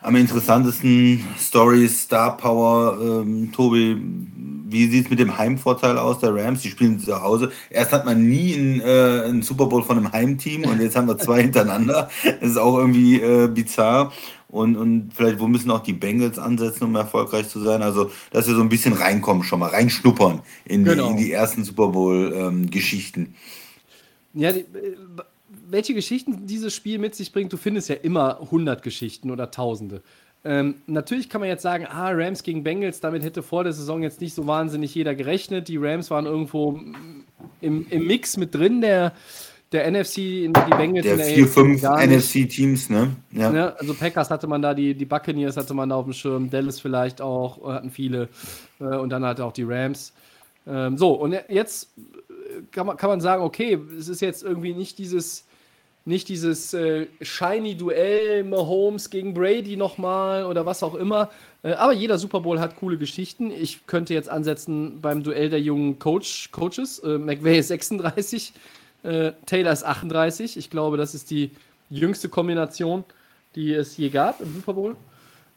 [0.00, 1.24] am interessantesten?
[1.38, 4.00] Stories, Star Power, ähm, Tobi,
[4.70, 6.62] wie sieht es mit dem Heimvorteil aus der Rams?
[6.62, 7.52] Die spielen zu Hause.
[7.70, 11.08] Erst hat man nie einen, äh, einen Super Bowl von einem Heimteam und jetzt haben
[11.08, 12.08] wir zwei hintereinander.
[12.40, 14.12] Das ist auch irgendwie äh, bizarr.
[14.48, 17.82] Und, und vielleicht, wo müssen auch die Bengals ansetzen, um erfolgreich zu sein.
[17.82, 21.06] Also, dass wir so ein bisschen reinkommen, schon mal reinschnuppern in, genau.
[21.06, 23.34] die, in die ersten Super Bowl-Geschichten.
[24.34, 24.96] Ähm, ja, die, äh,
[25.70, 30.02] welche Geschichten dieses Spiel mit sich bringt, du findest ja immer 100 Geschichten oder Tausende.
[30.44, 34.02] Ähm, natürlich kann man jetzt sagen, ah, Rams gegen Bengals, damit hätte vor der Saison
[34.02, 35.68] jetzt nicht so wahnsinnig jeder gerechnet.
[35.68, 36.80] Die Rams waren irgendwo
[37.60, 39.12] im, im Mix mit drin, der,
[39.72, 43.16] der NFC, die Bengals der in der vier, fünf NFC-Teams, ne?
[43.32, 43.52] Ja.
[43.52, 43.68] ja.
[43.70, 46.80] Also Packers hatte man da, die, die Buccaneers hatte man da auf dem Schirm, Dallas
[46.80, 48.28] vielleicht auch, hatten viele
[48.80, 50.14] äh, und dann hatte auch die Rams.
[50.66, 51.88] Ähm, so, und jetzt
[52.70, 55.44] kann man, kann man sagen, okay, es ist jetzt irgendwie nicht dieses
[56.08, 61.28] nicht dieses äh, shiny Duell Mahomes gegen Brady nochmal oder was auch immer.
[61.62, 63.50] Äh, aber jeder Super Bowl hat coole Geschichten.
[63.50, 67.00] Ich könnte jetzt ansetzen beim Duell der jungen Coach, Coaches.
[67.00, 68.54] Äh, McVay ist 36,
[69.02, 70.56] äh, Taylor ist 38.
[70.56, 71.52] Ich glaube, das ist die
[71.90, 73.04] jüngste Kombination,
[73.54, 74.96] die es je gab im Super Bowl.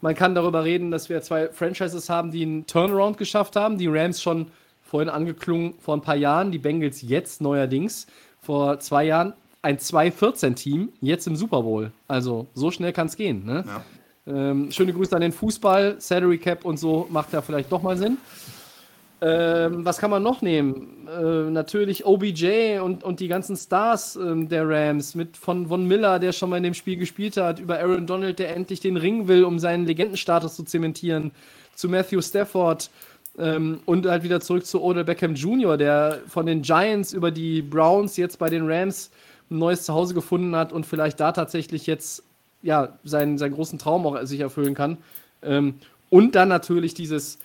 [0.00, 3.78] Man kann darüber reden, dass wir zwei Franchises haben, die einen Turnaround geschafft haben.
[3.78, 4.48] Die Rams schon
[4.82, 8.06] vorhin angeklungen vor ein paar Jahren, die Bengals jetzt neuerdings.
[8.40, 11.92] Vor zwei Jahren ein 2-14-Team jetzt im Super Bowl.
[12.08, 13.44] Also so schnell kann es gehen.
[13.44, 13.64] Ne?
[13.66, 13.84] Ja.
[14.26, 17.96] Ähm, schöne Grüße an den Fußball, Salary Cap und so macht ja vielleicht doch mal
[17.96, 18.18] Sinn.
[19.24, 21.06] Ähm, was kann man noch nehmen?
[21.06, 26.18] Äh, natürlich OBJ und, und die ganzen Stars ähm, der Rams, mit von Von Miller,
[26.18, 29.28] der schon mal in dem Spiel gespielt hat, über Aaron Donald, der endlich den Ring
[29.28, 31.30] will, um seinen Legendenstatus zu zementieren,
[31.76, 32.90] zu Matthew Stafford
[33.38, 37.62] ähm, und halt wieder zurück zu Odell Beckham Jr., der von den Giants über die
[37.62, 39.12] Browns jetzt bei den Rams
[39.52, 42.24] ein neues Zuhause gefunden hat und vielleicht da tatsächlich jetzt
[42.62, 44.98] ja, seinen, seinen großen Traum auch sich erfüllen kann.
[45.42, 45.74] Ähm,
[46.10, 47.38] und dann natürlich dieses,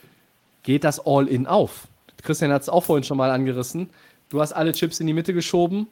[0.68, 1.88] geht das All-In auf?
[2.24, 3.90] Christian hat es auch vorhin schon mal angerissen.
[4.28, 5.88] Du hast alle Chips in die Mitte geschoben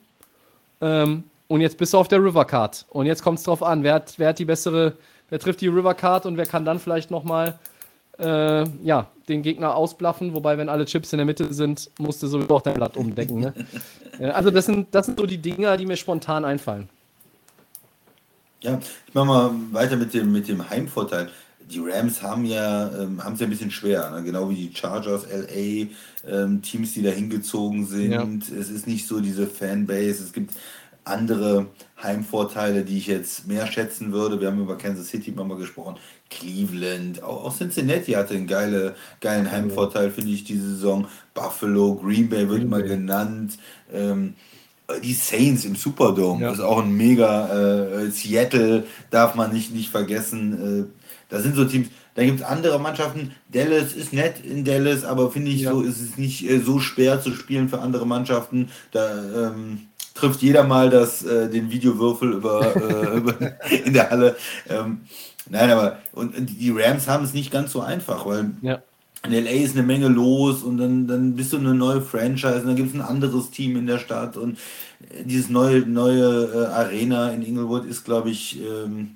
[0.81, 2.85] ähm, und jetzt bist du auf der River Card.
[2.89, 4.97] Und jetzt kommt es drauf an, wer hat, wer hat die bessere,
[5.29, 7.57] wer trifft die River Card und wer kann dann vielleicht nochmal
[8.19, 12.27] äh, ja, den Gegner ausblaffen, wobei, wenn alle Chips in der Mitte sind, musst du
[12.27, 13.39] sowieso auch dein Blatt umdecken.
[13.39, 13.53] Ne?
[14.33, 16.89] also, das sind, das sind so die Dinger, die mir spontan einfallen.
[18.59, 18.77] Ja,
[19.07, 21.29] ich mache mal weiter mit dem, mit dem Heimvorteil.
[21.69, 24.23] Die Rams haben ja ähm, haben es ja ein bisschen schwer, ne?
[24.23, 25.87] genau wie die Chargers, LA,
[26.27, 28.11] ähm, Teams, die da hingezogen sind.
[28.11, 28.27] Ja.
[28.59, 30.23] Es ist nicht so diese Fanbase.
[30.23, 30.51] Es gibt
[31.05, 31.67] andere
[32.01, 34.41] Heimvorteile, die ich jetzt mehr schätzen würde.
[34.41, 35.97] Wir haben über Kansas City mal gesprochen.
[36.29, 41.07] Cleveland, auch, auch Cincinnati hatte einen geile, geilen Heimvorteil, finde ich, diese Saison.
[41.33, 42.89] Buffalo, Green Bay wird Green mal Bay.
[42.89, 43.57] genannt.
[43.93, 44.33] Ähm,
[45.03, 46.51] die Saints im Superdome ja.
[46.51, 48.03] ist auch ein mega.
[48.03, 50.89] Äh, Seattle darf man nicht, nicht vergessen.
[50.91, 51.87] Äh, da sind so Teams.
[52.15, 53.35] Da gibt es andere Mannschaften.
[53.51, 55.71] Dallas ist nett in Dallas, aber finde ich, ja.
[55.71, 58.69] so ist es nicht äh, so schwer zu spielen für andere Mannschaften.
[58.91, 63.35] Da ähm, trifft jeder mal das, äh, den Videowürfel über, äh, über
[63.69, 64.35] in der Halle.
[64.69, 65.01] Ähm,
[65.49, 68.81] nein, aber und, die Rams haben es nicht ganz so einfach, weil ja.
[69.27, 72.67] in LA ist eine Menge los und dann, dann bist du eine neue Franchise und
[72.67, 74.57] dann gibt es ein anderes Team in der Stadt und
[75.09, 79.11] äh, dieses neue, neue äh, Arena in Inglewood ist, glaube ich, ähm,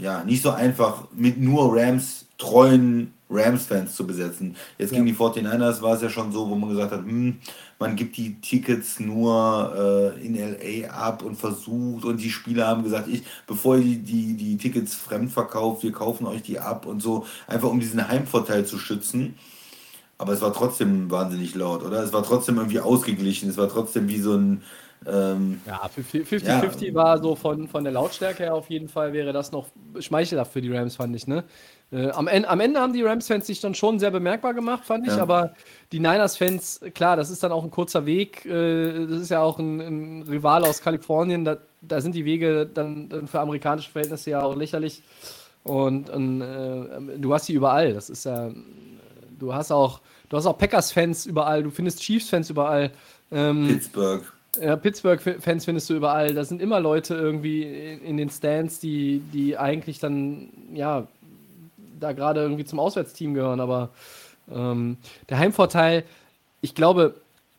[0.00, 4.56] ja, nicht so einfach mit nur Rams treuen Rams-Fans zu besetzen.
[4.78, 4.98] Jetzt ja.
[4.98, 7.38] gegen die 49ers war es ja schon so, wo man gesagt hat, hm,
[7.78, 12.82] man gibt die Tickets nur äh, in LA ab und versucht und die Spieler haben
[12.82, 16.86] gesagt, ich, bevor ihr die, die, die Tickets fremd verkauft, wir kaufen euch die ab
[16.86, 19.34] und so, einfach um diesen Heimvorteil zu schützen.
[20.16, 22.02] Aber es war trotzdem wahnsinnig laut, oder?
[22.02, 24.62] Es war trotzdem irgendwie ausgeglichen, es war trotzdem wie so ein
[25.06, 26.94] ähm, ja, 50-50 ja.
[26.94, 29.68] war so von, von der Lautstärke her auf jeden Fall wäre das noch
[30.00, 31.26] schmeichelhaft für die Rams, fand ich.
[31.26, 31.44] Ne?
[31.90, 35.06] Äh, am, Ende, am Ende haben die Rams-Fans sich dann schon sehr bemerkbar gemacht, fand
[35.06, 35.22] ich, ja.
[35.22, 35.54] aber
[35.92, 38.44] die Niners-Fans, klar, das ist dann auch ein kurzer Weg.
[38.44, 42.66] Äh, das ist ja auch ein, ein Rival aus Kalifornien, da, da, sind die Wege
[42.66, 45.02] dann, dann, für amerikanische Verhältnisse ja auch lächerlich.
[45.62, 47.94] Und, und äh, du hast sie überall.
[47.94, 48.50] Das ist ja,
[49.38, 52.90] du hast auch, du hast auch Packers-Fans überall, du findest Chiefs-Fans überall.
[53.30, 54.24] Ähm, Pittsburgh.
[54.60, 56.34] Ja, Pittsburgh-Fans findest du überall.
[56.34, 61.06] Da sind immer Leute irgendwie in, den Stands, die, die eigentlich dann, ja,
[62.00, 63.90] da gerade irgendwie zum Auswärtsteam gehören, aber
[64.50, 64.96] ähm,
[65.28, 66.04] der Heimvorteil,
[66.60, 67.14] ich glaube,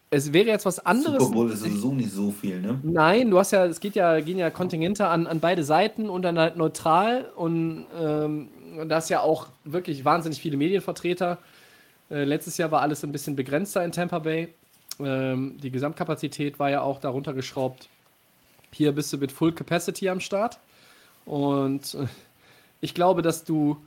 [0.10, 1.22] es wäre jetzt was anderes.
[1.22, 2.80] Super Bowl ist sowieso nicht so viel, ne?
[2.84, 6.24] Nein, du hast ja, es geht ja, gehen ja Kontingente an, an beide Seiten und
[6.24, 8.48] dann halt neutral und ähm,
[8.88, 11.38] da ist ja auch wirklich wahnsinnig viele Medienvertreter.
[12.10, 14.50] Äh, letztes Jahr war alles ein bisschen begrenzter in Tampa Bay.
[15.00, 17.90] Ähm, die Gesamtkapazität war ja auch darunter geschraubt.
[18.72, 20.60] Hier bist du mit Full Capacity am Start.
[21.26, 22.08] Und äh,
[22.82, 23.78] ich glaube, dass du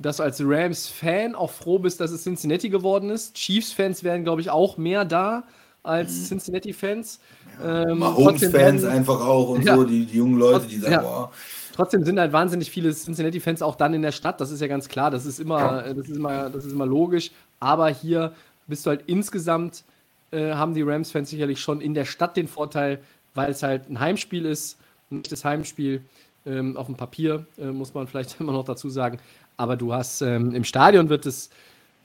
[0.00, 3.34] dass du als Rams-Fan auch froh bist, dass es Cincinnati geworden ist.
[3.34, 5.44] Chiefs-Fans wären, glaube ich, auch mehr da
[5.82, 6.24] als mhm.
[6.24, 7.20] Cincinnati-Fans.
[7.62, 9.76] Ja, ähm, Mahomes-Fans einfach auch und ja.
[9.76, 11.02] so, die, die, jungen Leute, die sagen, ja.
[11.02, 11.32] boah.
[11.74, 14.40] trotzdem sind halt wahnsinnig viele Cincinnati-Fans auch dann in der Stadt.
[14.40, 15.10] Das ist ja ganz klar.
[15.10, 17.30] Das ist immer, das ist immer, das ist immer logisch.
[17.60, 18.32] Aber hier
[18.66, 19.84] bist du halt insgesamt,
[20.32, 23.00] äh, haben die Rams-Fans sicherlich schon in der Stadt den Vorteil,
[23.34, 24.78] weil es halt ein Heimspiel ist,
[25.10, 26.02] nicht das Heimspiel
[26.46, 29.18] ähm, auf dem Papier, äh, muss man vielleicht immer noch dazu sagen.
[29.56, 31.50] Aber du hast ähm, im Stadion wird es,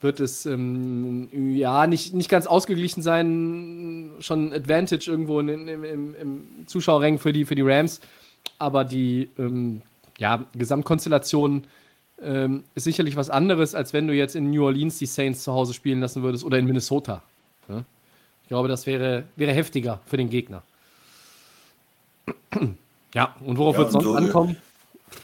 [0.02, 4.11] wird es ähm, ja nicht, nicht ganz ausgeglichen sein.
[4.19, 8.02] Schon Advantage irgendwo in, in, im, im Zuschauerrängen für die, für die Rams.
[8.60, 9.81] Aber die ähm,
[10.18, 11.65] ja, Gesamtkonstellation
[12.22, 15.53] ähm, ist sicherlich was anderes, als wenn du jetzt in New Orleans die Saints zu
[15.53, 17.22] Hause spielen lassen würdest oder in Minnesota.
[17.68, 17.84] Ja?
[18.45, 20.61] Ich glaube, das wäre, wäre heftiger für den Gegner.
[23.15, 24.57] Ja, und worauf ja, wird es sonst so, ankommen?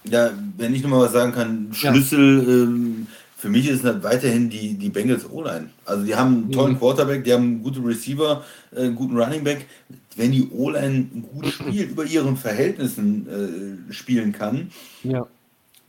[0.06, 2.50] Ja, wenn ich nochmal was sagen kann, Schlüssel ja.
[2.50, 3.08] ähm,
[3.38, 5.70] für mich ist halt weiterhin die, die Bengals O-Line.
[5.86, 6.80] Also die haben einen tollen mhm.
[6.80, 8.44] Quarterback, die haben einen guten Receiver,
[8.76, 9.68] äh, einen guten Running Back.
[10.16, 14.72] Wenn die O-Line ein gutes Spiel über ihren Verhältnissen äh, spielen kann,
[15.04, 15.28] ja.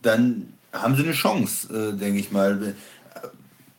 [0.03, 2.75] dann haben sie eine Chance, äh, denke ich mal.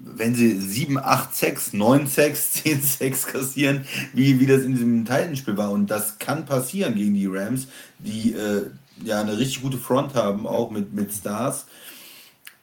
[0.07, 5.05] Wenn sie 7, 8, 6, 9, 6, 10, 6 kassieren, wie, wie das in diesem
[5.05, 5.71] Titanspiel war.
[5.71, 7.69] Und das kann passieren gegen die Rams,
[7.99, 8.71] die äh,
[9.03, 11.67] ja eine richtig gute Front haben, auch mit, mit Stars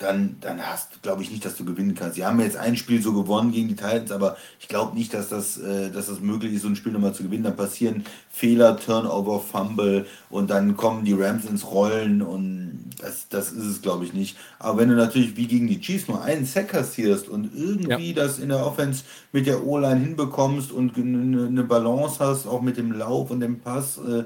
[0.02, 2.15] dann, dann hast glaube ich nicht, dass du gewinnen kannst.
[2.15, 5.30] Sie haben jetzt ein Spiel so gewonnen gegen die Titans, aber ich glaube nicht, dass
[5.30, 7.44] das, äh, dass das möglich ist, so ein Spiel nochmal zu gewinnen.
[7.44, 13.52] Dann passieren Fehler, Turnover, Fumble und dann kommen die Rams ins Rollen und das, das
[13.52, 14.38] ist es, glaube ich, nicht.
[14.60, 18.23] Aber wenn du natürlich wie gegen die Chiefs nur einen Sack kassierst und irgendwie ja.
[18.23, 22.78] das in der Offense mit der O-Line hinbekommst und eine, eine Balance hast, auch mit
[22.78, 24.23] dem Lauf und dem Pass, äh,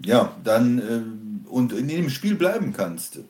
[0.00, 3.20] ja, dann äh, und in dem Spiel bleiben kannst,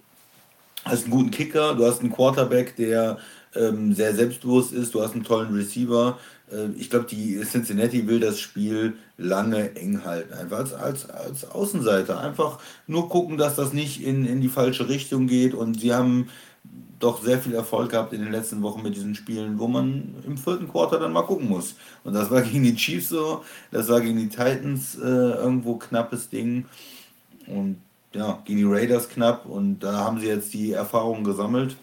[0.85, 3.19] hast einen guten Kicker, du hast einen Quarterback, der
[3.55, 6.19] ähm, sehr selbstbewusst ist, du hast einen tollen Receiver.
[6.51, 11.51] Äh, ich glaube, die Cincinnati will das Spiel lange eng halten, einfach als, als, als
[11.51, 12.21] Außenseiter.
[12.21, 15.55] Einfach nur gucken, dass das nicht in, in die falsche Richtung geht.
[15.55, 16.29] Und sie haben
[16.99, 20.39] doch sehr viel Erfolg gehabt in den letzten Wochen mit diesen Spielen, wo man im
[20.39, 21.75] vierten Quarter dann mal gucken muss.
[22.03, 26.29] Und das war gegen die Chiefs so, das war gegen die Titans äh, irgendwo knappes
[26.29, 26.65] Ding.
[27.47, 27.77] Und
[28.15, 31.77] ja, gegen die Raiders knapp und da haben sie jetzt die Erfahrungen gesammelt.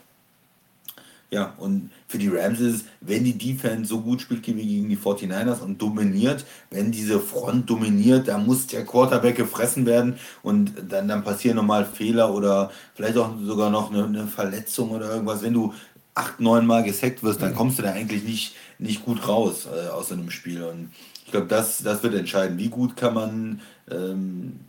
[1.29, 4.89] Ja, und für die Rams ist es, wenn die Defense so gut spielt wie gegen
[4.89, 10.73] die 49ers und dominiert, wenn diese Front dominiert, da muss der Quarterback gefressen werden und
[10.89, 15.41] dann, dann passieren nochmal Fehler oder vielleicht auch sogar noch eine, eine Verletzung oder irgendwas.
[15.41, 15.73] Wenn du
[16.15, 19.87] acht, neun Mal gesackt wirst, dann kommst du da eigentlich nicht, nicht gut raus äh,
[19.87, 20.63] aus einem Spiel.
[20.63, 20.91] Und
[21.25, 22.57] ich glaube, das, das wird entscheiden.
[22.57, 24.59] Wie gut kann man ähm,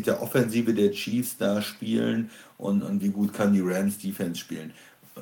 [0.00, 4.40] mit der Offensive der Chiefs da spielen und, und wie gut kann die Rams Defense
[4.40, 4.72] spielen.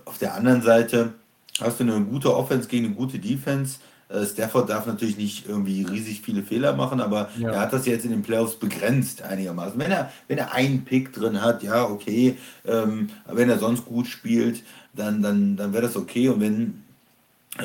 [0.04, 1.14] Auf der anderen Seite
[1.60, 3.80] hast du eine gute Offense gegen eine gute Defense.
[4.08, 7.50] Äh, Stafford darf natürlich nicht irgendwie riesig viele Fehler machen, aber ja.
[7.50, 9.80] er hat das jetzt in den Playoffs begrenzt einigermaßen.
[9.80, 12.38] Wenn er, wenn er einen Pick drin hat, ja, okay.
[12.64, 14.62] Ähm, wenn er sonst gut spielt,
[14.94, 16.28] dann, dann, dann wäre das okay.
[16.28, 16.84] Und wenn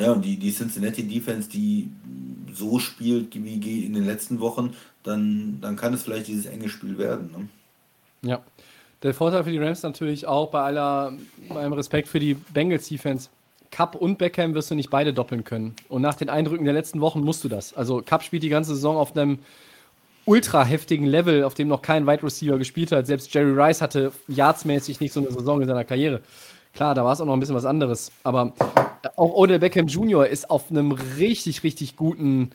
[0.00, 1.90] ja, und die, die Cincinnati Defense, die
[2.52, 6.98] so spielt wie in den letzten Wochen, dann, dann kann es vielleicht dieses enge Spiel
[6.98, 7.30] werden.
[7.32, 8.28] Ne?
[8.30, 8.42] Ja.
[9.02, 11.12] Der Vorteil für die Rams natürlich auch bei aller
[11.48, 13.28] bei allem Respekt für die Bengals Defense.
[13.70, 15.74] Cup und Beckham wirst du nicht beide doppeln können.
[15.88, 17.74] Und nach den Eindrücken der letzten Wochen musst du das.
[17.74, 19.40] Also Cup spielt die ganze Saison auf einem
[20.26, 23.06] ultra heftigen Level, auf dem noch kein Wide Receiver gespielt hat.
[23.06, 26.22] Selbst Jerry Rice hatte yardsmäßig nicht so eine Saison in seiner Karriere.
[26.74, 28.10] Klar, da war es auch noch ein bisschen was anderes.
[28.24, 28.52] Aber
[29.16, 30.26] auch Odell Beckham Jr.
[30.26, 32.50] ist auf einem richtig, richtig guten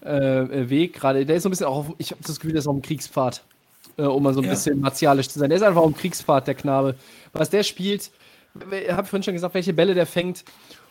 [0.00, 1.24] äh, Weg gerade.
[1.24, 2.82] Der ist so ein bisschen auch, auf, ich habe das Gefühl, der ist auf dem
[2.82, 3.42] Kriegspfad,
[3.98, 4.50] äh, um mal so ein ja.
[4.50, 5.48] bisschen martialisch zu sein.
[5.48, 6.96] Der ist einfach auf dem Kriegspfad, der Knabe.
[7.32, 8.10] Was der spielt,
[8.60, 10.44] habe ich vorhin schon gesagt, welche Bälle der fängt.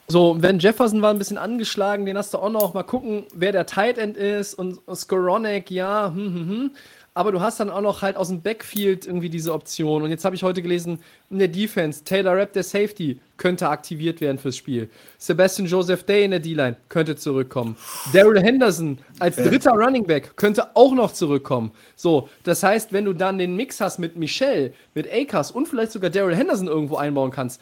[0.07, 3.51] So, wenn Jefferson war ein bisschen angeschlagen, den hast du auch noch mal gucken, wer
[3.51, 6.71] der Tight End ist und Skoronek, ja, hm, hm, hm
[7.13, 10.01] aber du hast dann auch noch halt aus dem Backfield irgendwie diese Option.
[10.01, 14.21] Und jetzt habe ich heute gelesen, in der Defense, Taylor Rapp, der Safety, könnte aktiviert
[14.21, 14.89] werden fürs Spiel.
[15.17, 17.75] Sebastian Joseph Day in der D-Line könnte zurückkommen.
[18.13, 21.71] Daryl Henderson als dritter Running Back könnte auch noch zurückkommen.
[21.97, 25.91] So, das heißt, wenn du dann den Mix hast mit Michelle, mit Akers und vielleicht
[25.91, 27.59] sogar Daryl Henderson irgendwo einbauen kannst,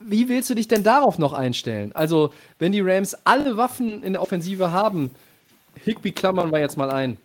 [0.00, 1.92] wie willst du dich denn darauf noch einstellen?
[1.94, 5.10] Also, wenn die Rams alle Waffen in der Offensive haben,
[5.84, 7.16] Higby klammern wir jetzt mal ein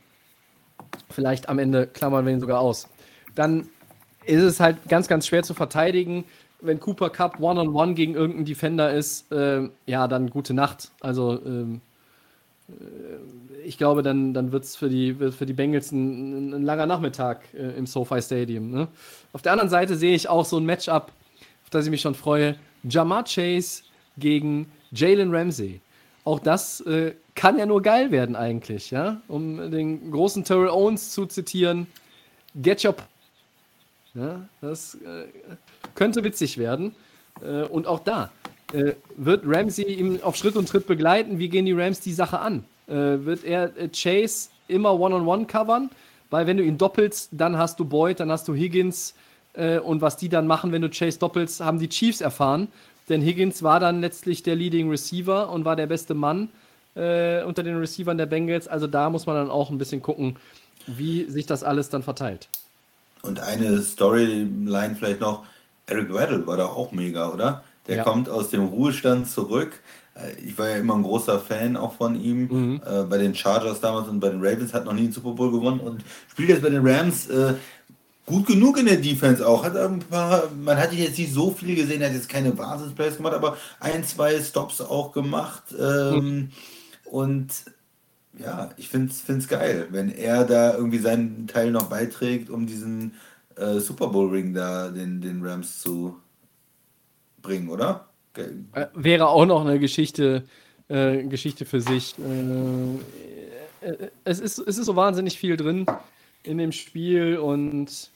[1.13, 2.87] Vielleicht am Ende klammern wir ihn sogar aus.
[3.35, 3.67] Dann
[4.25, 6.25] ist es halt ganz, ganz schwer zu verteidigen.
[6.61, 10.91] Wenn Cooper Cup One-on-One -on -one gegen irgendeinen Defender ist, äh, ja, dann gute Nacht.
[11.01, 11.81] Also, ähm,
[12.69, 12.73] äh,
[13.65, 17.41] ich glaube, dann, dann wird es für die, für die Bengals ein, ein langer Nachmittag
[17.53, 18.71] äh, im SoFi Stadium.
[18.71, 18.87] Ne?
[19.33, 21.11] Auf der anderen Seite sehe ich auch so ein Matchup,
[21.63, 22.55] auf das ich mich schon freue.
[22.83, 23.83] Jamar Chase
[24.17, 25.81] gegen Jalen Ramsey.
[26.25, 29.21] Auch das äh, kann ja nur geil werden eigentlich, ja.
[29.27, 31.87] Um den großen Terrell Owens zu zitieren,
[32.55, 32.95] get your
[34.13, 35.25] Ja, das äh,
[35.95, 36.95] könnte witzig werden.
[37.41, 38.31] Äh, und auch da
[38.73, 41.39] äh, wird Ramsey ihm auf Schritt und Tritt begleiten.
[41.39, 42.65] Wie gehen die Rams die Sache an?
[42.87, 45.89] Äh, wird er äh, Chase immer One-on-One -on -one covern?
[46.29, 49.15] Weil wenn du ihn doppelst, dann hast du Boyd, dann hast du Higgins.
[49.53, 52.67] Äh, und was die dann machen, wenn du Chase doppelst, haben die Chiefs erfahren.
[53.09, 56.49] Denn Higgins war dann letztlich der Leading Receiver und war der beste Mann
[56.95, 58.67] äh, unter den Receivern der Bengals.
[58.67, 60.37] Also da muss man dann auch ein bisschen gucken,
[60.87, 62.47] wie sich das alles dann verteilt.
[63.21, 65.45] Und eine Storyline vielleicht noch,
[65.87, 67.63] Eric Weddle war da auch mega, oder?
[67.87, 68.03] Der ja.
[68.03, 69.79] kommt aus dem Ruhestand zurück.
[70.15, 72.47] Äh, ich war ja immer ein großer Fan auch von ihm.
[72.47, 72.81] Mhm.
[72.85, 75.51] Äh, bei den Chargers damals und bei den Ravens hat noch nie einen Super Bowl
[75.51, 77.27] gewonnen und spielt jetzt bei den Rams.
[77.27, 77.55] Äh,
[78.25, 79.63] gut genug in der Defense auch.
[79.63, 83.33] Hat ein paar, man hat jetzt nicht so viel gesehen, hat jetzt keine Wahnsinnsplays gemacht,
[83.33, 85.63] aber ein, zwei Stops auch gemacht.
[85.77, 86.51] Ähm, mhm.
[87.05, 87.65] Und
[88.37, 93.13] ja, ich finde es geil, wenn er da irgendwie seinen Teil noch beiträgt, um diesen
[93.55, 96.17] äh, Super Bowl-Ring da den, den Rams zu
[97.41, 98.07] bringen, oder?
[98.35, 100.43] Äh, wäre auch noch eine Geschichte,
[100.87, 102.15] äh, Geschichte für sich.
[102.17, 105.85] Äh, äh, es, ist, es ist so wahnsinnig viel drin
[106.41, 108.09] in dem Spiel und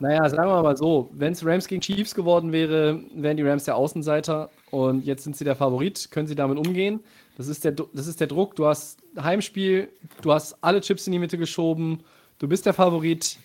[0.00, 3.64] naja, sagen wir mal so, wenn es Rams gegen Chiefs geworden wäre, wären die Rams
[3.64, 6.10] der Außenseiter und jetzt sind sie der Favorit.
[6.10, 7.00] Können sie damit umgehen?
[7.36, 8.56] Das ist der, das ist der Druck.
[8.56, 9.88] Du hast Heimspiel,
[10.22, 12.00] du hast alle Chips in die Mitte geschoben,
[12.38, 13.36] du bist der Favorit.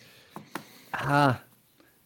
[0.91, 1.35] Ah,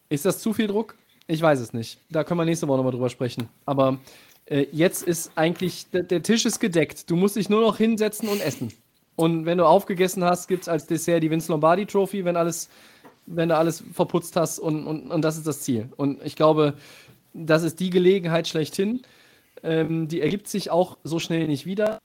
[0.08, 0.96] ist das zu viel Druck?
[1.28, 1.98] Ich weiß es nicht.
[2.10, 3.48] Da können wir nächste Woche nochmal drüber sprechen.
[3.66, 4.00] Aber
[4.46, 7.08] äh, jetzt ist eigentlich, der, der, Tisch ist gedeckt.
[7.08, 8.72] Du musst dich nur noch hinsetzen und essen.
[9.14, 12.68] Und wenn du aufgegessen hast, gibt es als Dessert die Vince Lombardi Trophy, wenn alles
[13.30, 15.88] wenn du alles verputzt hast und, und, und das ist das Ziel.
[15.96, 16.74] Und ich glaube,
[17.32, 19.02] das ist die Gelegenheit schlechthin.
[19.62, 21.98] Ähm, die ergibt sich auch so schnell nicht wieder.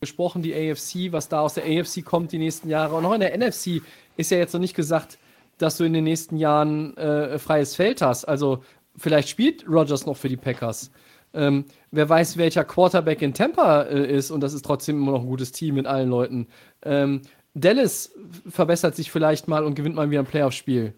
[0.00, 2.96] Gesprochen, die AFC, was da aus der AFC kommt die nächsten Jahre.
[2.96, 3.82] Und auch in der NFC
[4.16, 5.18] ist ja jetzt noch nicht gesagt,
[5.58, 8.24] dass du in den nächsten Jahren äh, freies Feld hast.
[8.24, 8.64] Also
[8.96, 10.90] vielleicht spielt Rogers noch für die Packers.
[11.34, 15.22] Ähm, wer weiß, welcher Quarterback in Tampa äh, ist und das ist trotzdem immer noch
[15.22, 16.48] ein gutes Team mit allen Leuten.
[16.82, 17.22] Ähm,
[17.54, 18.12] Dallas
[18.48, 20.94] verbessert sich vielleicht mal und gewinnt mal wieder ein Playoff-Spiel.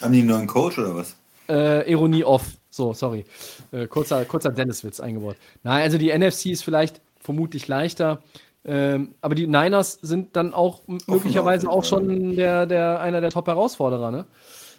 [0.00, 1.16] Haben die einen neuen Coach oder was?
[1.48, 2.44] Äh, Ironie off.
[2.70, 3.24] So, sorry.
[3.70, 5.36] Äh, kurzer kurzer Dennis-Witz eingebaut.
[5.62, 8.22] Nein, also die NFC ist vielleicht vermutlich leichter.
[8.64, 14.10] Ähm, aber die Niners sind dann auch möglicherweise auch schon der, der, einer der Top-Herausforderer
[14.10, 14.26] ne?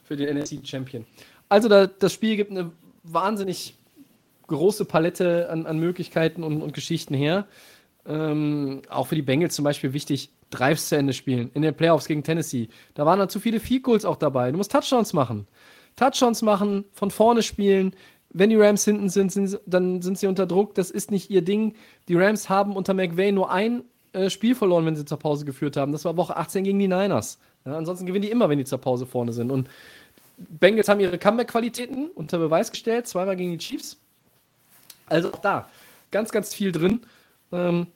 [0.03, 1.05] für den NFC-Champion.
[1.49, 2.71] Also da, das Spiel gibt eine
[3.03, 3.75] wahnsinnig
[4.47, 7.45] große Palette an, an Möglichkeiten und, und Geschichten her.
[8.05, 11.49] Ähm, auch für die Bengals zum Beispiel wichtig, Drives zu Ende spielen.
[11.53, 12.69] In den Playoffs gegen Tennessee.
[12.93, 14.51] Da waren dann zu viele Field Goals auch dabei.
[14.51, 15.47] Du musst Touchdowns machen.
[15.95, 17.95] Touchdowns machen, von vorne spielen.
[18.29, 20.73] Wenn die Rams hinten sind, sind dann sind sie unter Druck.
[20.75, 21.75] Das ist nicht ihr Ding.
[22.07, 25.77] Die Rams haben unter McVay nur ein äh, Spiel verloren, wenn sie zur Pause geführt
[25.77, 25.91] haben.
[25.91, 27.39] Das war Woche 18 gegen die Niners.
[27.65, 29.51] Ja, ansonsten gewinnen die immer, wenn die zur Pause vorne sind.
[29.51, 29.69] Und
[30.37, 33.07] Bengals haben ihre Comeback-Qualitäten unter Beweis gestellt.
[33.07, 33.97] Zweimal gegen die Chiefs.
[35.07, 35.69] Also auch da
[36.13, 37.01] ganz, ganz viel drin.
[37.51, 37.87] Ähm,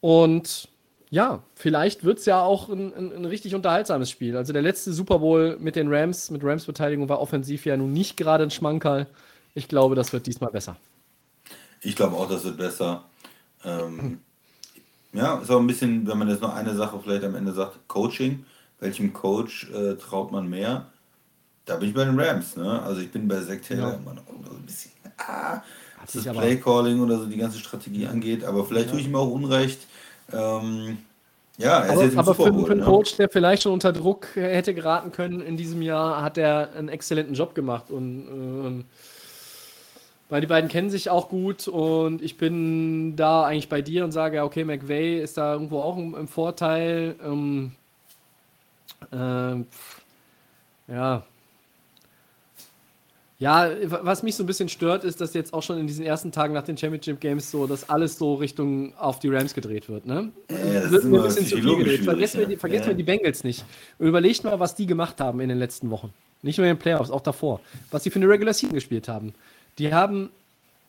[0.00, 0.68] und
[1.12, 4.34] ja, vielleicht wird es ja auch ein, ein, ein, richtig unterhaltsames Spiel.
[4.34, 7.92] Also der letzte Super Bowl mit den Rams, mit Rams Beteiligung war offensiv ja nun
[7.92, 9.06] nicht gerade ein Schmankerl.
[9.52, 10.78] Ich glaube, das wird diesmal besser.
[11.82, 13.04] Ich glaube auch, das wird besser.
[13.62, 14.20] Ähm,
[15.12, 17.86] ja, ist auch ein bisschen, wenn man jetzt noch eine Sache vielleicht am Ende sagt,
[17.88, 18.46] Coaching.
[18.80, 20.86] Welchem Coach äh, traut man mehr?
[21.66, 22.56] Da bin ich bei den Rams.
[22.56, 22.80] Ne?
[22.84, 23.94] Also ich bin bei Zach Taylor ja.
[23.96, 25.62] immer noch ein bisschen, ah,
[26.00, 28.44] was das Playcalling oder so die ganze Strategie angeht.
[28.44, 28.92] Aber vielleicht ja.
[28.92, 29.80] tue ich ihm auch Unrecht
[30.32, 30.98] ähm,
[31.58, 32.84] ja, er aber, ist jetzt aber für, für, einen ne?
[32.84, 36.88] Coach, der vielleicht schon unter Druck hätte geraten können in diesem Jahr, hat er einen
[36.88, 37.90] exzellenten Job gemacht.
[37.90, 38.84] Und äh,
[40.28, 44.12] weil die beiden kennen sich auch gut und ich bin da eigentlich bei dir und
[44.12, 47.16] sage, okay, McVay ist da irgendwo auch im, im Vorteil.
[47.22, 47.72] Ähm,
[49.12, 49.56] äh,
[50.92, 51.22] ja,
[53.42, 56.30] ja, was mich so ein bisschen stört, ist, dass jetzt auch schon in diesen ersten
[56.30, 60.06] Tagen nach den Championship Games so, dass alles so Richtung auf die Rams gedreht wird.
[60.06, 60.30] Ne?
[60.48, 62.04] Ja, das wird mir ein bisschen zu viel gedreht.
[62.04, 62.42] Vergesst, ja.
[62.42, 62.92] mir, die, vergesst ja.
[62.92, 63.64] mir die Bengals nicht.
[63.98, 66.12] Überlegt mal, was die gemacht haben in den letzten Wochen.
[66.42, 67.58] Nicht nur in den Playoffs, auch davor.
[67.90, 69.34] Was die für eine Regular Season gespielt haben.
[69.76, 70.30] Die haben,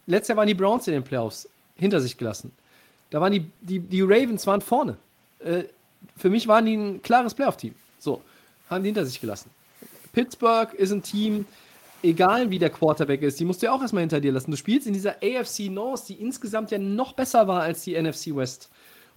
[0.06, 2.52] letztes Jahr waren die Browns in den Playoffs hinter sich gelassen.
[3.10, 4.98] Da waren die, die, die Ravens waren vorne.
[5.40, 5.64] Äh,
[6.16, 7.74] für mich waren die ein klares Playoff-Team.
[7.98, 8.22] So,
[8.70, 9.50] haben die hinter sich gelassen.
[10.12, 11.48] Pittsburgh ist ein Team,
[12.04, 14.52] egal wie der Quarterback ist, die musst du ja auch erstmal hinter dir lassen.
[14.52, 18.36] Du spielst in dieser AFC North, die insgesamt ja noch besser war als die NFC
[18.36, 18.70] West.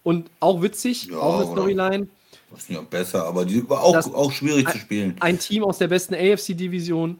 [0.02, 2.08] Und auch witzig, ja, auch eine Storyline.
[2.50, 5.16] Was nicht auch besser, aber die war auch, auch schwierig ein, zu spielen.
[5.20, 7.18] Ein Team aus der besten AFC-Division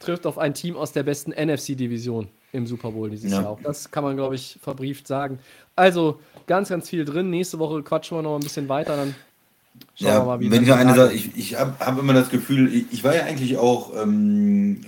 [0.00, 3.42] trifft auf ein Team aus der besten NFC-Division im Super Bowl dieses ja.
[3.42, 3.50] Jahr.
[3.50, 5.38] Auch das kann man, glaube ich, verbrieft sagen.
[5.76, 7.30] Also ganz, ganz viel drin.
[7.30, 8.96] Nächste Woche quatschen wir noch ein bisschen weiter.
[8.96, 9.14] Dann
[9.94, 12.12] Schauen Ja, wir mal, wie wenn das ich eine Sache, ich, ich habe hab immer
[12.12, 14.82] das Gefühl, ich, ich war ja eigentlich auch ähm,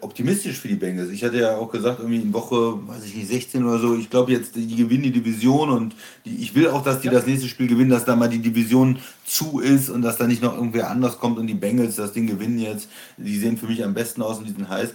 [0.00, 1.10] optimistisch für die Bengals.
[1.10, 4.08] Ich hatte ja auch gesagt, irgendwie in Woche, weiß ich nicht, 16 oder so, ich
[4.08, 5.94] glaube jetzt, die gewinnen die Division und
[6.24, 7.12] die, ich will auch, dass die Ja.
[7.12, 10.42] das nächste Spiel gewinnen, dass da mal die Division zu ist und dass da nicht
[10.42, 12.88] noch irgendwer anders kommt und die Bengals das Ding gewinnen jetzt.
[13.18, 14.94] Die sehen für mich am besten aus und die sind heiß.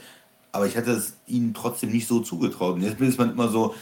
[0.51, 2.75] Aber ich hatte es ihnen trotzdem nicht so zugetraut.
[2.75, 3.75] Und jetzt ist man immer so,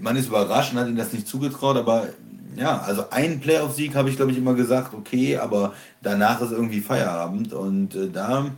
[0.00, 2.08] man ist überrascht und hat ihnen das nicht zugetraut, aber
[2.56, 6.80] ja, also einen Playoff-Sieg habe ich, glaube ich, immer gesagt, okay, aber danach ist irgendwie
[6.80, 8.50] Feierabend und äh, da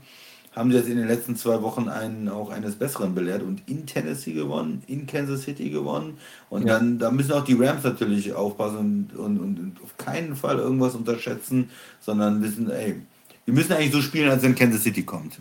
[0.54, 3.86] haben sie jetzt in den letzten zwei Wochen einen auch eines Besseren belehrt und in
[3.86, 6.18] Tennessee gewonnen, in Kansas City gewonnen
[6.50, 6.74] und Ja.
[6.74, 10.94] dann da müssen auch die Rams natürlich aufpassen und, und, und, auf keinen Fall irgendwas
[10.94, 11.70] unterschätzen,
[12.00, 13.00] sondern wissen, ey,
[13.46, 15.38] wir müssen eigentlich so spielen, als wenn Kansas City kommt.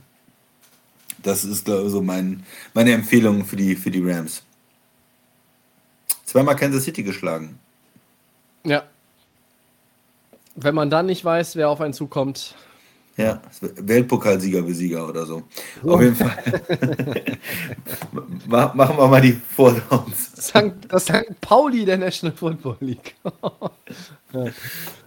[1.24, 2.44] Das ist glaube ich, so mein,
[2.74, 4.44] meine Empfehlung für die, für die Rams.
[6.26, 7.60] Zweimal Kansas City geschlagen.
[8.64, 8.84] Ja.
[10.56, 12.56] Wenn man dann nicht weiß, wer auf einen zukommt.
[13.22, 15.44] Ja, Weltpokalsieger Besieger oder so.
[15.86, 16.36] Auf jeden Fall.
[18.48, 20.32] Ma- Machen wir mal die Vordowns.
[20.38, 20.74] St.
[20.88, 21.40] Das St.
[21.42, 23.16] Pauli der National Football League.
[24.34, 24.46] ja.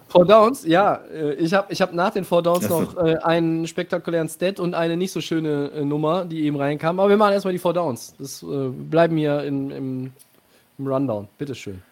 [0.08, 2.82] Four Downs, ja, äh, ich habe ich hab nach den Four Downs so.
[2.82, 7.00] noch äh, einen spektakulären Stat und eine nicht so schöne äh, Nummer, die eben reinkam.
[7.00, 8.14] Aber wir machen erstmal die Four Downs.
[8.18, 10.12] Das äh, bleiben hier in, im,
[10.78, 11.26] im Rundown.
[11.36, 11.82] Bitteschön.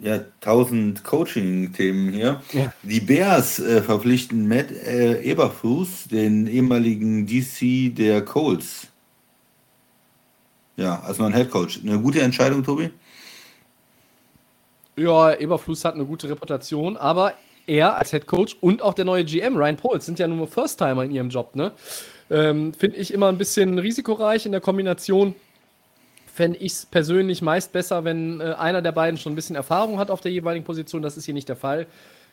[0.00, 2.40] Ja, tausend Coaching-Themen hier.
[2.52, 2.72] Ja.
[2.82, 8.86] Die Bears äh, verpflichten Matt äh, Eberfuß, den ehemaligen DC der Colts.
[10.76, 11.80] Ja, als neuen Head Coach.
[11.82, 12.90] Eine gute Entscheidung, Tobi?
[14.96, 17.34] Ja, Eberfluss hat eine gute Reputation, aber
[17.66, 21.04] er als Head Coach und auch der neue GM, Ryan Poles, sind ja nur First-Timer
[21.04, 21.72] in ihrem Job, ne?
[22.30, 25.34] Ähm, Finde ich immer ein bisschen risikoreich in der Kombination.
[26.38, 29.98] Fände ich es persönlich meist besser, wenn äh, einer der beiden schon ein bisschen Erfahrung
[29.98, 31.02] hat auf der jeweiligen Position.
[31.02, 31.88] Das ist hier nicht der Fall.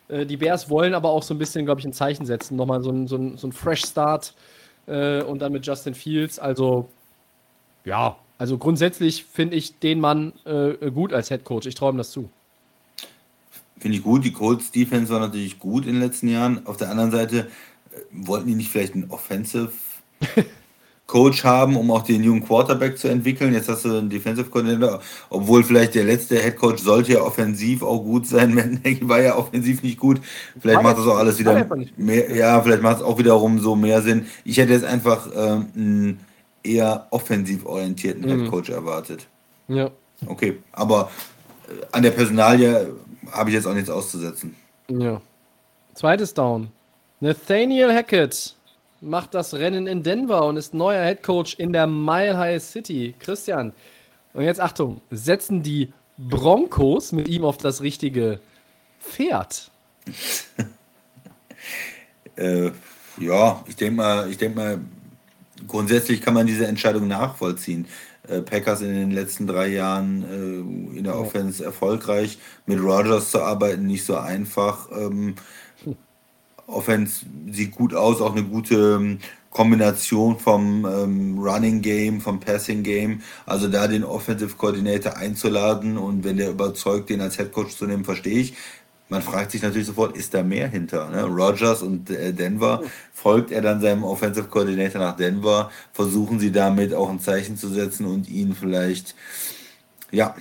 [0.09, 2.55] Äh, die Bears wollen aber auch so ein bisschen, glaube ich, ein Zeichen setzen.
[2.55, 4.35] Nochmal so ein, so ein, so ein Fresh Start
[4.85, 6.37] äh, und dann mit Justin Fields.
[6.37, 6.87] Also,
[7.83, 11.65] ja, also grundsätzlich finde ich den Mann äh, gut als Head Coach.
[11.65, 12.29] Ich traue ihm das zu.
[13.79, 14.23] Finde ich gut.
[14.23, 16.67] Die Colts Defense war natürlich gut in den letzten Jahren.
[16.67, 17.47] Auf der anderen Seite
[17.89, 19.71] äh, wollten die nicht vielleicht einen Offensive
[21.07, 23.53] Coach haben, um auch den jungen Quarterback zu entwickeln.
[23.53, 27.83] Jetzt hast du einen Defensive Coordinator, obwohl vielleicht der letzte Head Coach sollte ja offensiv
[27.83, 28.53] auch gut sein.
[28.83, 30.19] Matt war ja offensiv nicht gut.
[30.59, 33.75] Vielleicht macht das auch alles wieder er mehr, ja, vielleicht macht es auch wiederum so
[33.75, 34.25] mehr Sinn.
[34.43, 36.19] Ich hätte jetzt einfach ähm, einen
[36.63, 38.41] eher offensiv orientierten Mhm.
[38.41, 39.27] Head Coach erwartet.
[39.67, 39.91] Ja.
[40.25, 41.11] Okay, aber
[41.67, 42.93] äh, an der Personalie
[43.31, 44.55] habe ich jetzt auch nichts auszusetzen.
[44.87, 45.21] Ja.
[45.93, 46.69] Zweites Down.
[47.19, 48.55] Nathaniel Hackett
[49.05, 53.13] macht das Rennen in Denver und ist neuer Head Coach in der Mile High City.
[53.19, 53.73] Christian.
[54.33, 58.39] Und jetzt Achtung, setzen die Broncos mit ihm auf das richtige
[58.99, 59.71] Pferd.
[62.37, 62.71] Äh,
[63.17, 64.79] ja, ich denke mal, ich denke mal,
[65.67, 67.87] grundsätzlich kann man diese Entscheidung nachvollziehen.
[68.27, 73.41] Äh, Packers in den letzten drei Jahren äh, in der Offense erfolgreich, mit Rogers zu
[73.41, 74.89] arbeiten, nicht so einfach.
[74.91, 75.35] Ähm,
[76.67, 79.19] Offense sieht gut aus, auch eine gute ähm,
[79.49, 83.21] Kombination vom ähm, Running Game, vom Passing Game.
[83.45, 87.85] Also da den Offensive Coordinator einzuladen und wenn der überzeugt, den als Head Coach zu
[87.85, 88.53] nehmen, verstehe ich.
[89.07, 91.09] Man fragt sich natürlich sofort, ist da mehr hinter?
[91.09, 91.23] Ne?
[91.23, 92.81] Rogers und äh, Denver,
[93.13, 95.71] folgt er dann seinem Offensive Coordinator nach Denver?
[95.93, 99.15] Versuchen sie damit auch ein Zeichen zu setzen und ihn vielleicht,
[100.11, 100.35] ja,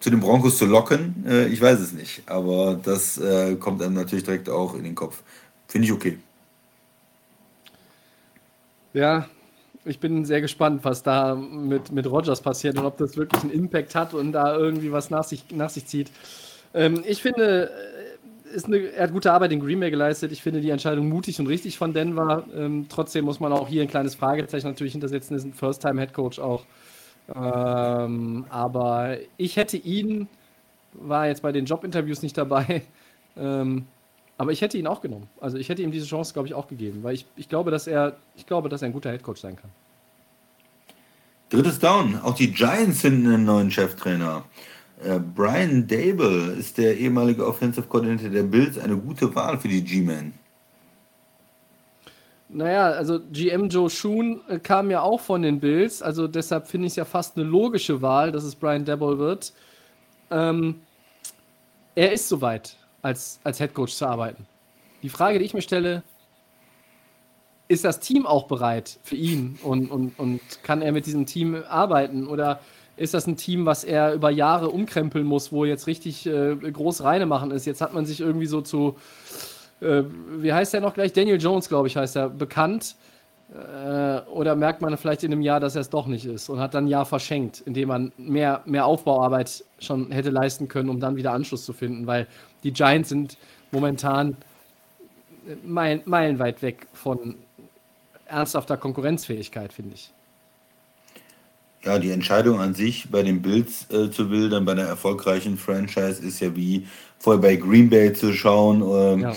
[0.00, 1.24] zu den Broncos zu locken?
[1.26, 4.94] Äh, ich weiß es nicht, aber das äh, kommt einem natürlich direkt auch in den
[4.94, 5.22] Kopf.
[5.68, 6.18] Finde ich okay.
[8.92, 9.26] Ja,
[9.84, 13.52] ich bin sehr gespannt, was da mit, mit Rogers passiert und ob das wirklich einen
[13.52, 16.10] Impact hat und da irgendwie was nach sich, nach sich zieht.
[16.74, 17.70] Ähm, ich finde,
[18.54, 20.32] äh, eine, er hat gute Arbeit in Green Bay geleistet.
[20.32, 22.44] Ich finde die Entscheidung mutig und richtig von Denver.
[22.54, 25.36] Ähm, trotzdem muss man auch hier ein kleines Fragezeichen natürlich hintersetzen.
[25.36, 26.64] Ist ein First-Time-Head-Coach auch.
[27.34, 30.28] Ähm, aber ich hätte ihn,
[30.92, 32.82] war jetzt bei den Jobinterviews nicht dabei,
[33.36, 33.86] ähm,
[34.38, 35.28] aber ich hätte ihn auch genommen.
[35.40, 37.86] Also ich hätte ihm diese Chance, glaube ich, auch gegeben, weil ich, ich glaube, dass
[37.86, 39.70] er, ich glaube, dass er ein guter Headcoach sein kann.
[41.48, 42.20] Drittes Down.
[42.22, 44.44] Auch die Giants finden einen neuen Cheftrainer.
[45.02, 48.78] Äh, Brian Dable ist der ehemalige Offensive Coordinator der Bills.
[48.78, 50.32] Eine gute Wahl für die G-Men.
[52.56, 56.86] Naja, also GM Joe Shoon äh, kam ja auch von den Bills, also deshalb finde
[56.86, 59.52] ich es ja fast eine logische Wahl, dass es Brian Dabble wird.
[60.30, 60.80] Ähm,
[61.94, 64.46] er ist soweit, als, als Head Coach zu arbeiten.
[65.02, 66.02] Die Frage, die ich mir stelle,
[67.68, 71.62] ist das Team auch bereit für ihn und, und, und kann er mit diesem Team
[71.68, 72.26] arbeiten?
[72.26, 72.60] Oder
[72.96, 77.04] ist das ein Team, was er über Jahre umkrempeln muss, wo jetzt richtig äh, groß
[77.04, 77.66] reine machen ist.
[77.66, 78.96] Jetzt hat man sich irgendwie so zu,
[79.80, 80.02] äh,
[80.38, 81.12] wie heißt der noch gleich?
[81.12, 82.96] Daniel Jones, glaube ich, heißt er, bekannt.
[83.52, 86.58] Äh, oder merkt man vielleicht in einem Jahr, dass er es doch nicht ist und
[86.58, 90.98] hat dann ein Jahr verschenkt, indem man mehr, mehr Aufbauarbeit schon hätte leisten können, um
[90.98, 92.26] dann wieder Anschluss zu finden, weil
[92.64, 93.38] die Giants sind
[93.70, 94.36] momentan
[95.64, 97.36] Meilen, meilenweit weg von
[98.26, 100.10] ernsthafter Konkurrenzfähigkeit, finde ich.
[101.84, 106.20] Ja, die Entscheidung an sich bei den Bills äh, zu wildern, bei einer erfolgreichen Franchise,
[106.20, 106.88] ist ja wie
[107.20, 109.36] vorher bei Green Bay zu schauen ähm, ja.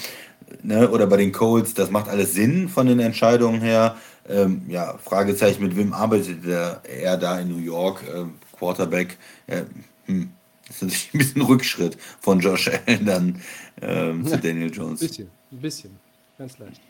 [0.63, 1.73] Ne, oder bei den Colts.
[1.73, 3.95] Das macht alles Sinn von den Entscheidungen her.
[4.27, 8.03] Ähm, ja, Fragezeichen, mit wem arbeitet er, er da in New York?
[8.13, 9.17] Ähm, Quarterback.
[9.47, 9.63] Äh,
[10.05, 10.31] hm,
[10.67, 13.41] das ist natürlich ein bisschen Rückschritt von Josh Allen dann
[13.81, 15.01] ähm, zu Daniel Jones.
[15.01, 15.99] Ein bisschen, ein bisschen,
[16.37, 16.81] ganz leicht.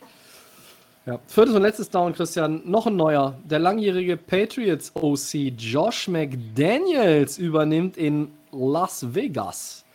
[1.06, 1.20] Ja.
[1.28, 2.62] Viertes und letztes Down, Christian.
[2.66, 3.38] Noch ein neuer.
[3.44, 9.86] Der langjährige Patriots OC Josh McDaniels übernimmt in Las Vegas.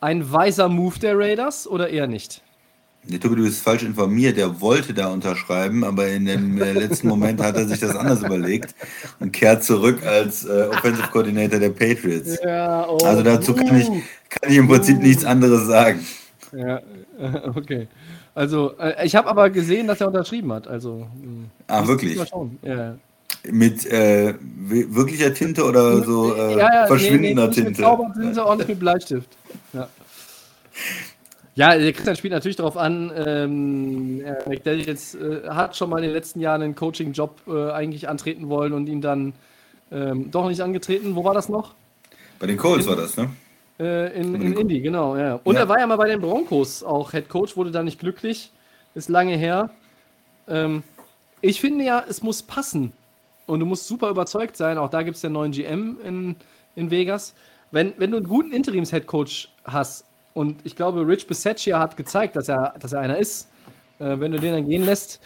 [0.00, 2.42] Ein weiser Move der Raiders oder eher nicht?
[3.08, 4.36] Nee, Tobi, du bist falsch informiert.
[4.36, 8.22] Er wollte da unterschreiben, aber in dem äh, letzten Moment hat er sich das anders
[8.22, 8.74] überlegt
[9.20, 12.38] und kehrt zurück als äh, Offensive Coordinator der Patriots.
[12.42, 13.86] Ja, oh, also dazu kann ich,
[14.28, 16.04] kann ich im Prinzip uh, nichts anderes sagen.
[16.56, 16.80] Ja,
[17.54, 17.86] okay.
[18.34, 20.66] Also, äh, ich habe aber gesehen, dass er unterschrieben hat.
[20.66, 21.46] Also, hm.
[21.68, 22.20] ah, wirklich?
[22.62, 22.96] Ja.
[23.48, 27.70] Mit äh, wirklicher Tinte oder so äh, ja, ja, verschwindender nee, nee, Tinte?
[27.70, 29.28] Mit Zaubertinte und nicht mit Bleistift.
[29.72, 29.88] Ja.
[31.56, 36.12] Ja, der Christian spielt natürlich darauf an, ähm, McDaniels äh, hat schon mal in den
[36.12, 39.32] letzten Jahren einen Coaching-Job äh, eigentlich antreten wollen und ihn dann
[39.90, 41.16] ähm, doch nicht angetreten.
[41.16, 41.74] Wo war das noch?
[42.38, 43.30] Bei den Colts war das, ne?
[43.80, 45.40] Äh, in, in Indy, genau, ja.
[45.44, 45.62] Und ja.
[45.62, 48.50] er war ja mal bei den Broncos auch Head Coach, wurde da nicht glücklich.
[48.94, 49.70] Ist lange her.
[50.48, 50.82] Ähm,
[51.40, 52.92] ich finde ja, es muss passen.
[53.46, 54.76] Und du musst super überzeugt sein.
[54.76, 56.36] Auch da gibt es den neuen GM in,
[56.74, 57.34] in Vegas.
[57.70, 60.04] Wenn, wenn du einen guten Interims-Head Coach hast,
[60.36, 63.48] und ich glaube, Rich Bisaccia hat gezeigt, dass er, dass er einer ist,
[63.98, 65.18] äh, wenn du den dann gehen lässt,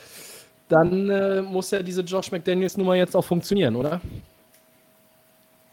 [0.69, 4.01] dann äh, muss ja diese Josh McDaniels Nummer jetzt auch funktionieren, oder?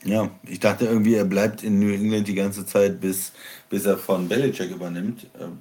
[0.04, 3.32] Ja, ich dachte irgendwie, er bleibt in New England die ganze Zeit, bis,
[3.70, 5.28] bis er von Belichick übernimmt.
[5.40, 5.60] Ähm,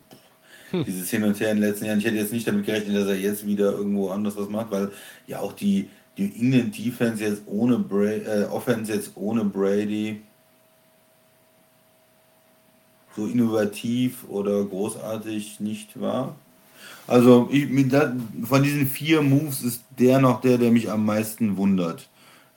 [0.70, 0.85] hm.
[0.85, 1.98] Dieses Hin und Her in den letzten Jahren.
[1.98, 4.90] Ich hätte jetzt nicht damit gerechnet, dass er jetzt wieder irgendwo anders was macht, weil
[5.27, 10.23] ja auch die New England Defense jetzt ohne Brady, äh, Offense jetzt ohne Brady
[13.16, 16.36] so innovativ oder großartig nicht war.
[17.06, 17.66] Also ich,
[18.44, 22.09] von diesen vier Moves ist der noch der, der mich am meisten wundert.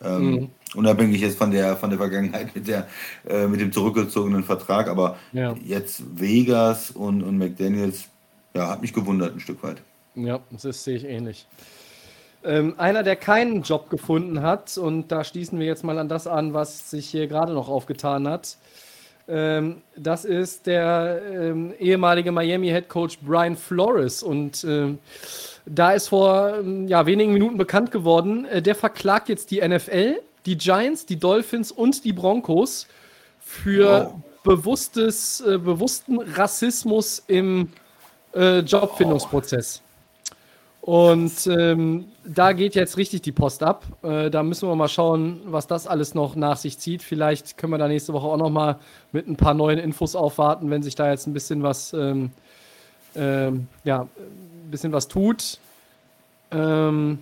[0.02, 0.50] Ähm, mhm.
[0.76, 2.88] Unabhängig jetzt von der, von der Vergangenheit mit, der,
[3.28, 5.56] äh, mit dem zurückgezogenen Vertrag, aber ja.
[5.64, 8.06] jetzt Vegas und, und McDaniels,
[8.54, 9.82] ja, hat mich gewundert ein Stück weit.
[10.16, 11.48] Ja, das sehe ich ähnlich.
[12.44, 16.28] Ähm, einer, der keinen Job gefunden hat, und da schließen wir jetzt mal an das
[16.28, 18.58] an, was sich hier gerade noch aufgetan hat.
[19.30, 24.24] Ähm, das ist der ähm, ehemalige Miami Head Coach Brian Flores.
[24.24, 24.98] Und ähm,
[25.66, 30.20] da ist vor ähm, ja, wenigen Minuten bekannt geworden, äh, der verklagt jetzt die NFL,
[30.46, 32.88] die Giants, die Dolphins und die Broncos
[33.40, 34.22] für oh.
[34.44, 37.70] bewusstes, äh, bewussten Rassismus im
[38.34, 39.84] äh, Jobfindungsprozess.
[40.90, 43.86] Und ähm, da geht jetzt richtig die Post ab.
[44.02, 47.04] Äh, da müssen wir mal schauen, was das alles noch nach sich zieht.
[47.04, 48.80] Vielleicht können wir da nächste Woche auch noch mal
[49.12, 52.32] mit ein paar neuen Infos aufwarten, wenn sich da jetzt ein bisschen was ähm,
[53.16, 54.08] ähm, ja,
[54.72, 55.60] bisschen was tut.
[56.50, 57.20] Ähm,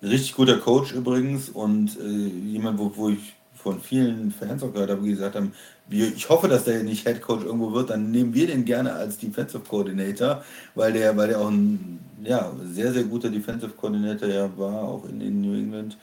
[0.00, 3.33] Richtig guter Coach übrigens und äh, jemand, wo, wo ich
[3.64, 5.52] von vielen Fans auch gehört habe, die gesagt haben,
[5.88, 8.92] wir, ich hoffe, dass der nicht Head Coach irgendwo wird, dann nehmen wir den gerne
[8.92, 14.28] als Defensive Coordinator, weil der, weil der auch ein ja, sehr, sehr guter Defensive Coordinator
[14.28, 15.96] ja war, auch in, in New England.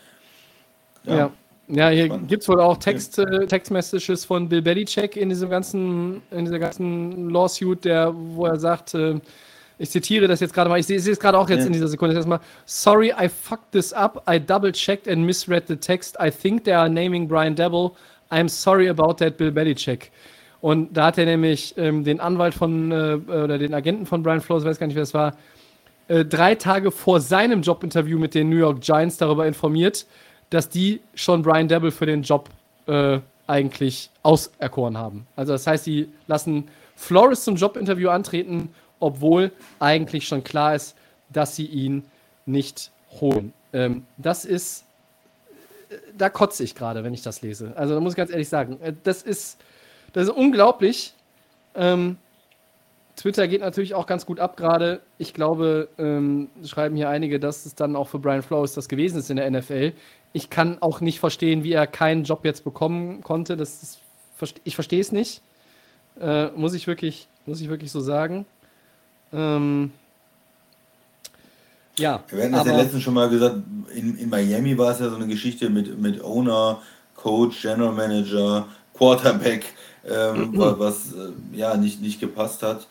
[1.06, 1.16] Ja.
[1.16, 1.32] ja.
[1.68, 6.22] Ja, hier gibt es wohl auch Text, äh, Text-Messages von Bill Belichick in diesem ganzen,
[6.32, 9.22] in dieser ganzen Lawsuit, der, wo er sagt, äh,
[9.82, 11.66] ich zitiere das jetzt gerade mal, ich sehe es gerade auch jetzt ja.
[11.66, 12.40] in dieser Sekunde erstmal.
[12.66, 14.24] Sorry, I fucked this up.
[14.30, 16.16] I double checked and misread the text.
[16.22, 17.91] I think they are naming Brian Dabble.
[18.30, 20.12] I'm sorry about that, Bill Belichick.
[20.62, 24.41] Und da hat er nämlich ähm, den Anwalt von, äh, oder den Agenten von Brian
[24.41, 25.36] Flores, weiß gar nicht, wer es war,
[26.08, 30.06] äh, drei Tage vor seinem Jobinterview mit den New York Giants darüber informiert,
[30.52, 32.49] dass die schon Brian Dabble für den Job
[32.86, 35.26] äh, eigentlich auserkoren haben.
[35.36, 38.70] Also das heißt, sie lassen Flores zum Jobinterview antreten,
[39.02, 40.95] obwohl eigentlich schon klar ist,
[41.30, 42.03] dass sie ihn
[42.45, 43.53] nicht holen.
[43.73, 44.86] Ähm, das ist,
[45.90, 47.73] äh, da kotze ich gerade, wenn ich das lese.
[47.76, 49.60] Also da muss ich ganz ehrlich sagen, äh, das ist,
[50.14, 51.14] das ist unglaublich.
[51.76, 52.18] Ähm,
[53.15, 55.02] Twitter geht natürlich auch ganz gut ab gerade.
[55.18, 59.19] Ich glaube, ähm, schreiben hier einige, dass es dann auch für Brian Flores das gewesen
[59.19, 59.94] ist in der NFL.
[60.34, 63.57] Ich kann auch nicht verstehen, wie er keinen Job jetzt bekommen konnte.
[63.57, 63.99] Das ist,
[64.64, 65.41] ich verstehe es nicht.
[66.19, 68.45] Äh, muss, ich wirklich, muss ich wirklich so sagen.
[69.34, 69.91] Ähm,
[71.98, 72.24] ja.
[72.30, 73.58] Wir hatten das ja letztens schon mal gesagt,
[73.94, 76.82] in, in Miami war es ja so eine Geschichte mit, mit Owner,
[77.16, 79.66] Coach, General Manager, Quarterback,
[80.10, 82.88] ähm, was, was äh, ja nicht, nicht gepasst hat.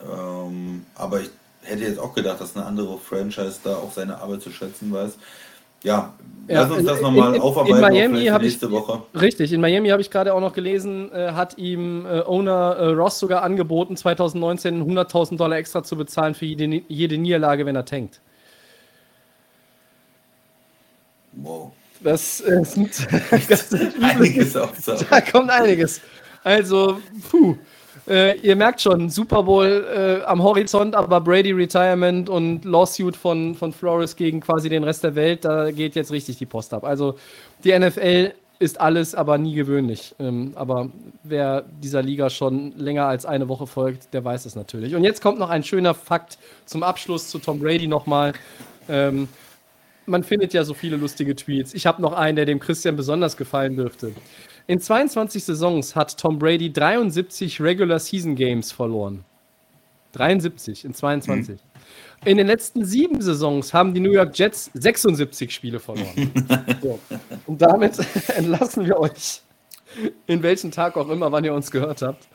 [0.00, 1.30] Ähm, aber ich
[1.62, 5.18] hätte jetzt auch gedacht, dass eine andere Franchise da auch seine Arbeit zu schätzen weiß.
[5.84, 6.14] Ja,
[6.48, 7.76] ja lass uns das nochmal aufarbeiten.
[7.76, 9.02] In Miami habe ich Woche.
[9.14, 9.52] richtig.
[9.52, 13.20] In Miami habe ich gerade auch noch gelesen, äh, hat ihm äh, Owner äh, Ross
[13.20, 18.20] sogar angeboten, 2019 100.000 Dollar extra zu bezahlen für jede, jede Niederlage, wenn er tankt.
[21.32, 21.72] Wow.
[22.00, 22.90] Das, sind,
[23.48, 24.72] das sind einiges auf
[25.08, 26.00] Da kommt einiges.
[26.42, 26.98] Also,
[27.30, 27.56] puh.
[28.06, 33.54] Äh, ihr merkt schon, Super Bowl äh, am Horizont, aber Brady Retirement und Lawsuit von,
[33.54, 36.84] von Flores gegen quasi den Rest der Welt, da geht jetzt richtig die Post ab.
[36.84, 37.16] Also
[37.64, 40.14] die NFL ist alles, aber nie gewöhnlich.
[40.18, 40.90] Ähm, aber
[41.22, 44.94] wer dieser Liga schon länger als eine Woche folgt, der weiß es natürlich.
[44.94, 48.32] Und jetzt kommt noch ein schöner Fakt zum Abschluss zu Tom Brady nochmal.
[48.88, 49.28] Ähm,
[50.06, 51.72] man findet ja so viele lustige Tweets.
[51.74, 54.12] Ich habe noch einen, der dem Christian besonders gefallen dürfte.
[54.66, 59.24] In 22 Saisons hat Tom Brady 73 Regular Season Games verloren.
[60.12, 61.56] 73 in 22.
[61.56, 61.58] Mhm.
[62.24, 66.32] In den letzten sieben Saisons haben die New York Jets 76 Spiele verloren.
[66.82, 66.98] so.
[67.46, 67.98] Und damit
[68.36, 69.42] entlassen wir euch,
[70.26, 72.26] in welchen Tag auch immer, wann ihr uns gehört habt.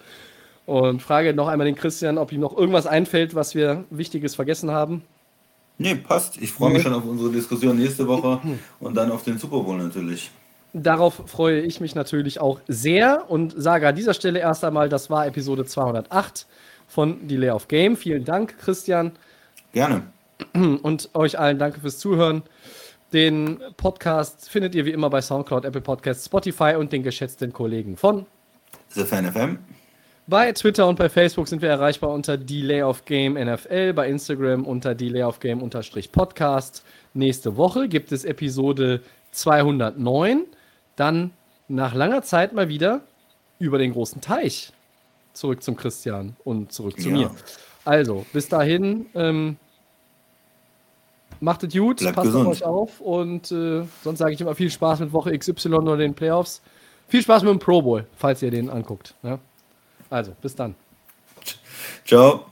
[0.68, 4.70] Und frage noch einmal den Christian, ob ihm noch irgendwas einfällt, was wir Wichtiges vergessen
[4.70, 5.02] haben.
[5.80, 6.38] Nee, passt.
[6.40, 8.40] Ich freue mich schon auf unsere Diskussion nächste Woche
[8.80, 10.30] und dann auf den Super Bowl natürlich.
[10.74, 15.10] Darauf freue ich mich natürlich auch sehr und sage an dieser Stelle erst einmal, das
[15.10, 16.46] war Episode 208
[16.88, 17.98] von Delay of Game.
[17.98, 19.14] Vielen Dank, Christian.
[19.74, 20.04] Gerne.
[20.54, 22.44] Und euch allen danke fürs Zuhören.
[23.14, 27.98] Den Podcast findet ihr wie immer bei Soundcloud, Apple Podcasts, Spotify und den geschätzten Kollegen
[27.98, 28.28] von
[28.90, 29.58] The Fan FM.
[30.28, 34.64] Bei Twitter und bei Facebook sind wir erreichbar unter Delay of Game NFL, bei Instagram
[34.64, 35.68] unter Delay of Game
[36.12, 36.84] Podcast.
[37.16, 39.02] Nächste Woche gibt es Episode
[39.32, 40.46] 209
[41.00, 41.32] dann
[41.68, 43.02] nach langer Zeit mal wieder
[43.60, 44.74] über den großen Teich
[45.34, 47.16] zurück zum Christian und zurück zu ja.
[47.16, 47.32] mir.
[47.86, 49.58] Also, bis dahin, ähm,
[51.40, 52.48] macht es gut, Bleibt passt gesund.
[52.48, 55.98] auf euch auf und äh, sonst sage ich immer viel Spaß mit Woche XY oder
[55.98, 56.62] den Playoffs.
[57.08, 59.16] Viel Spaß mit dem Pro Bowl, falls ihr den anguckt.
[59.24, 59.40] Ja?
[60.10, 60.76] Also, bis dann.
[62.06, 62.46] Ciao.